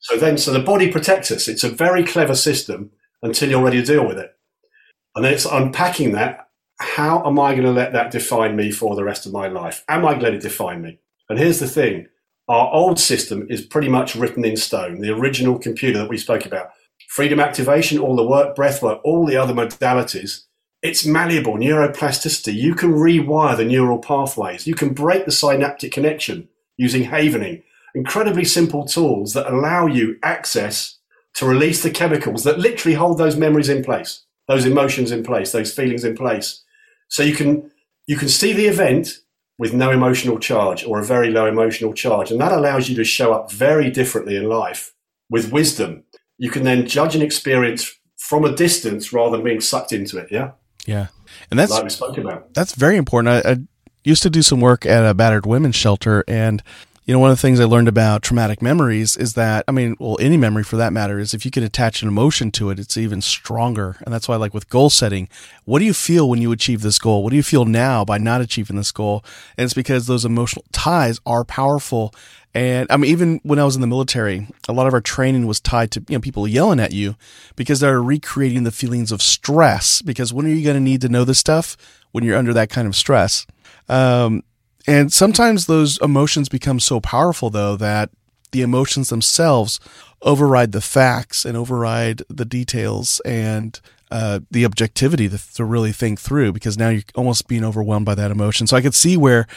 So 0.00 0.16
then, 0.16 0.38
so 0.38 0.52
the 0.52 0.60
body 0.60 0.90
protects 0.90 1.30
us. 1.30 1.48
It's 1.48 1.64
a 1.64 1.68
very 1.68 2.04
clever 2.04 2.34
system 2.34 2.90
until 3.22 3.50
you're 3.50 3.62
ready 3.62 3.80
to 3.80 3.86
deal 3.86 4.06
with 4.06 4.18
it. 4.18 4.32
And 5.14 5.24
then 5.24 5.32
it's 5.32 5.46
unpacking 5.46 6.12
that. 6.12 6.48
How 6.78 7.24
am 7.26 7.38
I 7.38 7.52
going 7.52 7.64
to 7.64 7.72
let 7.72 7.92
that 7.94 8.10
define 8.10 8.54
me 8.54 8.70
for 8.70 8.94
the 8.94 9.04
rest 9.04 9.24
of 9.24 9.32
my 9.32 9.48
life? 9.48 9.82
Am 9.88 10.04
I 10.04 10.18
going 10.18 10.32
to 10.32 10.38
define 10.38 10.82
me? 10.82 10.98
And 11.28 11.38
here's 11.38 11.58
the 11.58 11.68
thing. 11.68 12.06
Our 12.48 12.72
old 12.72 13.00
system 13.00 13.46
is 13.48 13.64
pretty 13.64 13.88
much 13.88 14.14
written 14.14 14.44
in 14.44 14.56
stone. 14.56 15.00
The 15.00 15.10
original 15.10 15.58
computer 15.58 15.98
that 15.98 16.08
we 16.08 16.18
spoke 16.18 16.46
about, 16.46 16.70
freedom 17.08 17.40
activation, 17.40 17.98
all 17.98 18.14
the 18.14 18.26
work, 18.26 18.54
breath 18.54 18.82
work, 18.82 19.00
all 19.04 19.26
the 19.26 19.36
other 19.36 19.54
modalities, 19.54 20.44
it's 20.82 21.06
malleable, 21.06 21.54
neuroplasticity. 21.54 22.54
You 22.54 22.74
can 22.74 22.92
rewire 22.92 23.56
the 23.56 23.64
neural 23.64 23.98
pathways. 23.98 24.66
You 24.66 24.74
can 24.74 24.94
break 24.94 25.24
the 25.24 25.32
synaptic 25.32 25.92
connection 25.92 26.48
using 26.76 27.04
havening. 27.04 27.62
Incredibly 27.94 28.44
simple 28.44 28.84
tools 28.84 29.32
that 29.32 29.50
allow 29.50 29.86
you 29.86 30.16
access 30.22 30.95
to 31.36 31.46
release 31.46 31.82
the 31.82 31.90
chemicals 31.90 32.44
that 32.44 32.58
literally 32.58 32.94
hold 32.94 33.18
those 33.18 33.36
memories 33.36 33.68
in 33.68 33.84
place, 33.84 34.24
those 34.48 34.64
emotions 34.64 35.12
in 35.12 35.22
place, 35.22 35.52
those 35.52 35.72
feelings 35.72 36.04
in 36.04 36.16
place. 36.16 36.64
So 37.08 37.22
you 37.22 37.34
can 37.34 37.70
you 38.06 38.16
can 38.16 38.28
see 38.28 38.52
the 38.52 38.66
event 38.66 39.18
with 39.58 39.72
no 39.72 39.90
emotional 39.90 40.38
charge 40.38 40.84
or 40.84 40.98
a 40.98 41.04
very 41.04 41.30
low 41.30 41.46
emotional 41.46 41.92
charge, 41.92 42.30
and 42.30 42.40
that 42.40 42.52
allows 42.52 42.88
you 42.88 42.96
to 42.96 43.04
show 43.04 43.32
up 43.32 43.50
very 43.52 43.90
differently 43.90 44.36
in 44.36 44.48
life 44.48 44.92
with 45.30 45.52
wisdom. 45.52 46.04
You 46.38 46.50
can 46.50 46.64
then 46.64 46.86
judge 46.86 47.14
an 47.14 47.22
experience 47.22 47.94
from 48.16 48.44
a 48.44 48.54
distance 48.54 49.12
rather 49.12 49.36
than 49.36 49.44
being 49.44 49.60
sucked 49.60 49.92
into 49.92 50.18
it. 50.18 50.28
Yeah. 50.30 50.52
Yeah, 50.86 51.08
and 51.50 51.58
that's 51.58 51.72
like 51.72 51.82
we 51.82 51.90
spoke 51.90 52.16
about. 52.16 52.54
That's 52.54 52.74
very 52.74 52.96
important. 52.96 53.44
I, 53.44 53.50
I 53.50 53.56
used 54.04 54.22
to 54.22 54.30
do 54.30 54.40
some 54.40 54.60
work 54.60 54.86
at 54.86 55.04
a 55.04 55.14
battered 55.14 55.44
women's 55.44 55.74
shelter, 55.74 56.22
and 56.28 56.62
you 57.06 57.14
know, 57.14 57.20
one 57.20 57.30
of 57.30 57.36
the 57.36 57.40
things 57.40 57.60
I 57.60 57.64
learned 57.64 57.86
about 57.86 58.22
traumatic 58.22 58.60
memories 58.60 59.16
is 59.16 59.34
that, 59.34 59.64
I 59.68 59.72
mean, 59.72 59.94
well, 60.00 60.18
any 60.20 60.36
memory 60.36 60.64
for 60.64 60.76
that 60.76 60.92
matter 60.92 61.20
is 61.20 61.34
if 61.34 61.44
you 61.44 61.52
can 61.52 61.62
attach 61.62 62.02
an 62.02 62.08
emotion 62.08 62.50
to 62.52 62.70
it, 62.70 62.80
it's 62.80 62.96
even 62.96 63.22
stronger. 63.22 63.96
And 64.04 64.12
that's 64.12 64.26
why, 64.26 64.34
like 64.34 64.52
with 64.52 64.68
goal 64.68 64.90
setting, 64.90 65.28
what 65.64 65.78
do 65.78 65.84
you 65.84 65.94
feel 65.94 66.28
when 66.28 66.42
you 66.42 66.50
achieve 66.50 66.82
this 66.82 66.98
goal? 66.98 67.22
What 67.22 67.30
do 67.30 67.36
you 67.36 67.44
feel 67.44 67.64
now 67.64 68.04
by 68.04 68.18
not 68.18 68.40
achieving 68.40 68.74
this 68.74 68.90
goal? 68.90 69.24
And 69.56 69.64
it's 69.64 69.72
because 69.72 70.08
those 70.08 70.24
emotional 70.24 70.64
ties 70.72 71.20
are 71.24 71.44
powerful. 71.44 72.12
And 72.54 72.88
I 72.90 72.96
mean, 72.96 73.12
even 73.12 73.40
when 73.44 73.60
I 73.60 73.64
was 73.64 73.76
in 73.76 73.82
the 73.82 73.86
military, 73.86 74.48
a 74.68 74.72
lot 74.72 74.88
of 74.88 74.94
our 74.94 75.00
training 75.00 75.46
was 75.46 75.60
tied 75.60 75.92
to, 75.92 76.04
you 76.08 76.16
know, 76.16 76.20
people 76.20 76.48
yelling 76.48 76.80
at 76.80 76.90
you 76.90 77.14
because 77.54 77.78
they're 77.78 78.02
recreating 78.02 78.64
the 78.64 78.72
feelings 78.72 79.12
of 79.12 79.22
stress. 79.22 80.02
Because 80.02 80.32
when 80.32 80.44
are 80.46 80.48
you 80.48 80.64
going 80.64 80.74
to 80.74 80.80
need 80.80 81.02
to 81.02 81.08
know 81.08 81.24
this 81.24 81.38
stuff? 81.38 81.76
When 82.10 82.24
you're 82.24 82.38
under 82.38 82.54
that 82.54 82.70
kind 82.70 82.88
of 82.88 82.96
stress. 82.96 83.46
Um, 83.88 84.42
and 84.86 85.12
sometimes 85.12 85.66
those 85.66 86.00
emotions 86.00 86.48
become 86.48 86.80
so 86.80 87.00
powerful, 87.00 87.50
though, 87.50 87.76
that 87.76 88.10
the 88.52 88.62
emotions 88.62 89.08
themselves 89.08 89.80
override 90.22 90.72
the 90.72 90.80
facts 90.80 91.44
and 91.44 91.56
override 91.56 92.22
the 92.28 92.44
details 92.44 93.20
and 93.24 93.80
uh, 94.10 94.40
the 94.50 94.64
objectivity 94.64 95.28
to, 95.28 95.54
to, 95.54 95.64
really 95.64 95.90
think 95.90 96.20
through 96.20 96.52
because 96.52 96.78
now 96.78 96.88
you're 96.88 97.02
almost 97.16 97.48
being 97.48 97.64
overwhelmed 97.64 98.06
by 98.06 98.14
that 98.14 98.30
emotion. 98.30 98.66
So 98.66 98.76
I 98.76 98.80
could 98.80 98.94
see 98.94 99.16
where 99.16 99.48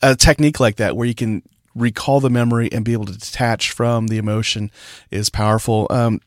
a 0.00 0.14
technique 0.14 0.60
like 0.60 0.76
that, 0.76 0.96
where 0.96 1.08
you 1.08 1.14
can 1.14 1.42
recall 1.74 2.20
the 2.20 2.30
memory 2.30 2.70
and 2.72 2.84
be 2.84 2.92
able 2.92 3.06
to 3.06 3.18
detach 3.18 3.72
from 3.72 4.06
the 4.06 4.16
emotion, 4.16 4.70
is 5.10 5.28
powerful. 5.28 5.88
Um, 5.90 6.20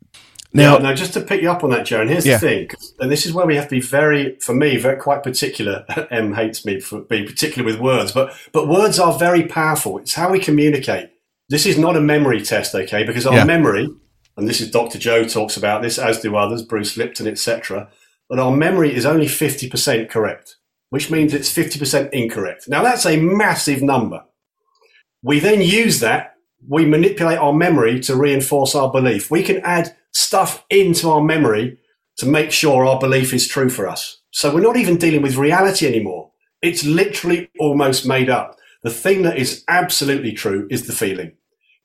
now, 0.52 0.78
yeah, 0.78 0.84
now, 0.84 0.94
just 0.96 1.14
to 1.14 1.22
pick 1.22 1.44
you 1.44 1.52
up 1.52 1.64
on 1.64 1.70
that, 1.70 1.86
Joe, 1.86 2.02
and 2.02 2.10
here's 2.10 2.26
yeah. 2.26 2.38
the 2.38 2.40
thing, 2.40 2.70
and 3.00 3.12
this 3.12 3.28
is 3.28 3.34
where 3.34 3.46
we 3.46 3.56
have 3.56 3.66
to 3.66 3.76
be 3.76 3.82
very, 3.82 4.36
for 4.40 4.56
me, 4.56 4.78
very 4.78 4.98
quite 4.98 5.22
particular. 5.22 5.86
M 6.12 6.34
hates 6.34 6.66
me 6.66 6.80
for 6.80 7.02
being 7.02 7.28
particular 7.28 7.64
with 7.64 7.80
words, 7.80 8.12
but 8.12 8.34
but 8.52 8.68
words 8.68 8.98
are 8.98 9.18
very 9.20 9.44
powerful. 9.44 10.00
It's 10.00 10.16
how 10.16 10.32
we 10.32 10.40
communicate. 10.40 11.12
This 11.50 11.68
is 11.68 11.78
not 11.78 11.96
a 11.96 12.02
memory 12.02 12.42
test, 12.42 12.74
okay? 12.74 13.04
Because 13.04 13.28
our 13.28 13.36
yeah. 13.36 13.44
memory, 13.44 13.90
and 14.38 14.48
this 14.48 14.60
is 14.60 14.72
Dr. 14.72 14.98
Joe 14.98 15.24
talks 15.28 15.56
about 15.56 15.84
this, 15.84 16.00
as 16.00 16.20
do 16.20 16.36
others, 16.36 16.64
Bruce 16.64 16.98
Lipton, 16.98 17.28
etc. 17.28 17.88
But 18.28 18.40
our 18.40 18.52
memory 18.52 18.96
is 18.96 19.06
only 19.06 19.28
fifty 19.28 19.70
percent 19.70 20.10
correct, 20.10 20.56
which 20.90 21.12
means 21.12 21.32
it's 21.32 21.52
fifty 21.52 21.78
percent 21.78 22.12
incorrect. 22.12 22.68
Now 22.68 22.82
that's 22.82 23.06
a 23.06 23.18
massive 23.18 23.84
number. 23.84 24.24
We 25.22 25.40
then 25.40 25.62
use 25.62 26.00
that. 26.00 26.38
We 26.68 26.86
manipulate 26.86 27.38
our 27.38 27.54
memory 27.54 28.00
to 28.02 28.16
reinforce 28.16 28.74
our 28.74 28.92
belief. 28.92 29.30
We 29.30 29.44
can 29.44 29.58
add 29.58 29.96
stuff 30.12 30.66
into 30.70 31.10
our 31.10 31.22
memory 31.22 31.78
to 32.18 32.26
make 32.26 32.52
sure 32.52 32.86
our 32.86 33.00
belief 33.00 33.34
is 33.34 33.48
true 33.48 33.70
for 33.70 33.88
us. 33.88 34.22
So 34.32 34.54
we're 34.54 34.62
not 34.62 34.78
even 34.78 34.98
dealing 34.98 35.22
with 35.22 35.38
reality 35.38 35.88
anymore. 35.88 36.32
It's 36.62 36.84
literally 36.84 37.50
almost 37.60 38.06
made 38.06 38.30
up. 38.30 38.58
The 38.84 38.90
thing 38.90 39.24
that 39.24 39.38
is 39.38 39.64
absolutely 39.68 40.34
true 40.34 40.68
is 40.70 40.88
the 40.88 40.94
feeling, 40.94 41.34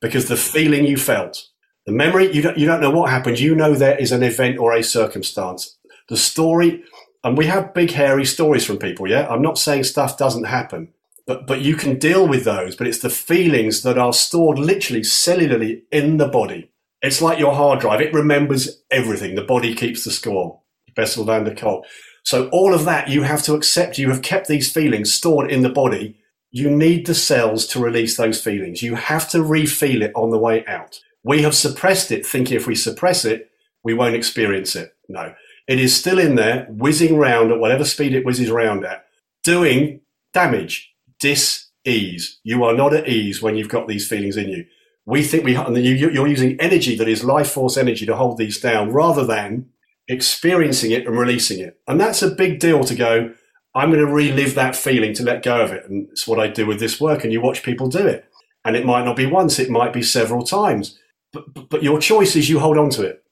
because 0.01 0.29
the 0.29 0.37
feeling 0.37 0.85
you 0.85 0.97
felt, 0.97 1.49
the 1.87 1.93
memory, 1.93 2.33
you 2.33 2.43
don't, 2.43 2.59
you 2.59 2.67
don't 2.67 2.81
know 2.81 2.91
what 2.91 3.11
happened. 3.11 3.39
You 3.39 3.55
know 3.55 3.75
there 3.75 3.99
is 3.99 4.13
an 4.13 4.23
event 4.23 4.59
or 4.59 4.75
a 4.75 4.83
circumstance. 4.83 5.77
The 6.09 6.17
story, 6.17 6.83
and 7.23 7.37
we 7.39 7.47
have 7.47 7.75
big, 7.75 7.91
hairy 7.91 8.25
stories 8.25 8.65
from 8.65 8.79
people, 8.79 9.09
yeah? 9.09 9.27
I'm 9.29 9.43
not 9.43 9.59
saying 9.59 9.85
stuff 9.85 10.19
doesn't 10.19 10.45
happen, 10.45 10.93
but, 11.27 11.47
but 11.47 11.61
you 11.61 11.77
can 11.77 11.99
deal 11.99 12.27
with 12.29 12.45
those. 12.45 12.77
But 12.77 12.87
it's 12.87 13.01
the 13.01 13.11
feelings 13.11 13.83
that 13.83 13.99
are 13.99 14.13
stored 14.13 14.59
literally 14.59 15.03
cellularly 15.03 15.83
in 15.91 16.19
the 16.19 16.29
body. 16.29 16.71
It's 17.05 17.21
like 17.21 17.38
your 17.38 17.55
hard 17.55 17.81
drive. 17.81 18.01
It 18.01 18.14
remembers 18.14 18.83
everything. 18.90 19.35
The 19.35 19.43
body 19.43 19.75
keeps 19.75 20.05
the 20.05 20.11
score. 20.11 20.62
Bessel 20.97 21.25
van 21.25 21.45
der 21.45 21.55
Kolk. 21.55 21.85
So 22.23 22.49
all 22.49 22.73
of 22.73 22.87
that 22.87 23.09
you 23.09 23.25
have 23.25 23.43
to 23.43 23.53
accept. 23.53 23.99
You 23.99 24.09
have 24.09 24.23
kept 24.23 24.49
these 24.49 24.73
feelings 24.73 25.12
stored 25.12 25.51
in 25.51 25.61
the 25.61 25.69
body. 25.69 26.17
You 26.51 26.71
need 26.71 27.07
the 27.07 27.14
cells 27.14 27.67
to 27.69 27.79
release 27.79 28.17
those 28.17 28.40
feelings. 28.40 28.83
You 28.83 28.95
have 28.95 29.29
to 29.31 29.38
refeel 29.38 30.01
it 30.01 30.12
on 30.17 30.31
the 30.31 30.38
way 30.38 30.64
out. 30.64 30.99
We 31.23 31.43
have 31.43 31.55
suppressed 31.55 32.11
it, 32.11 32.27
thinking 32.27 32.57
if 32.57 32.67
we 32.67 32.75
suppress 32.75 33.27
it, 33.27 33.51
we 33.83 33.93
won't 33.93 34.14
experience 34.14 34.75
it. 34.75 34.95
No, 35.07 35.35
it 35.69 35.79
is 35.79 35.95
still 35.95 36.19
in 36.19 36.37
there, 36.37 36.67
whizzing 36.71 37.19
round 37.19 37.53
at 37.53 37.59
whatever 37.59 37.85
speed 37.85 38.14
it 38.14 38.25
whizzes 38.25 38.49
around 38.49 38.87
at, 38.87 39.05
doing 39.43 40.01
damage, 40.33 40.95
dis 41.21 41.67
ease. 41.85 42.40
You 42.45 42.64
are 42.64 42.75
not 42.75 42.95
at 42.95 43.09
ease 43.09 43.43
when 43.43 43.57
you've 43.57 43.69
got 43.69 43.88
these 43.88 44.09
feelings 44.09 44.38
in 44.38 44.49
you 44.49 44.64
we 45.07 45.23
think 45.23 45.45
we 45.45 45.53
you're 45.53 46.29
using 46.29 46.59
energy 46.61 46.97
that 46.97 47.09
is 47.09 47.25
life 47.25 47.51
force 47.51 47.77
energy 47.77 48.07
to 48.07 48.17
hold 48.17 48.38
these 48.38 48.61
down 48.61 48.90
rather 48.90 49.25
than 49.25 49.69
experiencing 50.09 50.90
it 50.90 51.07
and 51.07 51.19
releasing 51.19 51.61
it. 51.61 51.79
And 51.87 52.01
that's 52.01 52.23
a 52.23 52.31
big 52.31 52.59
deal 52.59 52.85
to 52.85 52.95
go, 52.95 53.33
I'm 53.75 53.90
going 53.90 54.05
to 54.05 54.12
relive 54.12 54.55
that 54.55 54.77
feeling 54.77 55.14
to 55.14 55.23
let 55.23 55.43
go 55.43 55.61
of 55.62 55.73
it. 55.73 55.88
And 55.88 56.09
it's 56.11 56.27
what 56.27 56.38
I 56.38 56.49
do 56.49 56.67
with 56.67 56.79
this 56.79 57.01
work. 57.01 57.25
And 57.25 57.33
you 57.33 57.40
watch 57.40 57.62
people 57.62 57.88
do 57.88 58.07
it. 58.07 58.25
And 58.64 58.77
it 58.77 58.87
might 58.87 59.05
not 59.05 59.17
be 59.17 59.27
once, 59.27 59.59
it 59.59 59.71
might 59.71 59.93
be 59.93 60.03
several 60.03 60.43
times. 60.43 60.99
But, 61.33 61.53
but, 61.53 61.69
but 61.69 61.83
your 61.83 62.01
choice 62.01 62.37
is 62.37 62.49
you 62.49 62.61
hold 62.61 62.79
on 62.79 62.90
to 62.90 63.03
it. 63.03 63.25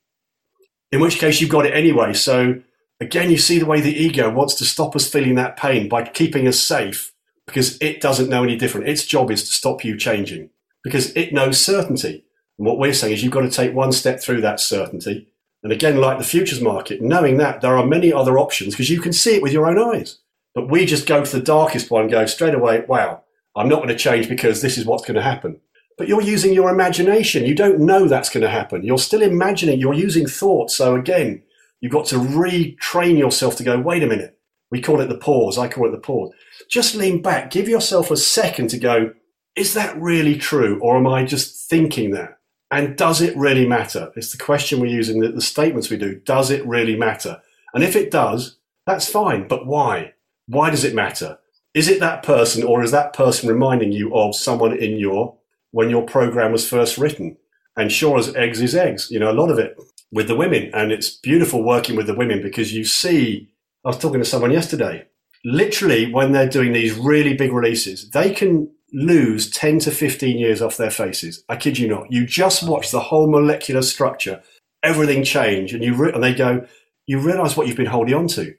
In 0.90 1.00
which 1.00 1.18
case 1.18 1.40
you've 1.40 1.50
got 1.50 1.64
it 1.64 1.74
anyway. 1.74 2.12
So 2.12 2.60
again, 3.00 3.30
you 3.30 3.38
see 3.38 3.58
the 3.58 3.66
way 3.66 3.80
the 3.80 3.96
ego 3.96 4.30
wants 4.30 4.54
to 4.56 4.64
stop 4.64 4.94
us 4.94 5.08
feeling 5.08 5.36
that 5.36 5.56
pain 5.56 5.88
by 5.88 6.04
keeping 6.04 6.46
us 6.46 6.60
safe 6.60 7.12
because 7.46 7.80
it 7.80 8.00
doesn't 8.00 8.28
know 8.28 8.44
any 8.44 8.56
different. 8.56 8.88
Its 8.88 9.06
job 9.06 9.30
is 9.30 9.44
to 9.44 9.52
stop 9.52 9.84
you 9.84 9.96
changing 9.96 10.50
because 10.82 11.12
it 11.16 11.32
knows 11.32 11.60
certainty. 11.60 12.24
And 12.58 12.66
what 12.66 12.78
we're 12.78 12.94
saying 12.94 13.14
is 13.14 13.22
you've 13.22 13.32
got 13.32 13.42
to 13.42 13.50
take 13.50 13.74
one 13.74 13.92
step 13.92 14.20
through 14.20 14.40
that 14.42 14.60
certainty. 14.60 15.28
And 15.62 15.72
again, 15.72 15.98
like 15.98 16.18
the 16.18 16.24
futures 16.24 16.60
market, 16.60 17.00
knowing 17.00 17.36
that 17.38 17.60
there 17.60 17.76
are 17.76 17.86
many 17.86 18.12
other 18.12 18.38
options 18.38 18.74
because 18.74 18.90
you 18.90 19.00
can 19.00 19.12
see 19.12 19.36
it 19.36 19.42
with 19.42 19.52
your 19.52 19.68
own 19.68 19.78
eyes. 19.78 20.18
But 20.54 20.68
we 20.68 20.84
just 20.84 21.06
go 21.06 21.24
to 21.24 21.36
the 21.38 21.42
darkest 21.42 21.90
one 21.90 22.02
and 22.02 22.10
go 22.10 22.26
straight 22.26 22.54
away, 22.54 22.84
wow, 22.86 23.22
I'm 23.56 23.68
not 23.68 23.76
going 23.76 23.88
to 23.88 23.96
change 23.96 24.28
because 24.28 24.60
this 24.60 24.76
is 24.76 24.84
what's 24.84 25.04
going 25.04 25.14
to 25.14 25.22
happen. 25.22 25.60
But 25.96 26.08
you're 26.08 26.22
using 26.22 26.52
your 26.52 26.70
imagination. 26.70 27.44
You 27.44 27.54
don't 27.54 27.80
know 27.80 28.08
that's 28.08 28.30
going 28.30 28.42
to 28.42 28.50
happen. 28.50 28.82
You're 28.82 28.98
still 28.98 29.22
imagining, 29.22 29.78
you're 29.78 29.94
using 29.94 30.26
thought. 30.26 30.70
So 30.70 30.96
again, 30.96 31.42
you've 31.80 31.92
got 31.92 32.06
to 32.06 32.16
retrain 32.16 33.18
yourself 33.18 33.56
to 33.56 33.64
go, 33.64 33.78
wait 33.78 34.02
a 34.02 34.06
minute. 34.06 34.38
We 34.70 34.80
call 34.80 35.00
it 35.00 35.08
the 35.08 35.18
pause. 35.18 35.58
I 35.58 35.68
call 35.68 35.86
it 35.86 35.90
the 35.90 35.98
pause. 35.98 36.32
Just 36.70 36.94
lean 36.94 37.20
back. 37.20 37.50
Give 37.50 37.68
yourself 37.68 38.10
a 38.10 38.16
second 38.16 38.68
to 38.70 38.78
go, 38.78 39.12
is 39.56 39.74
that 39.74 40.00
really 40.00 40.36
true? 40.36 40.78
Or 40.80 40.96
am 40.96 41.06
I 41.06 41.24
just 41.24 41.68
thinking 41.68 42.12
that? 42.12 42.38
And 42.70 42.96
does 42.96 43.20
it 43.20 43.36
really 43.36 43.66
matter? 43.66 44.12
It's 44.16 44.32
the 44.32 44.42
question 44.42 44.80
we 44.80 44.90
use 44.90 45.10
in 45.10 45.20
the, 45.20 45.28
the 45.28 45.42
statements 45.42 45.90
we 45.90 45.98
do. 45.98 46.20
Does 46.20 46.50
it 46.50 46.66
really 46.66 46.96
matter? 46.96 47.42
And 47.74 47.84
if 47.84 47.96
it 47.96 48.10
does, 48.10 48.56
that's 48.86 49.08
fine. 49.08 49.46
But 49.46 49.66
why? 49.66 50.14
Why 50.46 50.70
does 50.70 50.84
it 50.84 50.94
matter? 50.94 51.38
Is 51.74 51.88
it 51.88 52.00
that 52.00 52.22
person 52.22 52.64
or 52.64 52.82
is 52.82 52.90
that 52.90 53.12
person 53.12 53.48
reminding 53.48 53.92
you 53.92 54.14
of 54.14 54.34
someone 54.34 54.76
in 54.76 54.98
your, 54.98 55.36
when 55.70 55.90
your 55.90 56.02
program 56.02 56.52
was 56.52 56.68
first 56.68 56.96
written? 56.96 57.36
And 57.76 57.92
sure 57.92 58.18
as 58.18 58.34
eggs 58.34 58.60
is 58.60 58.74
eggs, 58.74 59.10
you 59.10 59.18
know, 59.18 59.30
a 59.30 59.32
lot 59.32 59.50
of 59.50 59.58
it 59.58 59.76
with 60.10 60.28
the 60.28 60.36
women. 60.36 60.70
And 60.74 60.92
it's 60.92 61.10
beautiful 61.10 61.62
working 61.62 61.96
with 61.96 62.06
the 62.06 62.14
women 62.14 62.42
because 62.42 62.72
you 62.72 62.84
see, 62.84 63.50
I 63.84 63.88
was 63.88 63.98
talking 63.98 64.20
to 64.20 64.26
someone 64.26 64.50
yesterday, 64.50 65.06
literally 65.44 66.10
when 66.10 66.32
they're 66.32 66.48
doing 66.48 66.72
these 66.72 66.94
really 66.94 67.34
big 67.34 67.52
releases, 67.52 68.10
they 68.10 68.32
can 68.32 68.70
lose 68.92 69.50
10 69.50 69.80
to 69.80 69.90
15 69.90 70.38
years 70.38 70.60
off 70.60 70.76
their 70.76 70.90
faces. 70.90 71.44
I 71.48 71.56
kid 71.56 71.78
you 71.78 71.88
not. 71.88 72.12
You 72.12 72.26
just 72.26 72.68
watch 72.68 72.90
the 72.90 73.00
whole 73.00 73.30
molecular 73.30 73.82
structure, 73.82 74.42
everything 74.82 75.24
change 75.24 75.72
and 75.72 75.82
you, 75.82 75.94
re- 75.94 76.12
and 76.12 76.22
they 76.22 76.34
go, 76.34 76.66
you 77.06 77.18
realize 77.18 77.56
what 77.56 77.66
you've 77.66 77.76
been 77.76 77.86
holding 77.86 78.14
on 78.14 78.28
to 78.28 78.54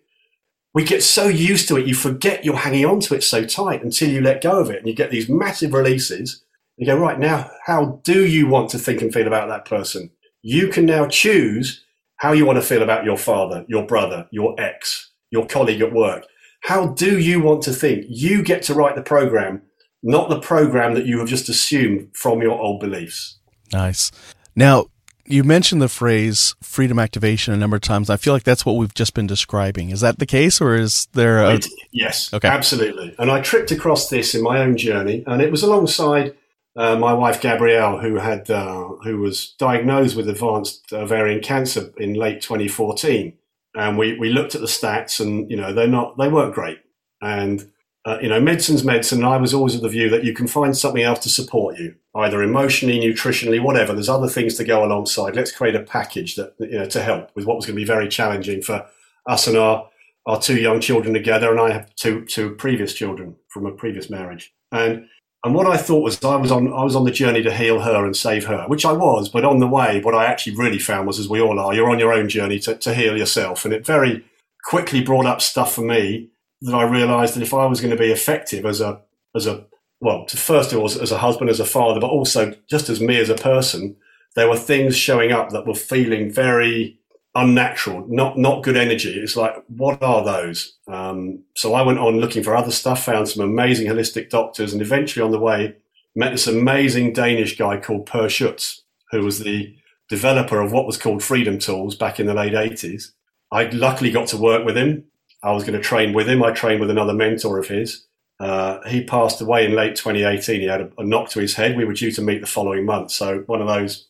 we 0.73 0.83
get 0.83 1.03
so 1.03 1.27
used 1.27 1.67
to 1.67 1.77
it, 1.77 1.87
you 1.87 1.93
forget 1.93 2.43
you're 2.43 2.57
hanging 2.57 2.85
on 2.85 2.99
to 3.01 3.15
it 3.15 3.23
so 3.23 3.45
tight 3.45 3.83
until 3.83 4.09
you 4.09 4.21
let 4.21 4.41
go 4.41 4.59
of 4.59 4.69
it 4.69 4.79
and 4.79 4.87
you 4.87 4.95
get 4.95 5.11
these 5.11 5.29
massive 5.29 5.73
releases. 5.73 6.43
You 6.77 6.87
go, 6.87 6.97
right 6.97 7.19
now, 7.19 7.51
how 7.65 8.01
do 8.03 8.25
you 8.25 8.47
want 8.47 8.71
to 8.71 8.79
think 8.79 9.01
and 9.01 9.13
feel 9.13 9.27
about 9.27 9.47
that 9.49 9.65
person? 9.65 10.09
You 10.41 10.69
can 10.69 10.85
now 10.85 11.07
choose 11.07 11.85
how 12.17 12.31
you 12.31 12.45
want 12.45 12.57
to 12.57 12.65
feel 12.65 12.81
about 12.81 13.05
your 13.05 13.17
father, 13.17 13.65
your 13.67 13.85
brother, 13.85 14.27
your 14.31 14.59
ex, 14.59 15.11
your 15.29 15.45
colleague 15.45 15.81
at 15.81 15.93
work. 15.93 16.25
How 16.63 16.87
do 16.87 17.19
you 17.19 17.41
want 17.41 17.61
to 17.63 17.73
think? 17.73 18.05
You 18.07 18.41
get 18.41 18.63
to 18.63 18.73
write 18.73 18.95
the 18.95 19.03
program, 19.03 19.61
not 20.03 20.29
the 20.29 20.39
program 20.39 20.93
that 20.93 21.05
you 21.05 21.19
have 21.19 21.27
just 21.27 21.49
assumed 21.49 22.09
from 22.13 22.41
your 22.41 22.59
old 22.59 22.81
beliefs. 22.81 23.39
Nice. 23.71 24.11
Now, 24.55 24.87
you 25.25 25.43
mentioned 25.43 25.81
the 25.81 25.87
phrase 25.87 26.53
freedom 26.61 26.99
activation 26.99 27.53
a 27.53 27.57
number 27.57 27.77
of 27.77 27.81
times. 27.81 28.09
I 28.09 28.17
feel 28.17 28.33
like 28.33 28.43
that's 28.43 28.65
what 28.65 28.75
we've 28.75 28.93
just 28.93 29.13
been 29.13 29.27
describing. 29.27 29.89
Is 29.89 30.01
that 30.01 30.19
the 30.19 30.25
case, 30.25 30.59
or 30.59 30.75
is 30.75 31.07
there 31.13 31.39
a. 31.39 31.55
It, 31.55 31.67
yes, 31.91 32.33
okay. 32.33 32.47
absolutely. 32.47 33.15
And 33.17 33.31
I 33.31 33.41
tripped 33.41 33.71
across 33.71 34.09
this 34.09 34.35
in 34.35 34.43
my 34.43 34.59
own 34.59 34.75
journey, 34.77 35.23
and 35.25 35.41
it 35.41 35.49
was 35.49 35.63
alongside 35.63 36.35
uh, 36.75 36.97
my 36.97 37.13
wife 37.13 37.39
Gabrielle, 37.39 37.99
who 37.99 38.15
had 38.15 38.49
uh, 38.49 38.89
who 39.03 39.19
was 39.19 39.53
diagnosed 39.57 40.15
with 40.15 40.27
advanced 40.27 40.91
ovarian 40.91 41.41
cancer 41.41 41.93
in 41.97 42.13
late 42.15 42.41
2014. 42.41 43.37
And 43.75 43.97
we, 43.97 44.17
we 44.19 44.29
looked 44.29 44.55
at 44.55 44.61
the 44.61 44.67
stats, 44.67 45.19
and 45.19 45.49
you 45.49 45.55
know 45.55 45.73
they're 45.73 45.87
not 45.87 46.17
they 46.17 46.27
weren't 46.27 46.53
great. 46.53 46.79
And 47.21 47.71
uh, 48.05 48.19
you 48.21 48.27
know, 48.27 48.39
medicine's 48.39 48.83
medicine. 48.83 49.19
And 49.19 49.27
I 49.27 49.37
was 49.37 49.53
always 49.53 49.75
of 49.75 49.81
the 49.81 49.89
view 49.89 50.09
that 50.09 50.23
you 50.23 50.33
can 50.33 50.47
find 50.47 50.75
something 50.75 51.03
else 51.03 51.19
to 51.19 51.29
support 51.29 51.77
you, 51.77 51.95
either 52.15 52.43
emotionally, 52.43 52.99
nutritionally, 52.99 53.61
whatever. 53.63 53.93
There's 53.93 54.09
other 54.09 54.27
things 54.27 54.55
to 54.55 54.63
go 54.63 54.83
alongside. 54.83 55.35
Let's 55.35 55.51
create 55.51 55.75
a 55.75 55.81
package 55.81 56.35
that 56.35 56.53
you 56.59 56.79
know 56.79 56.85
to 56.87 57.01
help 57.01 57.29
with 57.35 57.45
what 57.45 57.55
was 57.55 57.65
going 57.65 57.75
to 57.75 57.81
be 57.81 57.85
very 57.85 58.09
challenging 58.09 58.61
for 58.61 58.85
us 59.27 59.47
and 59.47 59.57
our 59.57 59.89
our 60.25 60.39
two 60.39 60.57
young 60.57 60.79
children 60.81 61.13
together. 61.13 61.51
And 61.51 61.59
I 61.59 61.71
have 61.71 61.93
two 61.95 62.25
two 62.25 62.51
previous 62.55 62.93
children 62.93 63.35
from 63.49 63.65
a 63.65 63.71
previous 63.71 64.09
marriage. 64.09 64.53
And 64.71 65.07
and 65.45 65.53
what 65.53 65.67
I 65.67 65.77
thought 65.77 66.03
was 66.03 66.23
I 66.23 66.35
was 66.35 66.51
on 66.51 66.73
I 66.73 66.83
was 66.83 66.95
on 66.95 67.05
the 67.05 67.11
journey 67.11 67.41
to 67.43 67.55
heal 67.55 67.81
her 67.81 68.05
and 68.05 68.15
save 68.15 68.45
her, 68.45 68.65
which 68.67 68.85
I 68.85 68.93
was. 68.93 69.29
But 69.29 69.45
on 69.45 69.59
the 69.59 69.67
way, 69.67 70.01
what 70.01 70.15
I 70.15 70.25
actually 70.25 70.55
really 70.55 70.79
found 70.79 71.07
was, 71.07 71.19
as 71.19 71.27
we 71.27 71.41
all 71.41 71.59
are, 71.59 71.73
you're 71.73 71.89
on 71.89 71.99
your 71.99 72.13
own 72.13 72.29
journey 72.29 72.59
to, 72.59 72.75
to 72.75 72.93
heal 72.93 73.17
yourself. 73.17 73.65
And 73.65 73.73
it 73.73 73.85
very 73.85 74.25
quickly 74.65 75.01
brought 75.01 75.25
up 75.25 75.41
stuff 75.41 75.73
for 75.73 75.81
me 75.81 76.29
that 76.63 76.75
I 76.75 76.83
realised 76.83 77.35
that 77.35 77.43
if 77.43 77.53
I 77.53 77.65
was 77.65 77.81
going 77.81 77.91
to 77.91 77.97
be 77.97 78.11
effective 78.11 78.65
as 78.65 78.81
a 78.81 79.01
as 79.35 79.47
a 79.47 79.65
well, 79.99 80.25
first 80.27 80.73
of 80.73 80.79
all 80.79 80.85
as 80.85 81.11
a 81.11 81.17
husband, 81.17 81.49
as 81.49 81.59
a 81.59 81.65
father, 81.65 81.99
but 81.99 82.09
also 82.09 82.53
just 82.69 82.89
as 82.89 82.99
me 82.99 83.19
as 83.19 83.29
a 83.29 83.35
person, 83.35 83.95
there 84.35 84.49
were 84.49 84.57
things 84.57 84.97
showing 84.97 85.31
up 85.31 85.49
that 85.49 85.67
were 85.67 85.75
feeling 85.75 86.31
very 86.31 86.99
unnatural, 87.35 88.05
not 88.07 88.37
not 88.37 88.63
good 88.63 88.77
energy. 88.77 89.19
It's 89.19 89.35
like, 89.35 89.55
what 89.67 90.01
are 90.01 90.23
those? 90.23 90.77
Um, 90.87 91.43
so 91.55 91.73
I 91.73 91.81
went 91.81 91.99
on 91.99 92.19
looking 92.19 92.43
for 92.43 92.55
other 92.55 92.71
stuff, 92.71 93.03
found 93.03 93.27
some 93.29 93.43
amazing 93.43 93.87
holistic 93.87 94.29
doctors, 94.29 94.73
and 94.73 94.81
eventually 94.81 95.23
on 95.23 95.31
the 95.31 95.39
way 95.39 95.75
met 96.15 96.31
this 96.31 96.47
amazing 96.47 97.13
Danish 97.13 97.57
guy 97.57 97.77
called 97.77 98.05
Per 98.05 98.29
Schutz, 98.29 98.83
who 99.11 99.23
was 99.23 99.39
the 99.39 99.75
developer 100.09 100.61
of 100.61 100.71
what 100.71 100.85
was 100.85 100.97
called 100.97 101.23
Freedom 101.23 101.57
Tools 101.57 101.95
back 101.95 102.19
in 102.19 102.27
the 102.27 102.33
late 102.33 102.53
80s. 102.53 103.11
I 103.51 103.65
luckily 103.69 104.11
got 104.11 104.27
to 104.29 104.37
work 104.37 104.65
with 104.65 104.77
him. 104.77 105.05
I 105.43 105.51
was 105.51 105.63
going 105.63 105.77
to 105.77 105.83
train 105.83 106.13
with 106.13 106.27
him. 106.27 106.41
I 106.41 106.51
trained 106.51 106.79
with 106.79 106.89
another 106.89 107.13
mentor 107.13 107.59
of 107.59 107.67
his. 107.67 108.05
Uh, 108.39 108.81
he 108.87 109.03
passed 109.03 109.41
away 109.41 109.65
in 109.65 109.75
late 109.75 109.95
2018. 109.95 110.61
He 110.61 110.67
had 110.67 110.81
a, 110.81 110.89
a, 110.97 111.03
knock 111.03 111.29
to 111.29 111.39
his 111.39 111.55
head. 111.55 111.77
We 111.77 111.85
were 111.85 111.93
due 111.93 112.11
to 112.11 112.21
meet 112.21 112.41
the 112.41 112.47
following 112.47 112.85
month. 112.85 113.11
So 113.11 113.39
one 113.45 113.61
of 113.61 113.67
those 113.67 114.07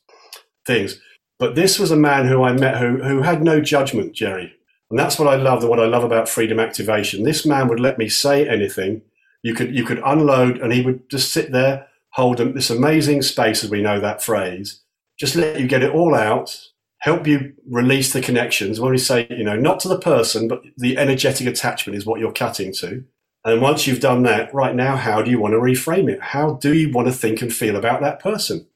things. 0.66 1.00
But 1.40 1.56
this 1.56 1.78
was 1.78 1.92
a 1.92 1.98
man 1.98 2.28
who 2.28 2.44
I 2.44 2.54
met 2.54 2.78
who, 2.78 3.04
who 3.04 3.22
had 3.22 3.44
no 3.44 3.60
judgment, 3.60 4.14
Jerry. 4.14 4.54
And 4.90 4.98
that's 4.98 5.20
what 5.20 5.28
I 5.28 5.36
love, 5.36 5.64
what 5.64 5.80
I 5.80 5.86
love 5.86 6.04
about 6.04 6.30
freedom 6.30 6.60
activation. 6.60 7.24
This 7.24 7.46
man 7.46 7.68
would 7.68 7.80
let 7.80 7.98
me 7.98 8.08
say 8.08 8.48
anything. 8.48 9.02
You 9.42 9.54
could, 9.54 9.76
you 9.76 9.84
could 9.84 10.02
unload 10.06 10.60
and 10.60 10.72
he 10.72 10.82
would 10.82 11.10
just 11.10 11.34
sit 11.34 11.52
there, 11.52 11.88
hold 12.12 12.38
this 12.38 12.70
amazing 12.70 13.24
space, 13.24 13.64
as 13.64 13.70
we 13.70 13.82
know 13.82 14.00
that 14.00 14.24
phrase, 14.24 14.82
just 15.20 15.36
let 15.36 15.60
you 15.60 15.68
get 15.68 15.84
it 15.84 15.92
all 15.92 16.16
out 16.16 16.70
help 17.04 17.28
you 17.28 17.54
release 17.70 18.14
the 18.14 18.22
connections. 18.22 18.80
When 18.80 18.92
we 18.92 18.98
say, 18.98 19.28
you 19.30 19.44
know, 19.44 19.58
not 19.58 19.82
to 19.82 19.90
the 19.90 20.00
person, 20.00 20.48
but 20.48 20.64
the 20.78 20.98
energetic 20.98 21.46
attachment 21.48 21.98
is 21.98 22.06
what 22.06 22.22
you're 22.22 22.32
cutting 22.32 22.72
to. 22.76 23.04
And 23.44 23.62
once 23.62 23.86
you've 23.86 24.00
done 24.00 24.24
that, 24.24 24.54
right 24.54 24.74
now, 24.74 24.96
how 24.96 25.22
do 25.22 25.30
you 25.30 25.38
want 25.38 25.52
to 25.52 25.60
reframe 25.60 26.10
it? 26.10 26.22
How 26.22 26.54
do 26.54 26.74
you 26.74 26.94
want 26.94 27.10
to 27.10 27.14
think 27.14 27.42
and 27.42 27.54
feel 27.54 27.76
about 27.76 28.00
that 28.00 28.22
person? 28.22 28.68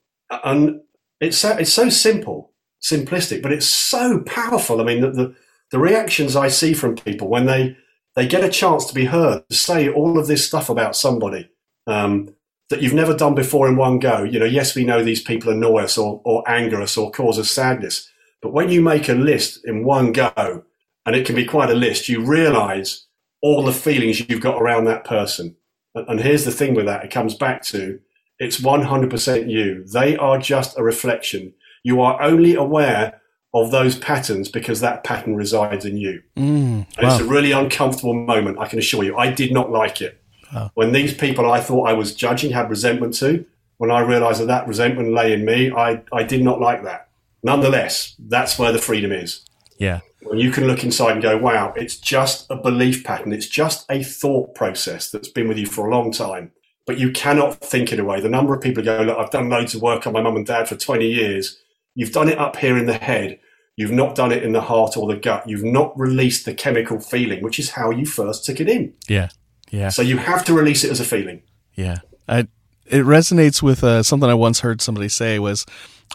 And 0.44 0.82
it's 1.22 1.38
so, 1.38 1.52
it's 1.52 1.72
so 1.72 1.88
simple, 1.88 2.52
simplistic, 2.84 3.42
but 3.42 3.54
it's 3.54 3.66
so 3.66 4.20
powerful. 4.26 4.82
I 4.82 4.84
mean, 4.84 5.00
the, 5.00 5.12
the, 5.12 5.36
the 5.72 5.80
reactions 5.80 6.36
I 6.36 6.50
see 6.50 6.74
from 6.74 6.98
people 6.98 7.30
when 7.30 7.46
they, 7.46 7.78
they 8.18 8.28
get 8.28 8.44
a 8.44 8.50
chance 8.50 8.86
to 8.88 8.94
be 8.94 9.06
heard, 9.06 9.48
to 9.50 9.56
say 9.56 9.88
all 9.88 10.20
of 10.20 10.28
this 10.28 10.46
stuff 10.46 10.70
about 10.70 10.98
somebody 10.98 11.50
um, 11.88 12.36
that 12.70 12.82
you've 12.82 12.94
never 12.94 13.16
done 13.16 13.36
before 13.36 13.70
in 13.70 13.78
one 13.78 14.00
go. 14.00 14.24
You 14.24 14.40
know, 14.40 14.46
yes, 14.46 14.76
we 14.76 14.84
know 14.84 15.02
these 15.02 15.24
people 15.24 15.50
annoy 15.50 15.84
us 15.84 15.98
or, 15.98 16.22
or 16.26 16.44
anger 16.46 16.82
us 16.82 16.98
or 16.98 17.10
cause 17.10 17.40
us 17.40 17.50
sadness, 17.50 18.12
but 18.42 18.54
when 18.54 18.70
you 18.70 18.82
make 18.82 19.10
a 19.10 19.14
list 19.14 19.66
in 19.66 19.84
one 19.84 20.12
go, 20.12 20.64
and 21.06 21.16
it 21.16 21.26
can 21.26 21.36
be 21.36 21.46
quite 21.46 21.70
a 21.70 21.76
list, 21.76 22.10
you 22.10 22.24
realize 22.24 23.06
all 23.42 23.64
the 23.64 23.74
feelings 23.74 24.20
you've 24.30 24.42
got 24.42 24.62
around 24.62 24.86
that 24.86 25.06
person. 25.06 25.56
And 25.96 26.20
here's 26.20 26.46
the 26.46 26.52
thing 26.52 26.76
with 26.76 26.86
that 26.86 27.04
it 27.04 27.12
comes 27.12 27.34
back 27.34 27.64
to 27.64 28.00
it's 28.40 28.60
100% 28.60 29.50
you. 29.50 29.84
They 29.86 30.16
are 30.18 30.38
just 30.38 30.78
a 30.78 30.84
reflection. 30.84 31.54
You 31.84 32.02
are 32.02 32.22
only 32.22 32.54
aware 32.54 33.22
of 33.54 33.72
those 33.72 33.98
patterns 33.98 34.50
because 34.50 34.82
that 34.82 35.04
pattern 35.04 35.36
resides 35.36 35.86
in 35.86 35.98
you. 35.98 36.22
Mm, 36.36 36.86
wow. 37.02 37.10
It's 37.10 37.22
a 37.22 37.26
really 37.26 37.52
uncomfortable 37.52 38.14
moment, 38.14 38.60
I 38.60 38.68
can 38.68 38.78
assure 38.78 39.04
you. 39.04 39.18
I 39.18 39.32
did 39.32 39.52
not 39.52 39.72
like 39.72 40.02
it. 40.02 40.22
Wow. 40.54 40.72
When 40.76 40.92
these 40.92 41.14
people 41.14 41.50
I 41.50 41.62
thought 41.62 41.90
I 41.90 41.94
was 41.94 42.14
judging 42.14 42.52
had 42.52 42.70
resentment 42.70 43.16
to, 43.16 43.46
when 43.78 43.92
I 43.92 44.02
realized 44.02 44.42
that 44.42 44.48
that 44.48 44.68
resentment 44.68 45.14
lay 45.14 45.34
in 45.34 45.46
me, 45.46 45.72
I, 45.72 46.04
I 46.14 46.24
did 46.24 46.44
not 46.44 46.60
like 46.60 46.84
that. 46.84 47.07
Nonetheless, 47.44 48.16
that's 48.20 48.58
where 48.58 48.72
the 48.72 48.80
freedom 48.80 49.12
is. 49.12 49.46
Yeah. 49.78 50.00
When 50.24 50.40
you 50.40 50.52
can 50.52 50.66
look 50.66 50.84
inside 50.84 51.14
and 51.14 51.22
go, 51.22 51.38
wow, 51.38 51.74
it's 51.76 51.98
just 51.98 52.50
a 52.50 52.56
belief 52.56 53.04
pattern. 53.04 53.32
It's 53.32 53.48
just 53.48 53.86
a 53.90 54.04
thought 54.04 54.56
process 54.56 55.10
that's 55.12 55.30
been 55.30 55.48
with 55.48 55.58
you 55.58 55.68
for 55.68 55.88
a 55.88 55.96
long 55.96 56.12
time, 56.12 56.52
but 56.86 56.98
you 56.98 57.12
cannot 57.12 57.56
think 57.56 57.94
it 57.94 58.00
away. 58.00 58.20
The 58.20 58.30
number 58.30 58.54
of 58.54 58.62
people 58.62 58.84
go, 58.84 59.02
look, 59.02 59.18
I've 59.18 59.32
done 59.32 59.50
loads 59.50 59.76
of 59.76 59.82
work 59.82 60.08
on 60.08 60.14
my 60.14 60.22
mum 60.22 60.36
and 60.36 60.46
dad 60.46 60.68
for 60.68 60.76
20 60.76 61.08
years. 61.08 61.58
You've 61.96 62.12
done 62.12 62.30
it 62.30 62.38
up 62.38 62.58
here 62.58 62.78
in 62.78 62.88
the 62.88 62.98
head. 62.98 63.40
You've 63.76 63.92
not 63.92 64.16
done 64.16 64.32
it 64.32 64.44
in 64.44 64.54
the 64.54 64.62
heart 64.62 64.98
or 64.98 65.08
the 65.08 65.16
gut. 65.16 65.48
You've 65.48 65.64
not 65.64 65.98
released 65.98 66.46
the 66.46 66.54
chemical 66.54 67.00
feeling, 67.00 67.44
which 67.44 67.60
is 67.60 67.72
how 67.72 67.92
you 67.92 68.06
first 68.06 68.44
took 68.44 68.60
it 68.60 68.68
in. 68.68 68.94
Yeah. 69.08 69.30
Yeah. 69.70 69.90
So 69.90 70.02
you 70.02 70.18
have 70.18 70.44
to 70.46 70.54
release 70.54 70.84
it 70.84 70.90
as 70.90 71.00
a 71.00 71.06
feeling. 71.06 71.44
Yeah. 71.76 72.00
I, 72.28 72.48
it 72.88 73.04
resonates 73.04 73.62
with 73.62 73.84
uh, 73.84 74.02
something 74.02 74.30
I 74.30 74.34
once 74.34 74.62
heard 74.62 74.82
somebody 74.82 75.10
say 75.10 75.38
was, 75.38 75.66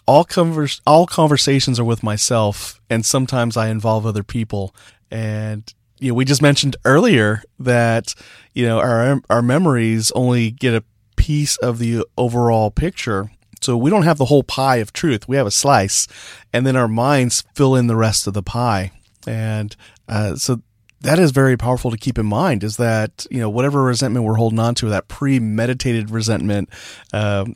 all 0.06 0.24
convers 0.24 0.80
all 0.86 1.06
conversations 1.06 1.78
are 1.78 1.84
with 1.84 2.02
myself, 2.02 2.80
and 2.90 3.04
sometimes 3.04 3.56
I 3.56 3.68
involve 3.68 4.06
other 4.06 4.22
people. 4.22 4.74
And 5.10 5.72
you 5.98 6.08
know, 6.08 6.14
we 6.14 6.24
just 6.24 6.42
mentioned 6.42 6.76
earlier 6.84 7.42
that 7.58 8.14
you 8.54 8.66
know 8.66 8.78
our 8.78 9.20
our 9.30 9.42
memories 9.42 10.10
only 10.12 10.50
get 10.50 10.74
a 10.74 10.84
piece 11.16 11.56
of 11.58 11.78
the 11.78 12.04
overall 12.18 12.70
picture. 12.70 13.30
So 13.60 13.76
we 13.76 13.90
don't 13.90 14.02
have 14.02 14.18
the 14.18 14.24
whole 14.24 14.42
pie 14.42 14.76
of 14.76 14.92
truth. 14.92 15.28
We 15.28 15.36
have 15.36 15.46
a 15.46 15.52
slice, 15.52 16.08
and 16.52 16.66
then 16.66 16.74
our 16.76 16.88
minds 16.88 17.44
fill 17.54 17.76
in 17.76 17.86
the 17.86 17.96
rest 17.96 18.26
of 18.26 18.34
the 18.34 18.42
pie. 18.42 18.90
And 19.24 19.76
uh, 20.08 20.34
so 20.34 20.60
that 21.02 21.18
is 21.18 21.30
very 21.30 21.56
powerful 21.56 21.90
to 21.92 21.96
keep 21.96 22.18
in 22.18 22.26
mind. 22.26 22.64
Is 22.64 22.76
that 22.78 23.26
you 23.30 23.38
know 23.38 23.50
whatever 23.50 23.82
resentment 23.82 24.24
we're 24.24 24.34
holding 24.34 24.58
on 24.58 24.74
to, 24.76 24.88
that 24.88 25.08
premeditated 25.08 26.10
resentment, 26.10 26.70
um, 27.12 27.54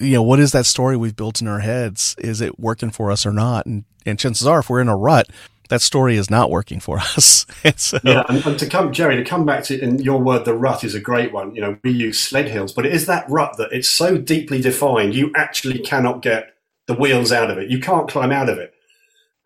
you 0.00 0.14
know, 0.14 0.22
what 0.22 0.40
is 0.40 0.52
that 0.52 0.66
story 0.66 0.96
we've 0.96 1.16
built 1.16 1.40
in 1.40 1.46
our 1.46 1.60
heads? 1.60 2.16
Is 2.18 2.40
it 2.40 2.58
working 2.58 2.90
for 2.90 3.10
us 3.10 3.26
or 3.26 3.32
not? 3.32 3.66
And, 3.66 3.84
and 4.06 4.18
chances 4.18 4.46
are, 4.46 4.60
if 4.60 4.70
we're 4.70 4.80
in 4.80 4.88
a 4.88 4.96
rut, 4.96 5.28
that 5.68 5.82
story 5.82 6.16
is 6.16 6.30
not 6.30 6.50
working 6.50 6.80
for 6.80 6.98
us. 7.16 7.46
so, 7.76 7.98
yeah, 8.02 8.24
and, 8.28 8.44
and, 8.44 8.58
to 8.58 8.66
come, 8.66 8.92
Jerry, 8.92 9.16
to 9.16 9.24
come 9.24 9.44
back 9.44 9.64
to 9.64 9.78
in 9.78 9.98
your 9.98 10.20
word, 10.20 10.44
the 10.44 10.54
rut 10.54 10.84
is 10.84 10.94
a 10.94 11.00
great 11.00 11.32
one. 11.32 11.54
You 11.54 11.60
know, 11.60 11.78
we 11.84 11.90
use 11.90 12.18
sled 12.18 12.48
hills, 12.48 12.72
but 12.72 12.86
it 12.86 12.92
is 12.92 13.06
that 13.06 13.28
rut 13.28 13.56
that 13.58 13.72
it's 13.72 13.88
so 13.88 14.18
deeply 14.18 14.60
defined, 14.60 15.14
you 15.14 15.32
actually 15.36 15.78
cannot 15.78 16.22
get 16.22 16.54
the 16.86 16.94
wheels 16.94 17.30
out 17.30 17.50
of 17.50 17.58
it. 17.58 17.70
You 17.70 17.78
can't 17.78 18.08
climb 18.08 18.32
out 18.32 18.48
of 18.48 18.58
it. 18.58 18.74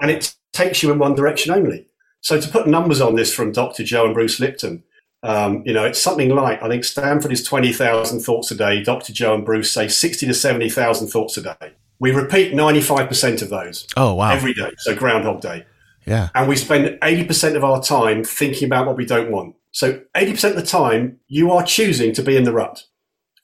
And 0.00 0.10
it 0.10 0.34
takes 0.52 0.82
you 0.82 0.90
in 0.92 0.98
one 0.98 1.14
direction 1.14 1.52
only. 1.52 1.86
So 2.20 2.40
to 2.40 2.48
put 2.48 2.66
numbers 2.66 3.00
on 3.00 3.16
this 3.16 3.34
from 3.34 3.52
Dr. 3.52 3.84
Joe 3.84 4.06
and 4.06 4.14
Bruce 4.14 4.40
Lipton, 4.40 4.82
um, 5.24 5.62
you 5.64 5.72
know, 5.72 5.84
it's 5.84 6.00
something 6.00 6.28
like 6.30 6.62
I 6.62 6.68
think 6.68 6.84
Stanford 6.84 7.32
is 7.32 7.42
20,000 7.42 8.20
thoughts 8.20 8.50
a 8.50 8.54
day. 8.54 8.82
Dr. 8.82 9.12
Joe 9.12 9.34
and 9.34 9.44
Bruce 9.44 9.72
say 9.72 9.88
60 9.88 10.26
to 10.26 10.34
70,000 10.34 11.08
thoughts 11.08 11.38
a 11.38 11.42
day. 11.42 11.72
We 11.98 12.10
repeat 12.10 12.52
95% 12.52 13.40
of 13.40 13.48
those. 13.48 13.86
Oh, 13.96 14.14
wow. 14.14 14.32
Every 14.32 14.52
day. 14.52 14.70
So 14.78 14.94
Groundhog 14.94 15.40
Day. 15.40 15.64
Yeah. 16.04 16.28
And 16.34 16.46
we 16.46 16.56
spend 16.56 17.00
80% 17.00 17.56
of 17.56 17.64
our 17.64 17.82
time 17.82 18.22
thinking 18.22 18.66
about 18.66 18.86
what 18.86 18.96
we 18.98 19.06
don't 19.06 19.30
want. 19.30 19.54
So 19.70 20.02
80% 20.14 20.50
of 20.50 20.56
the 20.56 20.62
time, 20.62 21.18
you 21.28 21.50
are 21.52 21.62
choosing 21.62 22.12
to 22.12 22.22
be 22.22 22.36
in 22.36 22.44
the 22.44 22.52
rut. 22.52 22.84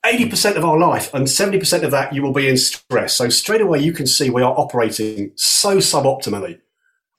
80% 0.05 0.57
of 0.57 0.65
our 0.65 0.79
life, 0.79 1.13
and 1.15 1.27
70% 1.27 1.83
of 1.83 1.91
that, 1.91 2.15
you 2.15 2.23
will 2.23 2.33
be 2.33 2.49
in 2.49 2.57
stress. 2.57 3.15
So 3.15 3.29
straight 3.31 3.61
away, 3.61 3.81
you 3.81 3.93
can 3.93 4.07
see 4.07 4.29
we 4.29 4.43
are 4.43 4.59
operating 4.59 5.33
so 5.37 5.79
suboptimally, 5.79 6.61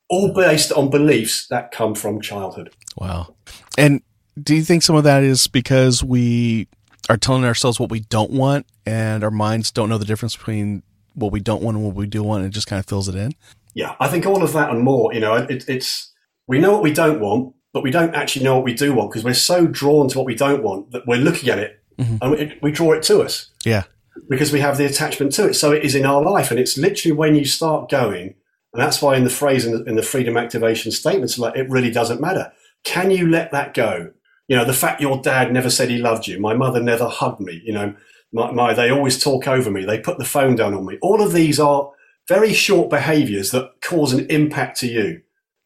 all 0.09 0.34
based 0.34 0.72
on 0.72 0.89
beliefs 0.89 1.47
that 1.47 1.72
come 1.72 1.95
from 1.95 2.22
childhood. 2.22 2.74
Wow. 2.97 3.36
And 3.78 4.01
do 4.41 4.55
you 4.55 4.63
think 4.63 4.84
some 4.84 4.95
of 4.95 5.03
that 5.03 5.23
is 5.23 5.47
because 5.47 6.03
we 6.03 6.67
are 7.09 7.17
telling 7.17 7.43
ourselves 7.43 7.79
what 7.79 7.89
we 7.89 8.01
don't 8.01 8.32
want 8.32 8.65
and 8.86 9.23
our 9.23 9.32
minds 9.32 9.71
don't 9.71 9.89
know 9.89 9.97
the 9.97 10.05
difference 10.05 10.36
between 10.36 10.84
what 11.13 11.32
we 11.32 11.39
don't 11.39 11.61
want 11.61 11.75
and 11.75 11.86
what 11.86 11.95
we 11.95 12.07
do 12.07 12.23
want 12.23 12.43
and 12.43 12.51
it 12.51 12.55
just 12.55 12.67
kind 12.67 12.79
of 12.79 12.86
fills 12.86 13.07
it 13.07 13.15
in? 13.15 13.34
Yeah, 13.73 13.95
I 13.99 14.07
think 14.07 14.25
all 14.25 14.43
of 14.43 14.53
that 14.53 14.69
and 14.69 14.82
more, 14.82 15.13
you 15.13 15.19
know, 15.19 15.36
it, 15.36 15.67
it's, 15.67 16.13
we 16.47 16.59
know 16.59 16.71
what 16.71 16.84
we 16.84 16.93
don't 16.93 17.19
want, 17.19 17.55
but 17.73 17.84
we 17.84 17.91
don't 17.91 18.15
actually 18.15 18.43
know 18.43 18.55
what 18.55 18.65
we 18.65 18.73
do 18.73 18.93
want 18.93 19.11
because 19.11 19.23
we're 19.23 19.34
so 19.34 19.65
drawn 19.67 20.09
to 20.09 20.17
what 20.17 20.25
we 20.25 20.36
don't 20.36 20.63
want 20.63 20.91
that 20.91 21.07
we're 21.07 21.17
looking 21.17 21.49
at 21.49 21.59
it 21.59 21.82
mm-hmm. 21.97 22.17
and 22.21 22.32
we, 22.32 22.59
we 22.61 22.71
draw 22.71 22.91
it 22.93 23.03
to 23.03 23.21
us. 23.21 23.49
Yeah. 23.65 23.84
Because 24.29 24.51
we 24.51 24.59
have 24.59 24.77
the 24.77 24.86
attachment 24.86 25.34
to 25.34 25.49
it. 25.49 25.53
So 25.53 25.71
it 25.71 25.84
is 25.84 25.95
in 25.95 26.05
our 26.05 26.21
life. 26.21 26.51
And 26.51 26.59
it's 26.59 26.77
literally 26.77 27.15
when 27.15 27.36
you 27.36 27.45
start 27.45 27.89
going, 27.89 28.36
and 28.73 28.82
that's 28.82 29.01
why 29.01 29.15
in 29.15 29.23
the 29.23 29.29
phrase 29.29 29.65
in 29.65 29.71
the, 29.71 29.84
in 29.84 29.95
the 29.95 30.03
freedom 30.03 30.38
activation 30.38 30.91
statements, 30.91 31.38
like 31.39 31.55
it 31.55 31.69
really 31.69 31.91
doesn't 31.91 32.21
matter. 32.21 32.51
Can 32.84 33.11
you 33.11 33.29
let 33.29 33.51
that 33.51 33.73
go? 33.73 34.11
You 34.51 34.57
know, 34.57 34.65
the 34.65 34.73
fact 34.73 34.99
your 34.99 35.21
dad 35.21 35.53
never 35.53 35.69
said 35.69 35.89
he 35.89 35.97
loved 35.97 36.27
you, 36.27 36.37
my 36.37 36.53
mother 36.53 36.83
never 36.83 37.07
hugged 37.07 37.39
me, 37.39 37.61
you 37.63 37.71
know, 37.71 37.95
my, 38.33 38.51
my 38.51 38.73
they 38.73 38.91
always 38.91 39.17
talk 39.17 39.47
over 39.47 39.71
me, 39.71 39.85
they 39.85 39.97
put 39.97 40.17
the 40.17 40.25
phone 40.25 40.57
down 40.57 40.73
on 40.73 40.85
me. 40.85 40.97
All 41.01 41.23
of 41.23 41.31
these 41.31 41.57
are 41.57 41.89
very 42.27 42.51
short 42.51 42.89
behaviors 42.89 43.51
that 43.51 43.71
cause 43.81 44.11
an 44.11 44.29
impact 44.29 44.77
to 44.81 44.87
you. 44.87 45.21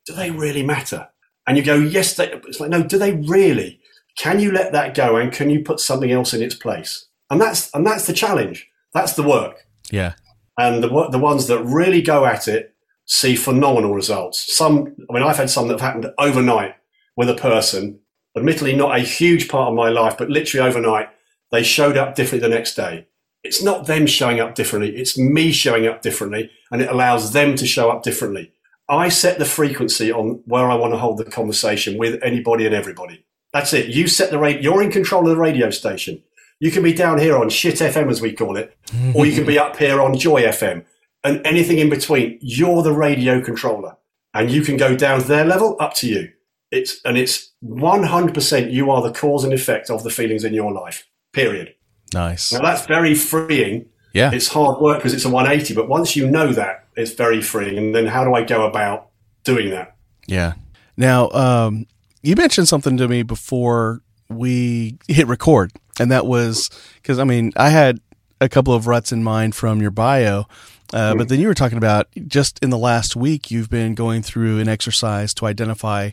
Do 0.06 0.14
they 0.14 0.30
really 0.30 0.62
matter? 0.62 1.08
And 1.48 1.58
you 1.58 1.64
go, 1.64 1.74
yes, 1.74 2.16
they, 2.16 2.32
it's 2.32 2.60
like, 2.60 2.70
no, 2.70 2.84
do 2.84 3.00
they 3.00 3.14
really? 3.14 3.80
Can 4.20 4.40
you 4.40 4.52
let 4.52 4.72
that 4.74 4.94
go 4.94 5.16
and 5.16 5.34
can 5.34 5.50
you 5.50 5.64
put 5.64 5.80
something 5.80 6.12
else 6.12 6.36
in 6.36 6.44
its 6.44 6.54
place? 6.54 7.08
And 7.32 7.42
that's, 7.42 7.74
and 7.74 7.88
that's 7.88 8.06
the 8.06 8.14
challenge. 8.14 8.70
That's 8.94 9.14
the 9.14 9.24
work. 9.24 9.66
Yeah. 9.90 10.14
And 10.60 10.84
the, 10.84 11.10
the 11.10 11.18
ones 11.18 11.48
that 11.48 11.64
really 11.64 12.04
go 12.04 12.24
at 12.24 12.48
it 12.48 12.76
see 13.06 13.36
phenomenal 13.36 13.96
results. 13.96 14.56
Some, 14.56 14.96
I 15.10 15.14
mean, 15.14 15.24
I've 15.24 15.38
had 15.38 15.50
some 15.50 15.70
that 15.70 15.74
have 15.74 15.82
happened 15.82 16.14
overnight 16.20 16.76
with 17.18 17.32
a 17.32 17.36
person 17.36 18.02
admittedly 18.36 18.76
not 18.76 18.96
a 18.96 19.04
huge 19.04 19.48
part 19.48 19.70
of 19.70 19.76
my 19.76 19.90
life, 19.90 20.18
but 20.18 20.30
literally 20.30 20.68
overnight, 20.68 21.10
they 21.52 21.64
showed 21.64 21.98
up 21.98 22.16
differently 22.16 22.50
the 22.50 22.56
next 22.56 22.76
day. 22.76 23.08
It's 23.44 23.62
not 23.62 23.86
them 23.86 24.08
showing 24.08 24.40
up 24.40 24.56
differently, 24.56 24.96
it's 24.96 25.18
me 25.18 25.52
showing 25.52 25.86
up 25.86 26.02
differently, 26.02 26.50
and 26.72 26.82
it 26.82 26.90
allows 26.90 27.32
them 27.32 27.56
to 27.58 27.68
show 27.68 27.92
up 27.92 28.02
differently. 28.02 28.52
I 28.90 29.10
set 29.10 29.40
the 29.40 29.46
frequency 29.46 30.12
on 30.12 30.42
where 30.46 30.70
I 30.70 30.76
want 30.76 30.94
to 30.94 30.98
hold 30.98 31.18
the 31.18 31.26
conversation 31.26 31.98
with 31.98 32.22
anybody 32.24 32.66
and 32.66 32.76
everybody. 32.76 33.26
That's 33.54 33.74
it. 33.74 33.88
You 33.90 34.08
set 34.08 34.32
the 34.32 34.38
rate. 34.38 34.62
You're 34.62 34.84
in 34.84 34.92
control 34.92 35.24
of 35.24 35.30
the 35.30 35.42
radio 35.42 35.70
station. 35.70 36.22
You 36.60 36.72
can 36.72 36.84
be 36.84 36.94
down 36.94 37.20
here 37.20 37.38
on 37.38 37.50
shit 37.50 37.76
FM 37.76 38.10
as 38.10 38.22
we 38.22 38.34
call 38.34 38.58
it, 38.58 38.78
or 39.14 39.26
you 39.26 39.34
can 39.34 39.46
be 39.46 39.60
up 39.60 39.78
here 39.78 40.02
on 40.02 40.18
Joy 40.18 40.44
FM, 40.44 40.86
and 41.24 41.46
anything 41.46 41.80
in 41.80 41.90
between. 41.90 42.38
You're 42.42 42.84
the 42.84 42.94
radio 42.94 43.42
controller, 43.42 43.98
and 44.34 44.52
you 44.52 44.62
can 44.62 44.78
go 44.78 44.96
down 44.96 45.22
to 45.22 45.28
their 45.28 45.46
level. 45.46 45.78
Up 45.80 45.94
to 45.96 46.08
you. 46.08 46.32
It's 46.76 47.00
and 47.06 47.18
it's 47.18 47.52
100% 47.64 48.72
you 48.72 48.92
are 48.92 49.02
the 49.02 49.12
cause 49.12 49.44
and 49.44 49.54
effect 49.54 49.90
of 49.90 50.04
the 50.04 50.10
feelings 50.10 50.44
in 50.44 50.54
your 50.54 50.72
life. 50.72 51.08
Period. 51.32 51.74
Nice. 52.14 52.52
Now 52.52 52.62
that's 52.62 52.86
very 52.86 53.16
freeing. 53.16 53.88
Yeah. 54.14 54.32
It's 54.32 54.48
hard 54.48 54.80
work 54.80 55.00
because 55.00 55.14
it's 55.14 55.26
a 55.26 55.30
180, 55.30 55.74
but 55.74 55.90
once 55.90 56.16
you 56.16 56.30
know 56.30 56.54
that, 56.54 56.86
it's 56.96 57.12
very 57.12 57.42
freeing. 57.42 57.78
And 57.78 57.94
then 57.94 58.08
how 58.08 58.24
do 58.24 58.34
I 58.34 58.44
go 58.44 58.66
about 58.66 59.10
doing 59.44 59.72
that? 59.72 59.96
Yeah. 60.26 60.54
Now, 60.96 61.30
um, 61.32 61.86
you 62.22 62.36
mentioned 62.36 62.68
something 62.68 62.98
to 62.98 63.08
me 63.08 63.24
before 63.24 64.02
we 64.30 64.98
hit 65.08 65.28
record, 65.28 65.72
and 66.00 66.12
that 66.12 66.26
was 66.26 66.70
because 66.96 67.20
I 67.20 67.24
mean, 67.24 67.52
I 67.56 67.70
had 67.70 68.00
a 68.42 68.50
couple 68.50 68.74
of 68.74 68.88
ruts 68.88 69.12
in 69.12 69.24
mind 69.24 69.56
from 69.56 69.82
your 69.82 69.92
bio, 69.92 70.46
uh, 70.94 71.16
but 71.16 71.30
then 71.30 71.40
you 71.40 71.48
were 71.48 71.54
talking 71.54 71.78
about 71.78 72.08
just 72.28 72.60
in 72.64 72.70
the 72.70 72.78
last 72.78 73.16
week, 73.16 73.52
you've 73.52 73.70
been 73.70 73.96
going 73.96 74.22
through 74.22 74.60
an 74.60 74.70
exercise 74.70 75.34
to 75.36 75.46
identify 75.46 76.12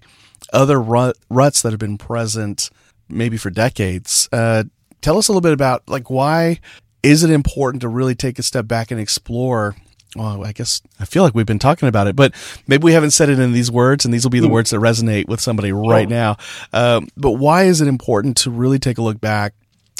other 0.52 0.80
rut, 0.80 1.16
ruts 1.30 1.62
that 1.62 1.72
have 1.72 1.80
been 1.80 1.98
present 1.98 2.70
maybe 3.08 3.36
for 3.36 3.50
decades. 3.50 4.28
Uh, 4.32 4.64
tell 5.00 5.18
us 5.18 5.28
a 5.28 5.32
little 5.32 5.40
bit 5.40 5.52
about 5.52 5.82
like 5.88 6.10
why 6.10 6.60
is 7.02 7.24
it 7.24 7.30
important 7.30 7.82
to 7.82 7.88
really 7.88 8.14
take 8.14 8.38
a 8.38 8.42
step 8.42 8.66
back 8.66 8.90
and 8.90 9.00
explore 9.00 9.74
well, 10.14 10.44
I 10.44 10.52
guess 10.52 10.82
I 11.00 11.04
feel 11.04 11.22
like 11.22 11.34
we've 11.34 11.46
been 11.46 11.58
talking 11.58 11.88
about 11.88 12.06
it, 12.06 12.14
but 12.14 12.34
maybe 12.66 12.84
we 12.84 12.92
haven't 12.92 13.12
said 13.12 13.30
it 13.30 13.38
in 13.38 13.52
these 13.52 13.70
words, 13.70 14.04
and 14.04 14.12
these 14.12 14.24
will 14.24 14.30
be 14.30 14.40
the 14.40 14.48
mm. 14.48 14.52
words 14.52 14.70
that 14.70 14.78
resonate 14.78 15.26
with 15.26 15.40
somebody 15.40 15.72
right 15.72 16.08
now. 16.08 16.36
Um, 16.72 17.08
but 17.16 17.32
why 17.32 17.64
is 17.64 17.80
it 17.80 17.88
important 17.88 18.36
to 18.38 18.50
really 18.50 18.78
take 18.78 18.98
a 18.98 19.02
look 19.02 19.20
back 19.20 19.54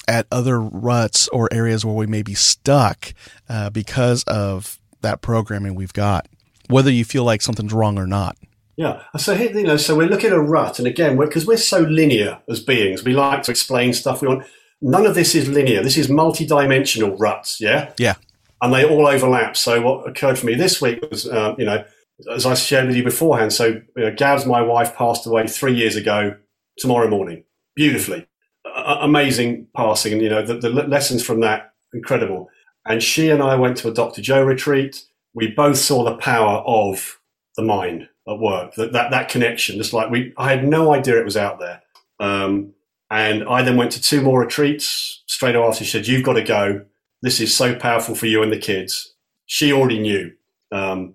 at 0.07 0.27
other 0.31 0.61
ruts 0.61 1.29
or 1.29 1.49
areas 1.53 1.85
where 1.85 1.95
we 1.95 2.07
may 2.07 2.23
be 2.23 2.35
stuck 2.35 3.15
uh, 3.49 3.71
because 3.71 4.23
of 4.25 4.79
that 5.01 5.23
programming 5.23 5.75
we've 5.75 5.95
got, 5.95 6.29
whether 6.69 6.91
you 6.91 7.05
feel 7.05 7.25
like 7.25 7.41
something's 7.41 7.73
wrong 7.73 7.99
or 7.99 8.07
not? 8.07 8.37
Yeah. 8.77 9.03
So 9.19 9.35
here, 9.35 9.53
you 9.53 9.65
know, 9.65 9.77
so 9.77 9.97
we're 9.97 10.09
looking 10.09 10.31
at 10.31 10.37
a 10.37 10.41
rut, 10.41 10.79
and 10.79 10.89
again, 10.89 11.19
because 11.19 11.47
we're, 11.47 11.55
we're, 11.55 11.59
so 11.59 11.81
linear 11.81 12.41
as 12.49 12.61
beings, 12.61 13.05
we 13.05 13.13
like 13.13 13.43
to 13.45 13.51
explain 13.51 13.93
stuff. 13.93 14.23
We 14.23 14.29
want 14.29 14.45
none 14.81 15.07
of 15.07 15.15
this 15.15 15.35
is 15.35 15.49
linear. 15.49 15.83
This 15.83 15.99
is 15.99 16.09
multi-dimensional 16.09 17.17
ruts. 17.17 17.61
Yeah. 17.61 17.93
Yeah. 17.99 18.15
And 18.63 18.73
they 18.73 18.85
all 18.85 19.07
overlap. 19.07 19.57
So 19.57 19.83
what 19.83 20.09
occurred 20.09 20.39
for 20.39 20.47
me 20.47 20.55
this 20.55 20.81
week 20.81 21.01
was, 21.11 21.29
uh, 21.29 21.55
you 21.59 21.65
know, 21.65 21.85
as 22.31 22.47
I 22.47 22.55
shared 22.55 22.87
with 22.87 22.97
you 22.97 23.05
beforehand. 23.05 23.53
So 23.53 23.81
you 23.97 24.05
know, 24.05 24.15
Gabs, 24.15 24.47
my 24.47 24.63
wife, 24.63 24.95
passed 24.95 25.27
away 25.27 25.47
three 25.47 25.75
years 25.75 25.97
ago 25.97 26.37
tomorrow 26.79 27.09
morning. 27.09 27.45
Beautifully, 27.75 28.27
uh, 28.65 28.99
amazing 29.01 29.67
passing, 29.75 30.13
and 30.13 30.23
you 30.23 30.29
know 30.29 30.45
the, 30.45 30.55
the 30.55 30.69
lessons 30.69 31.25
from 31.25 31.41
that 31.41 31.73
incredible. 31.93 32.49
And 32.85 33.03
she 33.03 33.31
and 33.31 33.43
I 33.43 33.55
went 33.55 33.77
to 33.79 33.89
a 33.89 33.95
Dr. 33.95 34.21
Joe 34.21 34.43
retreat. 34.43 35.05
We 35.35 35.49
both 35.49 35.79
saw 35.79 36.05
the 36.05 36.17
power 36.17 36.63
of 36.67 37.19
the 37.57 37.63
mind 37.63 38.09
at 38.29 38.39
work. 38.39 38.75
That 38.75 38.93
that, 38.93 39.11
that 39.11 39.29
connection, 39.29 39.77
just 39.77 39.93
like 39.93 40.11
we, 40.11 40.33
I 40.37 40.51
had 40.51 40.65
no 40.65 40.95
idea 40.95 41.19
it 41.19 41.25
was 41.25 41.37
out 41.37 41.59
there. 41.59 41.83
Um, 42.21 42.73
and 43.11 43.45
I 43.45 43.63
then 43.63 43.77
went 43.77 43.93
to 43.93 44.01
two 44.01 44.23
more 44.23 44.41
retreats 44.41 45.23
straight 45.27 45.57
after. 45.57 45.85
She 45.85 45.91
said, 45.91 46.07
"You've 46.07 46.25
got 46.25 46.35
to 46.35 46.43
go. 46.43 46.85
This 47.21 47.41
is 47.41 47.55
so 47.55 47.75
powerful 47.75 48.15
for 48.15 48.27
you 48.27 48.43
and 48.43 48.53
the 48.53 48.59
kids." 48.59 49.15
She 49.47 49.73
already 49.73 49.99
knew. 49.99 50.33
Um, 50.71 51.15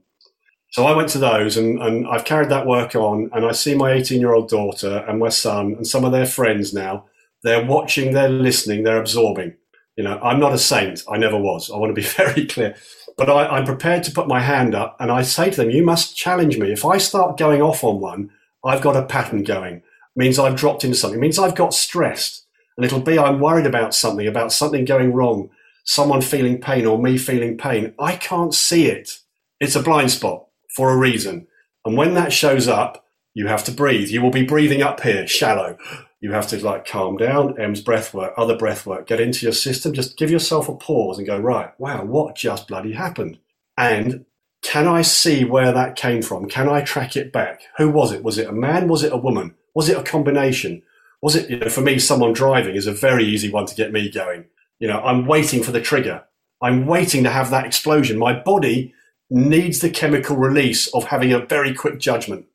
so 0.72 0.86
I 0.86 0.96
went 0.96 1.10
to 1.10 1.18
those, 1.18 1.58
and, 1.58 1.82
and 1.82 2.08
I've 2.08 2.26
carried 2.26 2.50
that 2.50 2.68
work 2.68 2.96
on. 2.96 3.30
And 3.34 3.46
I 3.46 3.52
see 3.52 3.74
my 3.74 3.94
18 3.94 4.20
year 4.20 4.34
old 4.34 4.50
daughter 4.50 5.04
and 5.08 5.20
my 5.20 5.30
son 5.30 5.74
and 5.74 5.88
some 5.88 6.06
of 6.06 6.12
their 6.12 6.26
friends 6.26 6.74
now. 6.74 7.06
They're 7.44 7.66
watching, 7.66 8.14
they're 8.14 8.30
listening, 8.30 8.84
they're 8.84 9.00
absorbing. 9.00 9.56
You 9.96 10.04
know, 10.04 10.20
I'm 10.22 10.40
not 10.40 10.54
a 10.54 10.58
saint. 10.58 11.04
I 11.10 11.18
never 11.18 11.38
was. 11.38 11.72
I 11.72 11.78
want 11.78 11.96
to 11.96 12.00
be 12.00 12.08
very 12.08 12.46
clear. 12.46 12.76
But 13.18 13.30
I, 13.30 13.58
am 13.58 13.66
prepared 13.66 14.04
to 14.04 14.12
put 14.12 14.28
my 14.28 14.40
hand 14.40 14.76
up 14.76 14.96
and 15.00 15.12
I 15.12 15.24
say 15.24 15.50
to 15.50 15.58
them, 15.58 15.72
you 15.72 15.84
must 15.84 16.16
challenge 16.16 16.58
me. 16.58 16.72
If 16.72 16.86
I 16.86 17.00
start 17.00 17.38
going 17.38 17.62
off 17.62 17.84
on 17.84 18.00
one, 18.00 18.30
I've 18.64 18.82
got 18.82 18.96
a 18.96 19.06
pattern 19.06 19.44
going. 19.44 19.78
It 19.78 19.84
means 20.16 20.38
I've 20.38 20.56
dropped 20.56 20.84
into 20.84 20.96
something. 20.96 21.20
It 21.20 21.22
means 21.22 21.40
I've 21.40 21.56
got 21.56 21.74
stressed. 21.74 22.46
And 22.78 22.86
it'll 22.86 23.02
be 23.02 23.18
I'm 23.18 23.40
worried 23.40 23.66
about 23.66 23.96
something, 23.96 24.28
about 24.28 24.54
something 24.54 24.86
going 24.86 25.14
wrong, 25.14 25.50
someone 25.84 26.22
feeling 26.22 26.62
pain 26.62 26.86
or 26.86 27.02
me 27.02 27.18
feeling 27.18 27.58
pain. 27.58 27.96
I 28.00 28.16
can't 28.16 28.54
see 28.54 28.86
it. 28.86 29.18
It's 29.60 29.76
a 29.76 29.82
blind 29.82 30.12
spot 30.12 30.46
for 30.70 30.92
a 30.92 30.98
reason. 30.98 31.48
And 31.86 31.98
when 31.98 32.14
that 32.14 32.32
shows 32.32 32.68
up, 32.68 33.06
you 33.34 33.48
have 33.48 33.64
to 33.64 33.72
breathe. 33.72 34.10
You 34.10 34.22
will 34.22 34.32
be 34.32 34.46
breathing 34.46 34.84
up 34.84 35.02
here, 35.02 35.26
shallow 35.26 35.78
you 36.20 36.32
have 36.32 36.48
to 36.48 36.66
like 36.66 36.88
calm 36.88 37.18
down, 37.18 37.60
Em's 37.60 37.82
breath 37.82 38.14
work, 38.14 38.34
other 38.38 38.58
breath 38.58 38.86
work, 38.86 39.08
get 39.08 39.20
into 39.20 39.46
your 39.46 39.54
system, 39.54 39.94
just 39.94 40.18
give 40.18 40.32
yourself 40.32 40.68
a 40.68 40.76
pause 40.76 41.18
and 41.18 41.28
go, 41.28 41.38
right, 41.38 41.80
wow, 41.80 42.04
what 42.04 42.36
just 42.36 42.68
bloody 42.68 42.94
happened? 42.94 43.38
And 43.78 44.26
can 44.64 44.88
I 44.88 45.04
see 45.04 45.46
where 45.46 45.72
that 45.72 45.96
came 45.96 46.24
from? 46.24 46.50
Can 46.50 46.68
I 46.68 46.82
track 46.82 47.16
it 47.16 47.32
back? 47.32 47.62
Who 47.78 47.90
was 47.90 48.12
it? 48.12 48.24
Was 48.24 48.40
it 48.40 48.48
a 48.48 48.52
man? 48.52 48.88
Was 48.88 49.04
it 49.04 49.14
a 49.14 49.18
woman? 49.18 49.54
Was 49.76 49.90
it 49.90 49.98
a 49.98 50.04
combination? 50.04 50.82
Was 51.22 51.36
it, 51.36 51.50
you 51.50 51.60
know, 51.60 51.70
for 51.70 51.82
me, 51.82 52.00
someone 52.00 52.34
driving 52.34 52.76
is 52.76 52.88
a 52.88 52.92
very 52.92 53.24
easy 53.24 53.52
one 53.52 53.68
to 53.68 53.76
get 53.76 53.92
me 53.92 54.10
going. 54.10 54.46
You 54.80 54.88
know, 54.88 55.00
I'm 55.02 55.28
waiting 55.28 55.62
for 55.62 55.72
the 55.72 55.82
trigger. 55.82 56.24
I'm 56.62 56.88
waiting 56.88 57.24
to 57.24 57.30
have 57.30 57.52
that 57.52 57.66
explosion. 57.66 58.18
My 58.18 58.34
body 58.34 58.94
needs 59.30 59.80
the 59.80 59.90
chemical 59.92 60.36
release 60.36 60.88
of 60.96 61.06
having 61.06 61.32
a 61.32 61.46
very 61.46 61.76
quick 61.76 62.00
judgment. 62.00 62.46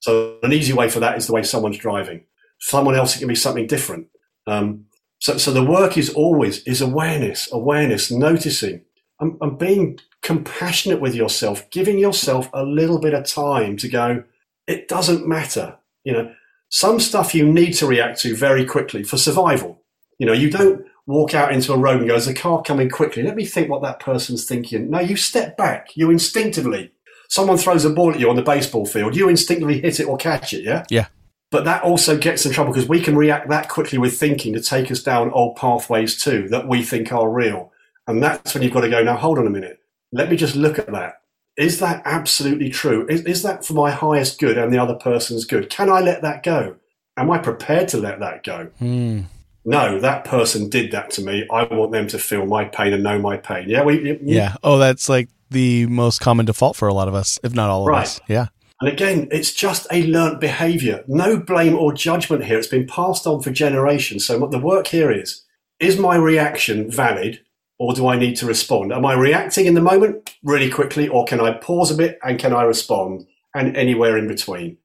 So 0.00 0.38
an 0.42 0.52
easy 0.52 0.74
way 0.74 0.90
for 0.90 1.00
that 1.00 1.16
is 1.16 1.26
the 1.26 1.32
way 1.32 1.42
someone's 1.42 1.78
driving 1.78 2.24
someone 2.64 2.94
else 2.94 3.14
it 3.14 3.18
can 3.18 3.28
be 3.28 3.34
something 3.34 3.66
different. 3.66 4.06
Um, 4.46 4.86
so, 5.20 5.36
so 5.36 5.52
the 5.52 5.64
work 5.64 5.98
is 5.98 6.08
always 6.10 6.62
is 6.62 6.80
awareness, 6.80 7.46
awareness, 7.52 8.10
noticing. 8.10 8.82
I'm, 9.20 9.36
I'm 9.42 9.56
being 9.56 9.98
compassionate 10.22 11.00
with 11.00 11.14
yourself, 11.14 11.68
giving 11.70 11.98
yourself 11.98 12.48
a 12.54 12.64
little 12.64 12.98
bit 12.98 13.12
of 13.12 13.26
time 13.26 13.76
to 13.76 13.88
go, 13.88 14.24
it 14.66 14.88
doesn't 14.88 15.28
matter. 15.28 15.76
You 16.04 16.14
know, 16.14 16.34
some 16.70 17.00
stuff 17.00 17.34
you 17.34 17.46
need 17.46 17.72
to 17.74 17.86
react 17.86 18.20
to 18.20 18.34
very 18.34 18.64
quickly 18.64 19.02
for 19.02 19.18
survival. 19.18 19.82
You 20.18 20.26
know, 20.26 20.32
you 20.32 20.50
don't 20.50 20.86
walk 21.06 21.34
out 21.34 21.52
into 21.52 21.74
a 21.74 21.78
road 21.78 21.98
and 21.98 22.08
go, 22.08 22.14
there's 22.14 22.28
a 22.28 22.34
car 22.34 22.62
coming 22.62 22.88
quickly. 22.88 23.22
Let 23.22 23.36
me 23.36 23.44
think 23.44 23.68
what 23.68 23.82
that 23.82 24.00
person's 24.00 24.46
thinking. 24.46 24.88
No, 24.88 25.00
you 25.00 25.16
step 25.16 25.58
back. 25.58 25.94
You 25.96 26.10
instinctively, 26.10 26.92
someone 27.28 27.58
throws 27.58 27.84
a 27.84 27.90
ball 27.90 28.12
at 28.12 28.20
you 28.20 28.30
on 28.30 28.36
the 28.36 28.42
baseball 28.42 28.86
field, 28.86 29.14
you 29.14 29.28
instinctively 29.28 29.82
hit 29.82 30.00
it 30.00 30.06
or 30.06 30.16
catch 30.16 30.54
it. 30.54 30.64
Yeah. 30.64 30.84
Yeah. 30.88 31.06
But 31.54 31.66
that 31.66 31.84
also 31.84 32.18
gets 32.18 32.44
in 32.44 32.50
trouble 32.50 32.72
because 32.72 32.88
we 32.88 33.00
can 33.00 33.14
react 33.14 33.48
that 33.48 33.68
quickly 33.68 33.96
with 33.96 34.18
thinking 34.18 34.54
to 34.54 34.60
take 34.60 34.90
us 34.90 35.00
down 35.00 35.30
old 35.30 35.54
pathways 35.54 36.20
too 36.20 36.48
that 36.48 36.66
we 36.66 36.82
think 36.82 37.12
are 37.12 37.30
real. 37.30 37.70
And 38.08 38.20
that's 38.20 38.52
when 38.52 38.64
you've 38.64 38.72
got 38.72 38.80
to 38.80 38.90
go, 38.90 39.04
now 39.04 39.16
hold 39.16 39.38
on 39.38 39.46
a 39.46 39.50
minute. 39.50 39.78
Let 40.10 40.28
me 40.28 40.36
just 40.36 40.56
look 40.56 40.80
at 40.80 40.90
that. 40.90 41.20
Is 41.56 41.78
that 41.78 42.02
absolutely 42.04 42.70
true? 42.70 43.06
Is, 43.08 43.20
is 43.20 43.42
that 43.44 43.64
for 43.64 43.74
my 43.74 43.92
highest 43.92 44.40
good 44.40 44.58
and 44.58 44.72
the 44.72 44.78
other 44.78 44.96
person's 44.96 45.44
good? 45.44 45.70
Can 45.70 45.88
I 45.88 46.00
let 46.00 46.22
that 46.22 46.42
go? 46.42 46.74
Am 47.16 47.30
I 47.30 47.38
prepared 47.38 47.86
to 47.90 47.98
let 47.98 48.18
that 48.18 48.42
go? 48.42 48.70
Hmm. 48.80 49.20
No, 49.64 50.00
that 50.00 50.24
person 50.24 50.68
did 50.68 50.90
that 50.90 51.12
to 51.12 51.22
me. 51.22 51.46
I 51.52 51.62
want 51.72 51.92
them 51.92 52.08
to 52.08 52.18
feel 52.18 52.46
my 52.46 52.64
pain 52.64 52.92
and 52.92 53.04
know 53.04 53.20
my 53.20 53.36
pain. 53.36 53.68
Yeah, 53.68 53.84
we, 53.84 54.18
yeah. 54.24 54.56
Oh, 54.64 54.78
that's 54.78 55.08
like 55.08 55.28
the 55.52 55.86
most 55.86 56.20
common 56.20 56.46
default 56.46 56.74
for 56.74 56.88
a 56.88 56.92
lot 56.94 57.06
of 57.06 57.14
us, 57.14 57.38
if 57.44 57.54
not 57.54 57.70
all 57.70 57.82
of 57.82 57.86
Right. 57.86 58.02
us. 58.02 58.20
Yeah. 58.26 58.46
And 58.80 58.90
again, 58.90 59.28
it's 59.30 59.52
just 59.52 59.86
a 59.90 60.06
learnt 60.06 60.40
behavior. 60.40 61.04
No 61.06 61.38
blame 61.38 61.76
or 61.76 61.92
judgment 61.92 62.44
here. 62.44 62.58
It's 62.58 62.66
been 62.66 62.86
passed 62.86 63.26
on 63.26 63.40
for 63.40 63.50
generations. 63.50 64.26
So 64.26 64.38
what 64.38 64.50
the 64.50 64.58
work 64.58 64.88
here 64.88 65.10
is, 65.10 65.44
is 65.80 65.98
my 65.98 66.16
reaction 66.16 66.90
valid 66.90 67.40
or 67.78 67.92
do 67.94 68.06
I 68.06 68.16
need 68.16 68.36
to 68.36 68.46
respond? 68.46 68.92
Am 68.92 69.06
I 69.06 69.14
reacting 69.14 69.66
in 69.66 69.74
the 69.74 69.80
moment 69.80 70.34
really 70.42 70.70
quickly 70.70 71.08
or 71.08 71.24
can 71.24 71.40
I 71.40 71.52
pause 71.52 71.90
a 71.90 71.96
bit 71.96 72.18
and 72.22 72.38
can 72.38 72.52
I 72.52 72.62
respond 72.62 73.26
and 73.54 73.76
anywhere 73.76 74.16
in 74.16 74.28
between? 74.28 74.78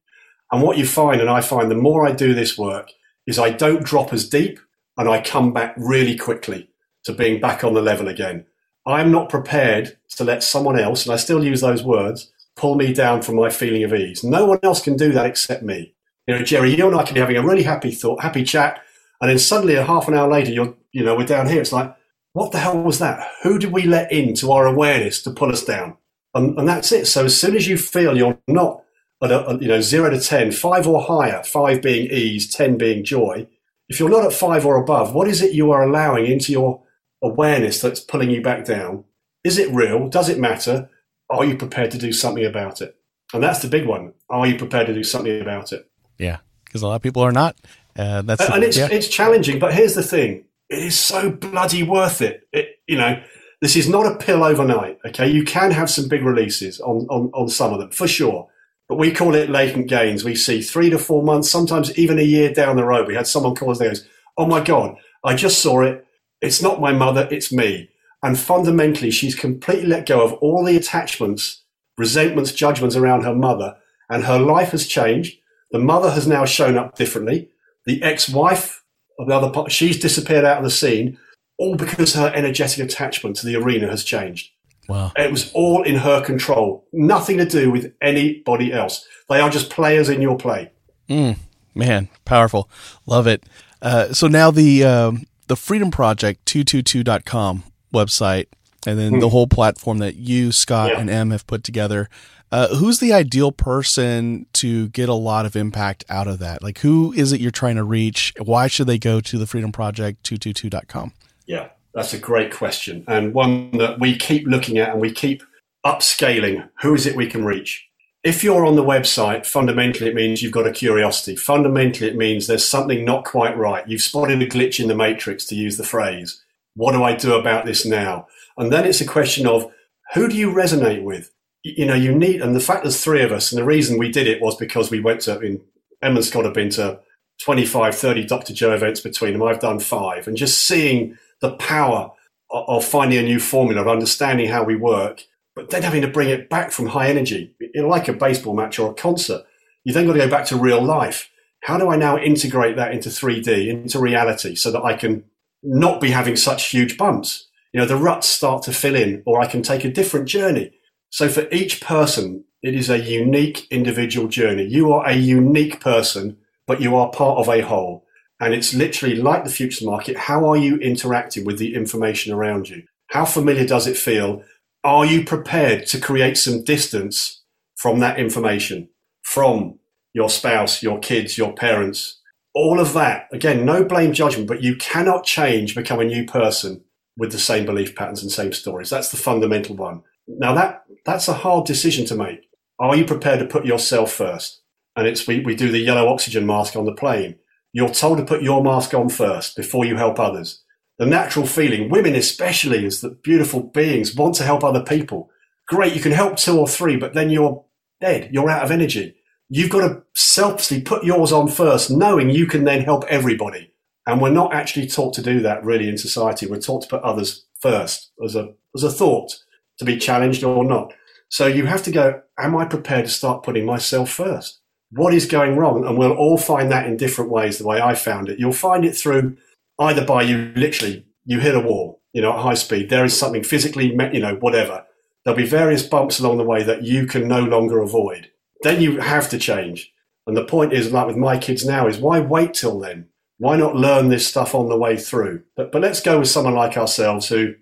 And 0.52 0.62
what 0.62 0.78
you 0.78 0.86
find, 0.86 1.20
and 1.20 1.30
I 1.30 1.40
find 1.40 1.70
the 1.70 1.76
more 1.76 2.06
I 2.06 2.12
do 2.12 2.34
this 2.34 2.58
work, 2.58 2.90
is 3.26 3.38
I 3.38 3.50
don't 3.50 3.84
drop 3.84 4.12
as 4.12 4.28
deep 4.28 4.58
and 4.96 5.08
I 5.08 5.20
come 5.20 5.52
back 5.52 5.74
really 5.76 6.16
quickly 6.16 6.70
to 7.04 7.12
being 7.12 7.40
back 7.40 7.64
on 7.64 7.74
the 7.74 7.82
level 7.82 8.08
again. 8.08 8.46
I'm 8.86 9.12
not 9.12 9.28
prepared 9.28 9.96
to 10.16 10.24
let 10.24 10.42
someone 10.42 10.78
else, 10.78 11.04
and 11.04 11.12
I 11.12 11.16
still 11.16 11.44
use 11.44 11.60
those 11.60 11.82
words, 11.82 12.32
pull 12.60 12.74
me 12.74 12.92
down 12.92 13.22
from 13.22 13.36
my 13.36 13.48
feeling 13.48 13.82
of 13.84 13.94
ease. 13.94 14.22
No 14.22 14.44
one 14.44 14.58
else 14.62 14.82
can 14.82 14.94
do 14.94 15.12
that 15.12 15.24
except 15.24 15.62
me. 15.62 15.94
You 16.26 16.34
know, 16.34 16.44
Jerry, 16.44 16.76
you 16.76 16.86
and 16.86 16.94
I 16.94 17.04
can 17.04 17.14
be 17.14 17.20
having 17.20 17.38
a 17.38 17.42
really 17.42 17.62
happy 17.62 17.90
thought, 17.90 18.22
happy 18.22 18.44
chat, 18.44 18.82
and 19.20 19.30
then 19.30 19.38
suddenly 19.38 19.76
a 19.76 19.84
half 19.84 20.08
an 20.08 20.14
hour 20.14 20.30
later, 20.30 20.52
you're, 20.52 20.74
you 20.92 21.02
know, 21.02 21.16
we're 21.16 21.24
down 21.24 21.48
here. 21.48 21.62
It's 21.62 21.72
like, 21.72 21.96
what 22.34 22.52
the 22.52 22.58
hell 22.58 22.80
was 22.80 22.98
that? 22.98 23.26
Who 23.42 23.58
did 23.58 23.72
we 23.72 23.84
let 23.84 24.12
into 24.12 24.52
our 24.52 24.66
awareness 24.66 25.22
to 25.22 25.30
pull 25.30 25.50
us 25.50 25.64
down? 25.64 25.96
And, 26.34 26.56
and 26.58 26.68
that's 26.68 26.92
it. 26.92 27.06
So 27.06 27.24
as 27.24 27.40
soon 27.40 27.56
as 27.56 27.66
you 27.66 27.78
feel 27.78 28.16
you're 28.16 28.38
not 28.46 28.82
at 29.22 29.32
a, 29.32 29.48
a, 29.48 29.58
you 29.58 29.68
know 29.68 29.80
zero 29.80 30.10
to 30.10 30.20
ten, 30.20 30.52
five 30.52 30.86
or 30.86 31.02
higher, 31.02 31.42
five 31.42 31.80
being 31.80 32.10
ease, 32.10 32.54
ten 32.54 32.76
being 32.76 33.04
joy. 33.04 33.48
If 33.88 33.98
you're 33.98 34.10
not 34.10 34.24
at 34.24 34.34
five 34.34 34.66
or 34.66 34.76
above, 34.76 35.14
what 35.14 35.28
is 35.28 35.42
it 35.42 35.54
you 35.54 35.72
are 35.72 35.82
allowing 35.82 36.26
into 36.26 36.52
your 36.52 36.82
awareness 37.22 37.80
that's 37.80 38.00
pulling 38.00 38.30
you 38.30 38.42
back 38.42 38.64
down? 38.66 39.04
Is 39.42 39.58
it 39.58 39.72
real? 39.72 40.08
Does 40.08 40.28
it 40.28 40.38
matter? 40.38 40.88
Are 41.30 41.44
you 41.44 41.56
prepared 41.56 41.92
to 41.92 41.98
do 41.98 42.12
something 42.12 42.44
about 42.44 42.80
it? 42.82 42.96
And 43.32 43.42
that's 43.42 43.62
the 43.62 43.68
big 43.68 43.86
one. 43.86 44.12
Are 44.28 44.46
you 44.46 44.58
prepared 44.58 44.88
to 44.88 44.94
do 44.94 45.04
something 45.04 45.40
about 45.40 45.72
it? 45.72 45.88
Yeah. 46.18 46.38
Because 46.64 46.82
a 46.82 46.88
lot 46.88 46.96
of 46.96 47.02
people 47.02 47.22
are 47.22 47.32
not. 47.32 47.56
Uh, 47.96 48.22
that's 48.22 48.48
and 48.48 48.62
it's 48.62 48.76
yeah. 48.76 48.88
it's 48.90 49.08
challenging, 49.08 49.58
but 49.58 49.74
here's 49.74 49.94
the 49.94 50.02
thing: 50.02 50.44
it 50.68 50.78
is 50.78 50.98
so 50.98 51.30
bloody 51.30 51.82
worth 51.82 52.22
it. 52.22 52.46
it. 52.52 52.80
You 52.86 52.96
know, 52.96 53.20
this 53.60 53.76
is 53.76 53.88
not 53.88 54.06
a 54.06 54.16
pill 54.16 54.44
overnight. 54.44 54.98
Okay, 55.06 55.28
you 55.28 55.44
can 55.44 55.70
have 55.72 55.90
some 55.90 56.08
big 56.08 56.22
releases 56.22 56.80
on 56.80 57.06
on 57.10 57.30
on 57.34 57.48
some 57.48 57.72
of 57.72 57.80
them 57.80 57.90
for 57.90 58.06
sure, 58.06 58.48
but 58.88 58.96
we 58.96 59.10
call 59.10 59.34
it 59.34 59.50
latent 59.50 59.88
gains. 59.88 60.24
We 60.24 60.36
see 60.36 60.62
three 60.62 60.90
to 60.90 60.98
four 60.98 61.22
months, 61.22 61.50
sometimes 61.50 61.96
even 61.98 62.18
a 62.18 62.22
year 62.22 62.54
down 62.54 62.76
the 62.76 62.84
road. 62.84 63.08
We 63.08 63.16
had 63.16 63.26
someone 63.26 63.54
call 63.54 63.72
us 63.72 63.80
and 63.80 63.90
goes, 63.90 64.08
"Oh 64.38 64.46
my 64.46 64.60
god, 64.60 64.96
I 65.24 65.34
just 65.34 65.60
saw 65.60 65.82
it. 65.82 66.06
It's 66.40 66.62
not 66.62 66.80
my 66.80 66.92
mother, 66.92 67.28
it's 67.30 67.52
me." 67.52 67.89
And 68.22 68.38
fundamentally, 68.38 69.10
she's 69.10 69.34
completely 69.34 69.86
let 69.86 70.06
go 70.06 70.22
of 70.22 70.34
all 70.34 70.64
the 70.64 70.76
attachments, 70.76 71.62
resentments, 71.96 72.52
judgments 72.52 72.96
around 72.96 73.22
her 73.22 73.34
mother, 73.34 73.76
and 74.10 74.24
her 74.24 74.38
life 74.38 74.72
has 74.72 74.86
changed. 74.86 75.38
The 75.70 75.78
mother 75.78 76.10
has 76.10 76.26
now 76.26 76.44
shown 76.44 76.76
up 76.76 76.96
differently 76.96 77.48
the 77.86 78.02
ex-wife 78.02 78.84
of 79.18 79.28
the 79.28 79.34
other 79.34 79.50
part, 79.50 79.72
she's 79.72 79.98
disappeared 79.98 80.44
out 80.44 80.58
of 80.58 80.64
the 80.64 80.70
scene, 80.70 81.18
all 81.58 81.76
because 81.76 82.14
her 82.14 82.32
energetic 82.34 82.84
attachment 82.84 83.36
to 83.36 83.46
the 83.46 83.56
arena 83.56 83.88
has 83.88 84.04
changed. 84.04 84.50
wow. 84.88 85.12
It 85.16 85.30
was 85.30 85.52
all 85.52 85.82
in 85.82 85.96
her 85.96 86.22
control, 86.22 86.86
nothing 86.92 87.38
to 87.38 87.44
do 87.44 87.70
with 87.70 87.92
anybody 88.00 88.72
else. 88.72 89.06
They 89.28 89.40
are 89.40 89.50
just 89.50 89.70
players 89.70 90.08
in 90.08 90.22
your 90.22 90.36
play. 90.36 90.72
Mm, 91.08 91.36
man, 91.74 92.08
powerful. 92.24 92.68
Love 93.06 93.26
it. 93.26 93.44
Uh, 93.82 94.12
so 94.12 94.26
now 94.26 94.50
the 94.50 94.84
um, 94.84 95.24
the 95.48 95.56
Freedom 95.56 95.90
Project 95.90 96.44
222.com 96.46 97.64
website 97.92 98.46
and 98.86 98.98
then 98.98 99.18
the 99.18 99.28
whole 99.28 99.46
platform 99.46 99.98
that 99.98 100.16
you, 100.16 100.52
Scott, 100.52 100.90
Hmm. 100.90 100.94
Yeah. 100.94 101.00
and 101.00 101.10
Em 101.10 101.30
have 101.30 101.46
put 101.46 101.62
together. 101.64 102.08
Uh, 102.52 102.68
who's 102.76 102.98
the 102.98 103.12
ideal 103.12 103.52
person 103.52 104.46
to 104.54 104.88
get 104.88 105.08
a 105.08 105.14
lot 105.14 105.46
of 105.46 105.54
impact 105.54 106.04
out 106.08 106.26
of 106.26 106.38
that? 106.40 106.62
Like, 106.62 106.78
who 106.80 107.12
is 107.12 107.32
it 107.32 107.40
you're 107.40 107.50
trying 107.52 107.76
to 107.76 107.84
reach? 107.84 108.32
Why 108.40 108.66
should 108.66 108.86
they 108.88 108.98
go 108.98 109.20
to 109.20 109.38
the 109.38 109.46
Freedom 109.46 109.70
Project 109.70 110.24
222.com? 110.24 111.12
Yeah, 111.46 111.68
that's 111.94 112.12
a 112.14 112.18
great 112.18 112.52
question, 112.52 113.04
and 113.06 113.34
one 113.34 113.70
that 113.78 114.00
we 114.00 114.16
keep 114.16 114.46
looking 114.48 114.78
at 114.78 114.90
and 114.90 115.00
we 115.00 115.12
keep 115.12 115.42
upscaling. 115.86 116.68
Who 116.82 116.94
is 116.94 117.06
it 117.06 117.16
we 117.16 117.26
can 117.26 117.44
reach? 117.44 117.86
If 118.22 118.44
you're 118.44 118.66
on 118.66 118.76
the 118.76 118.84
website, 118.84 119.46
fundamentally 119.46 120.10
it 120.10 120.14
means 120.14 120.42
you've 120.42 120.52
got 120.52 120.66
a 120.66 120.72
curiosity. 120.72 121.36
Fundamentally, 121.36 122.08
it 122.10 122.16
means 122.16 122.46
there's 122.46 122.66
something 122.66 123.04
not 123.04 123.24
quite 123.24 123.56
right. 123.56 123.86
You've 123.88 124.02
spotted 124.02 124.42
a 124.42 124.46
glitch 124.46 124.78
in 124.80 124.88
the 124.88 124.94
matrix, 124.94 125.46
to 125.46 125.54
use 125.54 125.76
the 125.78 125.84
phrase. 125.84 126.42
What 126.74 126.92
do 126.92 127.02
I 127.02 127.14
do 127.14 127.34
about 127.34 127.66
this 127.66 127.84
now? 127.84 128.26
And 128.56 128.72
then 128.72 128.84
it's 128.84 129.00
a 129.00 129.06
question 129.06 129.46
of 129.46 129.70
who 130.14 130.28
do 130.28 130.36
you 130.36 130.50
resonate 130.50 131.02
with? 131.02 131.30
You 131.62 131.86
know, 131.86 131.94
you 131.94 132.14
need, 132.14 132.40
and 132.40 132.54
the 132.54 132.60
fact 132.60 132.84
there's 132.84 133.02
three 133.02 133.22
of 133.22 133.32
us, 133.32 133.52
and 133.52 133.60
the 133.60 133.66
reason 133.66 133.98
we 133.98 134.10
did 134.10 134.26
it 134.26 134.40
was 134.40 134.56
because 134.56 134.90
we 134.90 135.00
went 135.00 135.20
to, 135.22 135.38
in, 135.40 135.60
Em 136.02 136.16
and 136.16 136.24
Scott 136.24 136.44
have 136.44 136.54
been 136.54 136.70
to 136.70 137.00
25, 137.42 137.94
30 137.94 138.24
Dr. 138.24 138.54
Joe 138.54 138.72
events 138.72 139.00
between 139.00 139.32
them. 139.32 139.42
I've 139.42 139.60
done 139.60 139.78
five. 139.78 140.26
And 140.26 140.36
just 140.36 140.66
seeing 140.66 141.18
the 141.40 141.52
power 141.52 142.12
of, 142.50 142.84
finding 142.84 143.18
a 143.18 143.22
new 143.22 143.38
formula, 143.38 143.80
of 143.82 143.88
understanding 143.88 144.48
how 144.48 144.64
we 144.64 144.76
work, 144.76 145.24
but 145.54 145.70
then 145.70 145.82
having 145.82 146.02
to 146.02 146.08
bring 146.08 146.28
it 146.28 146.50
back 146.50 146.70
from 146.70 146.86
high 146.86 147.08
energy, 147.08 147.54
like 147.74 148.08
a 148.08 148.12
baseball 148.12 148.54
match 148.54 148.78
or 148.78 148.90
a 148.90 148.94
concert. 148.94 149.44
You 149.84 149.92
then 149.92 150.06
got 150.06 150.14
to 150.14 150.18
go 150.18 150.28
back 150.30 150.46
to 150.46 150.56
real 150.56 150.82
life. 150.82 151.30
How 151.62 151.78
do 151.78 151.90
I 151.90 151.96
now 151.96 152.18
integrate 152.18 152.76
that 152.76 152.92
into 152.92 153.08
3D, 153.08 153.68
into 153.68 153.98
reality, 153.98 154.54
so 154.54 154.70
that 154.72 154.82
I 154.82 154.94
can 154.94 155.24
not 155.62 156.00
be 156.00 156.10
having 156.10 156.36
such 156.36 156.68
huge 156.68 156.96
bumps? 156.96 157.48
You 157.72 157.80
know, 157.80 157.86
the 157.86 157.96
ruts 157.96 158.28
start 158.28 158.62
to 158.64 158.72
fill 158.72 158.96
in, 158.96 159.22
or 159.26 159.40
I 159.40 159.46
can 159.46 159.62
take 159.62 159.84
a 159.84 159.90
different 159.90 160.26
journey. 160.26 160.72
So 161.10 161.28
for 161.28 161.48
each 161.50 161.80
person, 161.80 162.44
it 162.62 162.74
is 162.74 162.90
a 162.90 162.98
unique 162.98 163.66
individual 163.70 164.28
journey. 164.28 164.64
You 164.64 164.92
are 164.92 165.06
a 165.06 165.14
unique 165.14 165.80
person, 165.80 166.36
but 166.66 166.80
you 166.80 166.94
are 166.96 167.10
part 167.10 167.38
of 167.38 167.48
a 167.48 167.62
whole. 167.62 168.04
And 168.38 168.54
it's 168.54 168.74
literally 168.74 169.16
like 169.16 169.44
the 169.44 169.50
futures 169.50 169.86
market. 169.86 170.16
How 170.16 170.48
are 170.48 170.56
you 170.56 170.76
interacting 170.76 171.44
with 171.44 171.58
the 171.58 171.74
information 171.74 172.32
around 172.32 172.68
you? 172.68 172.84
How 173.08 173.24
familiar 173.24 173.66
does 173.66 173.86
it 173.86 173.96
feel? 173.96 174.42
Are 174.82 175.04
you 175.04 175.24
prepared 175.24 175.86
to 175.86 176.00
create 176.00 176.38
some 176.38 176.64
distance 176.64 177.42
from 177.76 177.98
that 178.00 178.18
information, 178.18 178.88
from 179.22 179.78
your 180.12 180.30
spouse, 180.30 180.82
your 180.82 180.98
kids, 180.98 181.36
your 181.36 181.52
parents? 181.52 182.19
All 182.54 182.80
of 182.80 182.94
that. 182.94 183.28
Again, 183.32 183.64
no 183.64 183.84
blame 183.84 184.12
judgment, 184.12 184.48
but 184.48 184.62
you 184.62 184.76
cannot 184.76 185.24
change, 185.24 185.74
become 185.74 186.00
a 186.00 186.04
new 186.04 186.26
person 186.26 186.82
with 187.16 187.32
the 187.32 187.38
same 187.38 187.66
belief 187.66 187.94
patterns 187.94 188.22
and 188.22 188.32
same 188.32 188.52
stories. 188.52 188.90
That's 188.90 189.10
the 189.10 189.16
fundamental 189.16 189.76
one. 189.76 190.02
Now 190.26 190.54
that 190.54 190.84
that's 191.04 191.28
a 191.28 191.34
hard 191.34 191.66
decision 191.66 192.04
to 192.06 192.14
make. 192.14 192.48
Are 192.78 192.96
you 192.96 193.04
prepared 193.04 193.40
to 193.40 193.46
put 193.46 193.66
yourself 193.66 194.12
first? 194.12 194.62
And 194.96 195.06
it's 195.06 195.26
we, 195.26 195.40
we 195.40 195.54
do 195.54 195.70
the 195.70 195.78
yellow 195.78 196.08
oxygen 196.08 196.46
mask 196.46 196.76
on 196.76 196.86
the 196.86 196.94
plane. 196.94 197.36
You're 197.72 197.90
told 197.90 198.18
to 198.18 198.24
put 198.24 198.42
your 198.42 198.62
mask 198.62 198.94
on 198.94 199.08
first 199.08 199.56
before 199.56 199.84
you 199.84 199.96
help 199.96 200.18
others. 200.18 200.62
The 200.98 201.06
natural 201.06 201.46
feeling, 201.46 201.88
women 201.88 202.14
especially, 202.14 202.84
is 202.84 203.00
that 203.00 203.22
beautiful 203.22 203.62
beings 203.62 204.14
want 204.14 204.34
to 204.36 204.44
help 204.44 204.64
other 204.64 204.82
people. 204.82 205.30
Great, 205.68 205.94
you 205.94 206.00
can 206.00 206.12
help 206.12 206.36
two 206.36 206.58
or 206.58 206.66
three, 206.66 206.96
but 206.96 207.14
then 207.14 207.30
you're 207.30 207.64
dead. 208.00 208.30
You're 208.32 208.50
out 208.50 208.64
of 208.64 208.70
energy. 208.70 209.16
You've 209.52 209.70
got 209.70 209.86
to 209.88 210.02
selflessly 210.14 210.80
put 210.80 211.02
yours 211.02 211.32
on 211.32 211.48
first, 211.48 211.90
knowing 211.90 212.30
you 212.30 212.46
can 212.46 212.62
then 212.62 212.82
help 212.82 213.04
everybody. 213.08 213.72
And 214.06 214.20
we're 214.20 214.30
not 214.30 214.54
actually 214.54 214.86
taught 214.86 215.12
to 215.14 215.22
do 215.22 215.40
that 215.40 215.64
really 215.64 215.88
in 215.88 215.98
society. 215.98 216.46
We're 216.46 216.60
taught 216.60 216.82
to 216.82 216.88
put 216.88 217.02
others 217.02 217.46
first 217.60 218.12
as 218.24 218.36
a, 218.36 218.54
as 218.76 218.84
a 218.84 218.90
thought 218.90 219.34
to 219.78 219.84
be 219.84 219.98
challenged 219.98 220.44
or 220.44 220.64
not. 220.64 220.94
So 221.28 221.46
you 221.46 221.66
have 221.66 221.82
to 221.82 221.90
go, 221.90 222.22
am 222.38 222.56
I 222.56 222.64
prepared 222.64 223.06
to 223.06 223.10
start 223.10 223.42
putting 223.42 223.66
myself 223.66 224.10
first? 224.10 224.60
What 224.90 225.14
is 225.14 225.26
going 225.26 225.56
wrong? 225.56 225.84
And 225.84 225.98
we'll 225.98 226.12
all 226.12 226.38
find 226.38 226.70
that 226.70 226.86
in 226.86 226.96
different 226.96 227.30
ways, 227.30 227.58
the 227.58 227.66
way 227.66 227.80
I 227.80 227.94
found 227.94 228.28
it. 228.28 228.38
You'll 228.38 228.52
find 228.52 228.84
it 228.84 228.96
through 228.96 229.36
either 229.80 230.04
by 230.04 230.22
you 230.22 230.52
literally, 230.54 231.06
you 231.24 231.40
hit 231.40 231.56
a 231.56 231.60
wall, 231.60 232.02
you 232.12 232.22
know, 232.22 232.32
at 232.32 232.40
high 232.40 232.54
speed. 232.54 232.88
There 232.88 233.04
is 233.04 233.18
something 233.18 233.42
physically, 233.42 233.86
you 234.12 234.20
know, 234.20 234.36
whatever. 234.36 234.84
There'll 235.24 235.36
be 235.36 235.46
various 235.46 235.82
bumps 235.82 236.20
along 236.20 236.38
the 236.38 236.44
way 236.44 236.62
that 236.62 236.84
you 236.84 237.06
can 237.06 237.26
no 237.26 237.40
longer 237.40 237.80
avoid. 237.80 238.29
Then 238.62 238.80
you 238.80 239.00
have 239.00 239.28
to 239.30 239.38
change. 239.38 239.92
And 240.26 240.36
the 240.36 240.44
point 240.44 240.72
is, 240.72 240.92
like 240.92 241.06
with 241.06 241.16
my 241.16 241.38
kids 241.38 241.64
now, 241.64 241.86
is 241.86 241.98
why 241.98 242.20
wait 242.20 242.54
till 242.54 242.78
then? 242.78 243.08
Why 243.38 243.56
not 243.56 243.74
learn 243.74 244.08
this 244.08 244.26
stuff 244.26 244.54
on 244.54 244.68
the 244.68 244.76
way 244.76 244.96
through? 244.96 245.42
But, 245.56 245.72
but 245.72 245.80
let's 245.80 246.00
go 246.00 246.18
with 246.18 246.28
someone 246.28 246.54
like 246.54 246.76
ourselves 246.76 247.28
who 247.28 247.54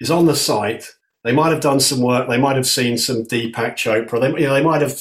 is 0.00 0.10
on 0.10 0.26
the 0.26 0.36
site. 0.36 0.90
They 1.24 1.32
might 1.32 1.50
have 1.50 1.60
done 1.60 1.80
some 1.80 2.02
work. 2.02 2.28
They 2.28 2.38
might 2.38 2.56
have 2.56 2.66
seen 2.66 2.98
some 2.98 3.24
Deepak 3.24 3.74
Chopra. 3.74 4.20
They, 4.20 4.28
you 4.40 4.46
know, 4.46 4.54
they 4.54 4.62
might 4.62 4.82
have 4.82 5.00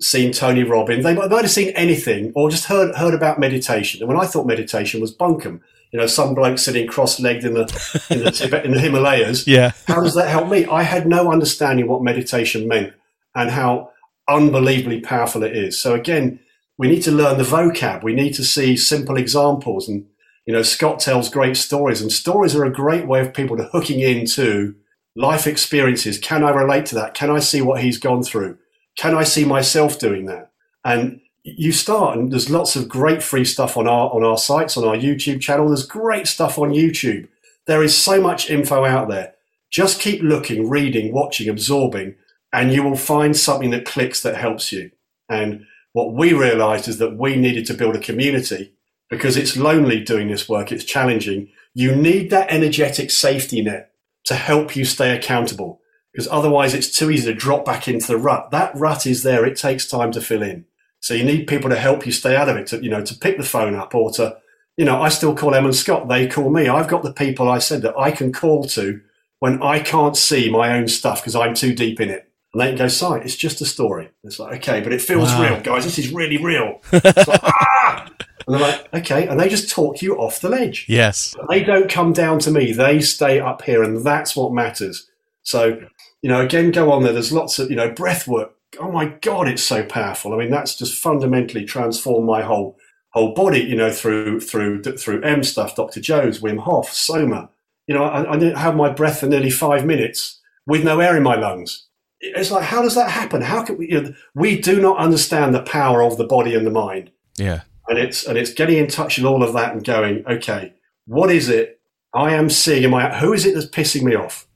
seen 0.00 0.32
Tony 0.32 0.62
Robbins. 0.62 1.02
They 1.02 1.14
might, 1.14 1.30
might 1.30 1.42
have 1.42 1.50
seen 1.50 1.70
anything 1.70 2.32
or 2.34 2.50
just 2.50 2.66
heard, 2.66 2.94
heard 2.94 3.14
about 3.14 3.40
meditation. 3.40 4.00
And 4.00 4.08
when 4.08 4.20
I 4.20 4.26
thought 4.26 4.46
meditation 4.46 5.00
was 5.00 5.16
bunkum, 5.16 5.60
you 5.92 5.98
know, 5.98 6.06
some 6.06 6.34
bloke 6.34 6.58
sitting 6.58 6.86
cross-legged 6.86 7.44
in 7.44 7.54
the 7.54 8.06
in 8.10 8.24
the 8.24 8.30
Tibet, 8.30 8.64
in 8.64 8.72
the 8.72 8.80
Himalayas. 8.80 9.46
Yeah. 9.46 9.72
how 9.86 10.02
does 10.02 10.14
that 10.14 10.28
help 10.28 10.48
me? 10.48 10.64
I 10.66 10.82
had 10.82 11.06
no 11.06 11.30
understanding 11.30 11.86
what 11.86 12.02
meditation 12.02 12.66
meant 12.66 12.94
and 13.34 13.50
how 13.50 13.90
unbelievably 14.28 15.00
powerful 15.00 15.42
it 15.42 15.56
is. 15.56 15.78
So 15.78 15.94
again, 15.94 16.40
we 16.78 16.88
need 16.88 17.02
to 17.02 17.12
learn 17.12 17.38
the 17.38 17.44
vocab. 17.44 18.02
We 18.02 18.14
need 18.14 18.34
to 18.34 18.44
see 18.44 18.76
simple 18.76 19.16
examples. 19.16 19.88
And, 19.88 20.06
you 20.46 20.52
know, 20.52 20.62
Scott 20.62 21.00
tells 21.00 21.28
great 21.28 21.56
stories 21.56 22.00
and 22.00 22.10
stories 22.10 22.54
are 22.54 22.64
a 22.64 22.72
great 22.72 23.06
way 23.06 23.20
of 23.20 23.34
people 23.34 23.56
to 23.56 23.64
hooking 23.64 24.00
into 24.00 24.74
life 25.14 25.46
experiences. 25.46 26.18
Can 26.18 26.42
I 26.42 26.50
relate 26.50 26.86
to 26.86 26.94
that? 26.96 27.14
Can 27.14 27.30
I 27.30 27.38
see 27.38 27.60
what 27.60 27.82
he's 27.82 27.98
gone 27.98 28.22
through? 28.22 28.58
Can 28.96 29.14
I 29.14 29.24
see 29.24 29.44
myself 29.44 29.98
doing 29.98 30.26
that? 30.26 30.50
And 30.84 31.20
you 31.44 31.72
start 31.72 32.16
and 32.16 32.30
there's 32.30 32.50
lots 32.50 32.76
of 32.76 32.88
great 32.88 33.22
free 33.22 33.44
stuff 33.44 33.76
on 33.76 33.88
our 33.88 34.10
on 34.10 34.22
our 34.22 34.38
sites 34.38 34.76
on 34.76 34.84
our 34.84 34.94
YouTube 34.94 35.40
channel 35.40 35.66
there's 35.66 35.86
great 35.86 36.26
stuff 36.28 36.56
on 36.56 36.70
YouTube 36.70 37.28
there 37.66 37.82
is 37.82 37.96
so 37.96 38.20
much 38.20 38.48
info 38.48 38.84
out 38.84 39.08
there 39.08 39.34
just 39.68 40.00
keep 40.00 40.22
looking 40.22 40.68
reading 40.68 41.12
watching 41.12 41.48
absorbing 41.48 42.14
and 42.52 42.72
you 42.72 42.82
will 42.82 42.96
find 42.96 43.36
something 43.36 43.70
that 43.70 43.84
clicks 43.84 44.20
that 44.22 44.36
helps 44.36 44.72
you 44.72 44.90
and 45.28 45.64
what 45.92 46.14
we 46.14 46.32
realized 46.32 46.88
is 46.88 46.98
that 46.98 47.18
we 47.18 47.36
needed 47.36 47.66
to 47.66 47.74
build 47.74 47.94
a 47.94 48.00
community 48.00 48.72
because 49.10 49.36
it's 49.36 49.56
lonely 49.56 50.00
doing 50.00 50.28
this 50.28 50.48
work 50.48 50.72
it's 50.72 50.84
challenging 50.84 51.48
you 51.74 51.94
need 51.94 52.30
that 52.30 52.50
energetic 52.50 53.10
safety 53.10 53.62
net 53.62 53.92
to 54.24 54.34
help 54.34 54.76
you 54.76 54.84
stay 54.84 55.16
accountable 55.16 55.80
because 56.12 56.28
otherwise 56.28 56.74
it's 56.74 56.96
too 56.96 57.10
easy 57.10 57.32
to 57.32 57.38
drop 57.38 57.64
back 57.64 57.88
into 57.88 58.06
the 58.06 58.18
rut 58.18 58.50
that 58.50 58.74
rut 58.76 59.06
is 59.06 59.22
there 59.22 59.44
it 59.44 59.56
takes 59.56 59.86
time 59.86 60.12
to 60.12 60.20
fill 60.20 60.42
in 60.42 60.64
so 61.02 61.14
you 61.14 61.24
need 61.24 61.48
people 61.48 61.68
to 61.68 61.76
help 61.76 62.06
you 62.06 62.12
stay 62.12 62.36
out 62.36 62.48
of 62.48 62.56
it, 62.56 62.68
to, 62.68 62.82
you 62.82 62.88
know, 62.88 63.04
to 63.04 63.14
pick 63.14 63.36
the 63.36 63.42
phone 63.42 63.74
up 63.74 63.92
or 63.92 64.12
to, 64.12 64.38
you 64.76 64.84
know, 64.84 65.02
I 65.02 65.08
still 65.08 65.34
call 65.34 65.50
them 65.50 65.64
and 65.64 65.74
Scott. 65.74 66.08
They 66.08 66.28
call 66.28 66.48
me. 66.48 66.68
I've 66.68 66.88
got 66.88 67.02
the 67.02 67.12
people 67.12 67.50
I 67.50 67.58
said 67.58 67.82
that 67.82 67.98
I 67.98 68.12
can 68.12 68.32
call 68.32 68.64
to 68.68 69.00
when 69.40 69.60
I 69.60 69.80
can't 69.80 70.16
see 70.16 70.48
my 70.48 70.78
own 70.78 70.86
stuff 70.86 71.20
because 71.20 71.34
I'm 71.34 71.54
too 71.54 71.74
deep 71.74 72.00
in 72.00 72.08
it. 72.08 72.30
And 72.52 72.60
they 72.60 72.68
can 72.68 72.76
go, 72.76 72.88
sorry, 72.88 73.22
it's 73.24 73.36
just 73.36 73.60
a 73.62 73.64
story. 73.66 74.10
It's 74.24 74.38
like, 74.38 74.56
okay, 74.58 74.80
but 74.80 74.92
it 74.92 75.00
feels 75.00 75.30
Wow. 75.30 75.42
real, 75.42 75.60
guys. 75.62 75.84
This 75.84 75.98
is 75.98 76.12
really 76.12 76.36
real. 76.42 76.80
It's 76.92 77.28
like, 77.28 77.40
ah! 77.42 78.10
And 78.46 78.54
they're 78.56 78.60
like, 78.60 78.94
okay. 78.94 79.26
And 79.28 79.38
they 79.40 79.48
just 79.48 79.70
talk 79.70 80.02
you 80.02 80.16
off 80.16 80.40
the 80.40 80.48
ledge. 80.48 80.86
Yes. 80.88 81.34
They 81.48 81.62
don't 81.62 81.88
come 81.90 82.12
down 82.12 82.40
to 82.40 82.50
me. 82.50 82.72
They 82.72 83.00
stay 83.00 83.40
up 83.40 83.62
here, 83.62 83.82
and 83.82 84.04
that's 84.04 84.34
what 84.36 84.52
matters. 84.52 85.08
So, 85.44 85.80
you 86.22 86.28
know, 86.28 86.40
again, 86.40 86.72
go 86.72 86.90
on 86.92 87.04
there. 87.04 87.12
There's 87.12 87.32
lots 87.32 87.58
of, 87.58 87.70
you 87.70 87.76
know, 87.76 87.90
breath 87.90 88.26
work. 88.28 88.52
Oh 88.80 88.90
my 88.90 89.06
God, 89.06 89.48
it's 89.48 89.62
so 89.62 89.84
powerful. 89.84 90.34
I 90.34 90.38
mean, 90.38 90.50
that's 90.50 90.76
just 90.76 91.00
fundamentally 91.00 91.64
transformed 91.64 92.26
my 92.26 92.42
whole 92.42 92.76
whole 93.10 93.32
body. 93.32 93.60
You 93.60 93.76
know, 93.76 93.92
through 93.92 94.40
through 94.40 94.82
through 94.82 95.22
Em 95.22 95.42
stuff, 95.44 95.76
Dr. 95.76 96.00
Joe's, 96.00 96.40
Wim 96.40 96.58
Hof, 96.58 96.92
Soma. 96.92 97.48
You 97.86 97.94
know, 97.94 98.04
I, 98.04 98.32
I 98.34 98.38
didn't 98.38 98.58
have 98.58 98.74
my 98.76 98.90
breath 98.90 99.20
for 99.20 99.26
nearly 99.26 99.50
five 99.50 99.84
minutes 99.86 100.40
with 100.66 100.84
no 100.84 101.00
air 101.00 101.16
in 101.16 101.22
my 101.22 101.36
lungs. 101.36 101.86
It's 102.24 102.50
like, 102.52 102.62
how 102.64 102.82
does 102.82 102.94
that 102.94 103.10
happen? 103.10 103.42
How 103.42 103.62
can 103.64 103.76
we? 103.78 103.90
You 103.90 104.00
know, 104.00 104.14
we 104.34 104.60
do 104.60 104.80
not 104.80 104.96
understand 104.98 105.54
the 105.54 105.62
power 105.62 106.02
of 106.02 106.16
the 106.16 106.24
body 106.24 106.54
and 106.54 106.64
the 106.66 106.70
mind 106.70 107.10
Yeah. 107.36 107.62
and 107.88 107.98
it's 107.98 108.24
and 108.24 108.38
it's 108.38 108.54
getting 108.54 108.78
in 108.78 108.86
touch 108.86 109.18
with 109.18 109.26
all 109.26 109.42
of 109.42 109.52
that 109.54 109.72
and 109.74 109.84
going, 109.84 110.24
okay, 110.26 110.72
what 111.06 111.30
is 111.30 111.48
it 111.48 111.80
I 112.14 112.32
am 112.34 112.48
seeing 112.48 112.84
Am 112.84 112.94
I 112.94 113.18
who 113.18 113.32
is 113.32 113.44
it 113.44 113.54
that's 113.54 113.66
pissing 113.66 114.02
me 114.04 114.14
off? 114.14 114.46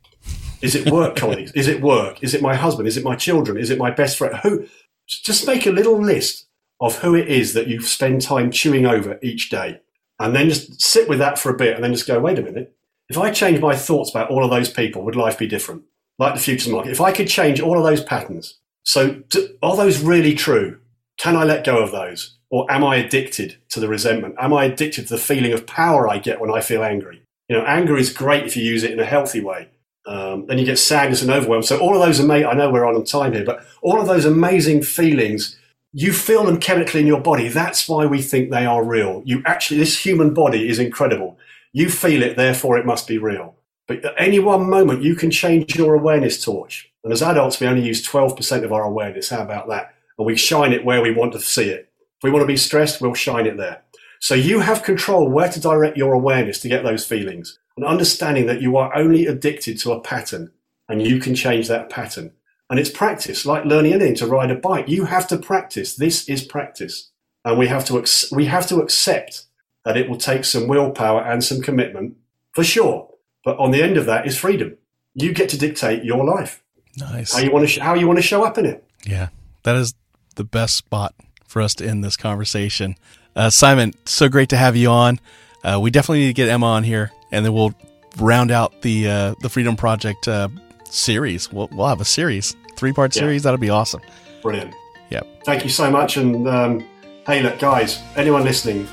Is 0.63 0.75
it 0.75 0.91
work 0.91 1.17
colleagues? 1.23 1.53
Is 1.53 1.67
it 1.69 1.83
work? 1.83 2.23
Is 2.23 2.35
it 2.35 2.41
my 2.43 2.55
husband? 2.55 2.87
Is 2.89 2.97
it 2.97 3.05
my 3.05 3.17
children? 3.17 3.59
Is 3.59 3.71
it 3.71 3.79
my 3.79 3.91
best 3.91 4.17
friend? 4.17 4.37
Who? 4.45 4.67
Just 5.09 5.47
make 5.47 5.67
a 5.67 5.71
little 5.73 6.01
list 6.01 6.47
of 6.81 6.99
who 6.99 7.15
it 7.15 7.29
is 7.29 7.53
that 7.55 7.67
you 7.69 7.81
spend 7.81 8.21
time 8.23 8.51
chewing 8.51 8.85
over 8.87 9.19
each 9.23 9.49
day, 9.51 9.81
and 10.19 10.35
then 10.37 10.49
just 10.51 10.81
sit 10.83 11.09
with 11.09 11.19
that 11.21 11.39
for 11.39 11.51
a 11.51 11.57
bit, 11.57 11.75
and 11.75 11.83
then 11.83 11.93
just 11.93 12.07
go, 12.07 12.19
wait 12.21 12.39
a 12.39 12.43
minute. 12.43 12.75
If 13.09 13.17
I 13.17 13.31
change 13.31 13.61
my 13.61 13.75
thoughts 13.77 14.11
about 14.11 14.31
all 14.31 14.45
of 14.45 14.51
those 14.51 14.69
people, 14.71 15.03
would 15.05 15.15
life 15.17 15.39
be 15.39 15.47
different? 15.47 15.83
Like 16.19 16.35
the 16.35 16.41
futures 16.41 16.73
market. 16.73 16.93
If 16.93 17.01
I 17.01 17.13
could 17.13 17.29
change 17.29 17.61
all 17.61 17.77
of 17.77 17.85
those 17.85 18.03
patterns, 18.03 18.59
so 18.85 19.23
do, 19.29 19.57
are 19.63 19.77
those 19.77 20.01
really 20.01 20.35
true? 20.35 20.79
Can 21.19 21.37
I 21.37 21.45
let 21.45 21.65
go 21.65 21.83
of 21.83 21.93
those? 21.93 22.37
Or 22.51 22.71
am 22.71 22.85
I 22.85 22.97
addicted 22.97 23.57
to 23.71 23.81
the 23.81 23.89
resentment? 23.89 24.37
Am 24.39 24.55
I 24.55 24.65
addicted 24.65 25.09
to 25.09 25.15
the 25.15 25.21
feeling 25.21 25.53
of 25.53 25.67
power 25.67 26.09
I 26.09 26.19
get 26.19 26.41
when 26.41 26.51
I 26.51 26.61
feel 26.61 26.85
angry? 26.85 27.23
You 27.49 27.57
know, 27.57 27.65
anger 27.65 27.97
is 27.97 28.13
great 28.13 28.45
if 28.45 28.57
you 28.57 28.65
use 28.65 28.83
it 28.83 28.93
in 28.93 29.01
a 29.01 29.05
healthy 29.05 29.41
way. 29.41 29.69
Um, 30.07 30.47
then 30.47 30.59
you 30.59 30.65
get 30.65 30.79
sadness 30.79 31.23
and 31.23 31.31
overwhelm. 31.31 31.65
So 31.65 31.79
all 31.79 31.95
of 31.95 32.01
those 32.01 32.21
amazing, 32.21 32.47
I 32.47 32.55
know 32.55 32.71
we're 32.71 32.87
on 32.87 33.03
time 33.05 33.33
here, 33.33 33.45
but 33.45 33.67
all 33.83 34.01
of 34.01 34.07
those 34.07 34.25
amazing 34.25 34.83
feelings, 34.83 35.59
you 35.93 36.13
feel 36.13 36.45
them 36.45 36.61
chemically 36.61 37.01
in 37.01 37.07
your 37.09 37.21
body. 37.21 37.49
That's 37.49 37.89
why 37.89 38.07
we 38.07 38.23
think 38.23 38.51
they 38.51 38.67
are 38.67 38.85
real. 38.85 39.23
You 39.25 39.43
actually, 39.45 39.79
this 39.79 39.99
human 39.99 40.33
body 40.33 40.69
is 40.69 40.79
incredible. 40.79 41.39
You 41.73 41.91
feel 41.91 42.23
it, 42.23 42.37
therefore 42.37 42.79
it 42.79 42.87
must 42.87 43.09
be 43.09 43.19
real. 43.19 43.56
But 43.87 44.05
at 44.05 44.15
any 44.19 44.39
one 44.39 44.69
moment, 44.69 45.03
you 45.03 45.15
can 45.15 45.31
change 45.31 45.77
your 45.77 45.95
awareness 45.95 46.43
torch. 46.45 46.91
And 47.05 47.13
as 47.13 47.23
adults, 47.23 47.61
we 47.61 47.67
only 47.67 47.87
use 47.87 48.07
12% 48.07 48.65
of 48.65 48.73
our 48.73 48.83
awareness. 48.83 49.31
How 49.31 49.43
about 49.43 49.69
that? 49.69 49.95
And 50.19 50.27
we 50.27 50.37
shine 50.37 50.73
it 50.73 50.85
where 50.85 51.03
we 51.03 51.13
want 51.13 51.33
to 51.35 51.41
see 51.41 51.71
it. 51.71 51.93
If 52.19 52.25
we 52.25 52.31
want 52.31 52.43
to 52.43 52.47
be 52.47 52.57
stressed, 52.57 53.01
we'll 53.01 53.15
shine 53.15 53.47
it 53.47 53.57
there. 53.57 53.83
So 54.19 54.35
you 54.35 54.61
have 54.61 54.83
control 54.83 55.31
where 55.31 55.49
to 55.49 55.61
direct 55.61 55.97
your 55.97 56.15
awareness 56.15 56.61
to 56.61 56.69
get 56.69 56.83
those 56.83 57.05
feelings 57.05 57.59
and 57.77 57.85
understanding 57.85 58.47
that 58.47 58.63
you 58.63 58.77
are 58.77 58.97
only 58.97 59.27
addicted 59.27 59.79
to 59.81 59.93
a 59.93 60.01
pattern 60.01 60.51
and 60.89 61.07
you 61.07 61.21
can 61.21 61.35
change 61.35 61.69
that 61.69 61.91
pattern. 61.91 62.33
And 62.69 62.81
it's 62.81 62.91
practice, 62.91 63.47
like 63.47 63.65
learning 63.65 63.93
anything 63.93 64.15
to 64.17 64.27
ride 64.27 64.51
a 64.51 64.57
bike. 64.57 64.89
You 64.89 65.05
have 65.05 65.29
to 65.29 65.37
practice. 65.37 65.95
This 65.95 66.29
is 66.29 66.43
practice. 66.43 67.11
And 67.45 67.59
we 67.59 67.69
have 67.69 67.85
to, 67.85 68.05
we 68.35 68.47
have 68.47 68.67
to 68.69 68.81
accept 68.81 69.45
that 69.85 69.97
it 69.97 70.09
will 70.09 70.17
take 70.17 70.45
some 70.45 70.67
willpower 70.67 71.23
and 71.23 71.45
some 71.45 71.61
commitment 71.63 72.17
for 72.53 72.65
sure. 72.65 73.09
But 73.47 73.57
on 73.59 73.71
the 73.71 73.81
end 73.81 73.97
of 73.97 74.07
that 74.07 74.27
is 74.27 74.37
freedom. 74.37 74.77
You 75.15 75.33
get 75.33 75.49
to 75.51 75.59
dictate 75.59 76.03
your 76.05 76.25
life, 76.25 76.63
Nice. 76.99 77.33
how 77.33 77.39
you 77.39 77.53
want 77.53 77.63
to, 77.63 77.69
sh- 77.69 77.79
how 77.79 77.95
you 77.95 78.07
want 78.09 78.19
to 78.19 78.23
show 78.23 78.43
up 78.45 78.59
in 78.59 78.67
it. 78.67 78.85
Yeah, 79.07 79.29
that 79.63 79.77
is 79.77 79.95
the 80.35 80.43
best 80.43 80.75
spot 80.77 81.15
for 81.47 81.63
us 81.63 81.73
to 81.77 81.87
end 81.89 82.03
this 82.03 82.17
conversation. 82.17 82.97
Uh, 83.37 83.49
Simon, 83.49 83.95
so 84.05 84.29
great 84.29 84.49
to 84.49 84.57
have 84.57 84.75
you 84.75 84.89
on. 84.91 85.21
Uh, 85.63 85.79
we 85.81 85.93
definitely 85.93 86.23
need 86.23 86.27
to 86.27 86.33
get 86.33 86.49
Emma 86.49 86.67
on 86.67 86.83
here, 86.83 87.13
and 87.31 87.45
then 87.47 87.53
we'll 87.55 87.73
round 88.19 88.51
out 88.51 88.83
the 88.83 89.09
uh, 89.09 89.35
the 89.43 89.49
Freedom 89.49 89.77
Project 89.77 90.27
uh, 90.27 90.49
series. 90.91 91.53
We'll, 91.53 91.69
we'll 91.71 91.87
have 91.87 92.01
a 92.01 92.05
series, 92.05 92.57
three 92.77 92.93
part 92.93 93.15
Yeah. 93.15 93.21
series. 93.21 93.45
That'll 93.45 93.59
be 93.59 93.71
awesome. 93.71 94.01
Brilliant. 94.43 94.75
Yep. 95.11 95.45
Thank 95.45 95.63
you 95.63 95.71
so 95.71 95.89
much. 95.89 96.17
And 96.17 96.49
um, 96.49 96.85
hey, 97.27 97.43
look, 97.45 97.61
guys, 97.61 98.01
anyone 98.17 98.43
listening, 98.43 98.89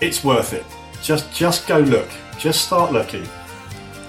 it's 0.00 0.24
worth 0.24 0.54
it. 0.54 0.64
Just 1.02 1.30
just 1.32 1.66
go 1.68 1.78
look. 1.80 2.08
Just 2.38 2.64
start 2.64 2.90
looking. 2.90 3.28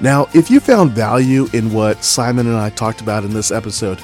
Now, 0.03 0.27
if 0.33 0.51
you 0.51 0.59
found 0.59 0.91
value 0.91 1.47
in 1.53 1.71
what 1.71 2.03
Simon 2.03 2.47
and 2.47 2.57
I 2.57 2.71
talked 2.71 2.99
about 2.99 3.23
in 3.23 3.33
this 3.33 3.51
episode, 3.51 4.01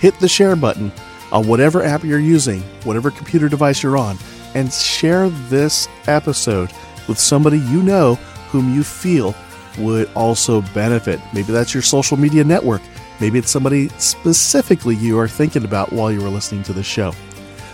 hit 0.00 0.18
the 0.18 0.26
share 0.26 0.56
button 0.56 0.90
on 1.30 1.46
whatever 1.46 1.80
app 1.80 2.02
you're 2.02 2.18
using, 2.18 2.60
whatever 2.82 3.12
computer 3.12 3.48
device 3.48 3.80
you're 3.80 3.96
on, 3.96 4.18
and 4.56 4.72
share 4.72 5.28
this 5.28 5.86
episode 6.08 6.72
with 7.06 7.20
somebody 7.20 7.58
you 7.60 7.84
know 7.84 8.16
whom 8.50 8.74
you 8.74 8.82
feel 8.82 9.32
would 9.78 10.10
also 10.16 10.60
benefit. 10.74 11.20
Maybe 11.32 11.52
that's 11.52 11.72
your 11.72 11.84
social 11.84 12.16
media 12.16 12.42
network. 12.42 12.82
Maybe 13.20 13.38
it's 13.38 13.52
somebody 13.52 13.90
specifically 13.90 14.96
you 14.96 15.20
are 15.20 15.28
thinking 15.28 15.64
about 15.64 15.92
while 15.92 16.10
you 16.10 16.20
were 16.20 16.30
listening 16.30 16.64
to 16.64 16.72
the 16.72 16.82
show. 16.82 17.12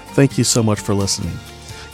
Thank 0.08 0.36
you 0.36 0.44
so 0.44 0.62
much 0.62 0.80
for 0.80 0.92
listening. 0.92 1.32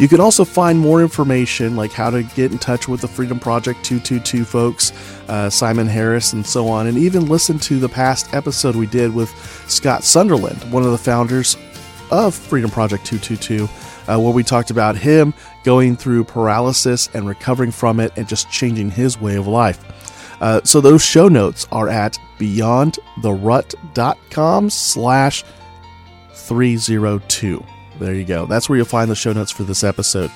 You 0.01 0.09
can 0.09 0.19
also 0.19 0.45
find 0.47 0.79
more 0.79 1.03
information 1.03 1.77
like 1.77 1.93
how 1.93 2.09
to 2.09 2.23
get 2.23 2.53
in 2.53 2.59
touch 2.59 2.89
with 2.89 3.03
the 3.03 3.09
Freedom 3.09 3.39
Project 3.39 3.85
222 3.85 4.47
folks, 4.47 4.95
uh, 5.29 5.51
Simon 5.51 5.87
Harris, 5.87 6.33
and 6.33 6.47
so 6.47 6.69
on, 6.69 6.87
and 6.87 6.97
even 6.97 7.27
listen 7.27 7.59
to 7.59 7.79
the 7.79 7.91
past 7.91 8.33
episode 8.33 8.77
we 8.77 8.87
did 8.87 9.15
with 9.15 9.29
Scott 9.69 10.03
Sunderland, 10.03 10.57
one 10.73 10.85
of 10.85 10.91
the 10.91 10.97
founders 10.97 11.59
of 12.11 12.35
Freedom 12.35 12.71
Project 12.71 13.05
222, 13.05 13.69
uh, 14.11 14.19
where 14.19 14.33
we 14.33 14.43
talked 14.43 14.71
about 14.71 14.97
him 14.97 15.35
going 15.65 15.97
through 15.97 16.25
paralysis 16.25 17.11
and 17.13 17.29
recovering 17.29 17.71
from 17.71 18.01
it 18.01 18.11
and 18.17 18.27
just 18.27 18.51
changing 18.51 18.91
his 18.91 19.21
way 19.21 19.37
of 19.37 19.47
life. 19.47 19.85
Uh, 20.41 20.63
so 20.65 20.81
those 20.81 21.05
show 21.05 21.29
notes 21.29 21.69
are 21.73 21.91
at 21.91 22.19
beyondtherut.com 22.39 24.71
slash 24.71 25.45
302. 26.33 27.63
There 28.01 28.15
you 28.15 28.25
go. 28.25 28.47
That's 28.47 28.69
where 28.69 28.77
you'll 28.77 28.87
find 28.87 29.11
the 29.11 29.15
show 29.15 29.33
notes 29.33 29.51
for 29.51 29.63
this 29.63 29.85
episode. 29.85 30.31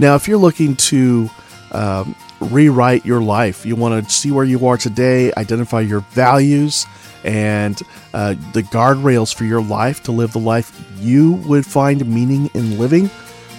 Now, 0.00 0.16
if 0.16 0.26
you're 0.26 0.36
looking 0.36 0.74
to 0.76 1.30
um, 1.72 2.14
rewrite 2.40 3.06
your 3.06 3.20
life, 3.20 3.64
you 3.64 3.76
want 3.76 4.04
to 4.04 4.10
see 4.10 4.32
where 4.32 4.44
you 4.44 4.66
are 4.66 4.76
today, 4.76 5.32
identify 5.36 5.80
your 5.80 6.00
values, 6.00 6.86
and 7.24 7.80
uh, 8.14 8.34
the 8.52 8.62
guardrails 8.64 9.34
for 9.34 9.44
your 9.44 9.62
life 9.62 10.02
to 10.04 10.12
live 10.12 10.32
the 10.32 10.38
life 10.40 10.84
you 10.98 11.34
would 11.46 11.64
find 11.64 12.04
meaning 12.06 12.50
in 12.54 12.78
living, 12.78 13.10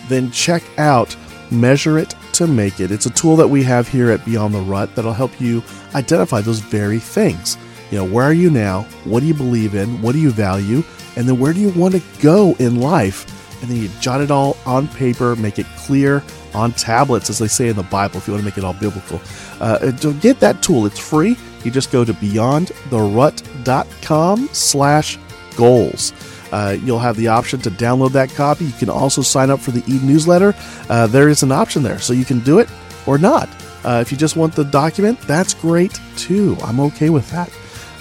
then 0.10 0.32
check 0.32 0.64
out 0.78 1.16
Measure 1.52 1.98
It 1.98 2.16
to 2.34 2.48
Make 2.48 2.80
It. 2.80 2.92
It's 2.92 3.06
a 3.06 3.12
tool 3.12 3.36
that 3.38 3.48
we 3.48 3.64
have 3.64 3.88
here 3.88 4.12
at 4.12 4.24
Beyond 4.26 4.54
the 4.54 4.62
Rut 4.62 4.96
that'll 4.96 5.14
help 5.14 5.40
you 5.40 5.64
identify 5.96 6.42
those 6.42 6.60
very 6.60 7.00
things. 7.00 7.58
You 7.92 7.98
know, 7.98 8.06
where 8.06 8.26
are 8.26 8.34
you 8.34 8.50
now? 8.50 8.84
What 9.04 9.22
do 9.22 9.26
you 9.26 9.34
believe 9.34 9.76
in? 9.76 10.02
What 10.02 10.14
do 10.14 10.20
you 10.20 10.32
value? 10.32 10.84
And 11.16 11.28
then 11.28 11.40
where 11.40 11.54
do 11.54 11.60
you 11.60 11.70
want 11.70 11.96
to 11.96 12.02
go 12.22 12.56
in 12.60 12.80
life? 12.80 13.36
And 13.62 13.70
then 13.70 13.78
you 13.78 13.90
jot 14.00 14.22
it 14.22 14.32
all 14.32 14.58
on 14.66 14.88
paper, 14.88 15.36
make 15.36 15.60
it 15.60 15.66
clear 15.78 16.24
on 16.54 16.72
tablets, 16.72 17.30
as 17.30 17.40
they 17.40 17.48
say 17.48 17.68
in 17.68 17.76
the 17.76 17.84
Bible, 17.84 18.18
if 18.18 18.28
you 18.28 18.34
want 18.34 18.44
to 18.44 18.46
make 18.46 18.58
it 18.58 18.64
all 18.64 18.74
biblical. 18.74 19.22
Uh, 19.60 19.92
to 19.92 20.14
get 20.16 20.40
that 20.40 20.64
tool, 20.64 20.86
it's 20.86 21.00
free. 21.00 21.38
You 21.64 21.72
just 21.72 21.92
go 21.92 22.06
to 22.06 22.14
beyondtherut.com 22.14 24.50
slash 24.54 25.18
goals. 25.56 26.14
Uh, 26.52 26.78
you'll 26.84 27.00
have 27.00 27.18
the 27.18 27.28
option 27.28 27.60
to 27.62 27.70
download 27.70 28.12
that 28.14 28.30
copy. 28.30 28.66
You 28.66 28.74
can 28.74 28.90
also 28.90 29.22
sign 29.22 29.50
up 29.50 29.60
for 29.60 29.72
the 29.72 29.84
e-newsletter. 29.94 30.56
Uh, 30.90 31.08
there 31.08 31.30
is 31.30 31.44
an 31.44 31.52
option 31.52 31.84
there, 31.84 32.00
so 32.00 32.14
you 32.14 32.26
can 32.26 32.40
do 32.40 32.60
it 32.60 32.70
or 33.06 33.18
not. 33.18 33.50
Uh, 33.84 34.00
if 34.02 34.12
you 34.12 34.18
just 34.18 34.36
want 34.36 34.56
the 34.56 34.64
document, 34.64 35.20
that's 35.22 35.54
great 35.54 36.00
too. 36.16 36.58
I'm 36.64 36.80
okay 36.80 37.10
with 37.10 37.30
that. 37.32 37.52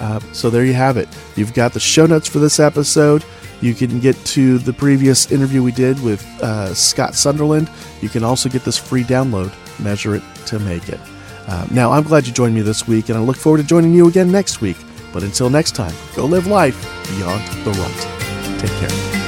Uh, 0.00 0.20
so 0.32 0.50
there 0.50 0.64
you 0.64 0.74
have 0.74 0.96
it. 0.96 1.08
You've 1.36 1.54
got 1.54 1.72
the 1.72 1.80
show 1.80 2.06
notes 2.06 2.28
for 2.28 2.38
this 2.38 2.60
episode. 2.60 3.24
You 3.60 3.74
can 3.74 3.98
get 3.98 4.16
to 4.26 4.58
the 4.58 4.72
previous 4.72 5.32
interview 5.32 5.62
we 5.62 5.72
did 5.72 6.00
with 6.02 6.24
uh, 6.42 6.72
Scott 6.74 7.14
Sunderland. 7.14 7.68
You 8.00 8.08
can 8.08 8.22
also 8.22 8.48
get 8.48 8.64
this 8.64 8.78
free 8.78 9.02
download, 9.02 9.52
Measure 9.80 10.14
It 10.14 10.22
to 10.46 10.58
Make 10.60 10.88
It. 10.88 11.00
Uh, 11.48 11.66
now, 11.70 11.90
I'm 11.90 12.04
glad 12.04 12.26
you 12.26 12.32
joined 12.32 12.54
me 12.54 12.60
this 12.60 12.86
week, 12.86 13.08
and 13.08 13.18
I 13.18 13.20
look 13.20 13.36
forward 13.36 13.58
to 13.58 13.64
joining 13.64 13.94
you 13.94 14.06
again 14.06 14.30
next 14.30 14.60
week. 14.60 14.76
But 15.12 15.22
until 15.22 15.50
next 15.50 15.74
time, 15.74 15.94
go 16.14 16.26
live 16.26 16.46
life 16.46 16.80
beyond 17.16 17.42
the 17.64 17.72
rut. 17.72 18.60
Take 18.60 18.70
care. 18.72 19.27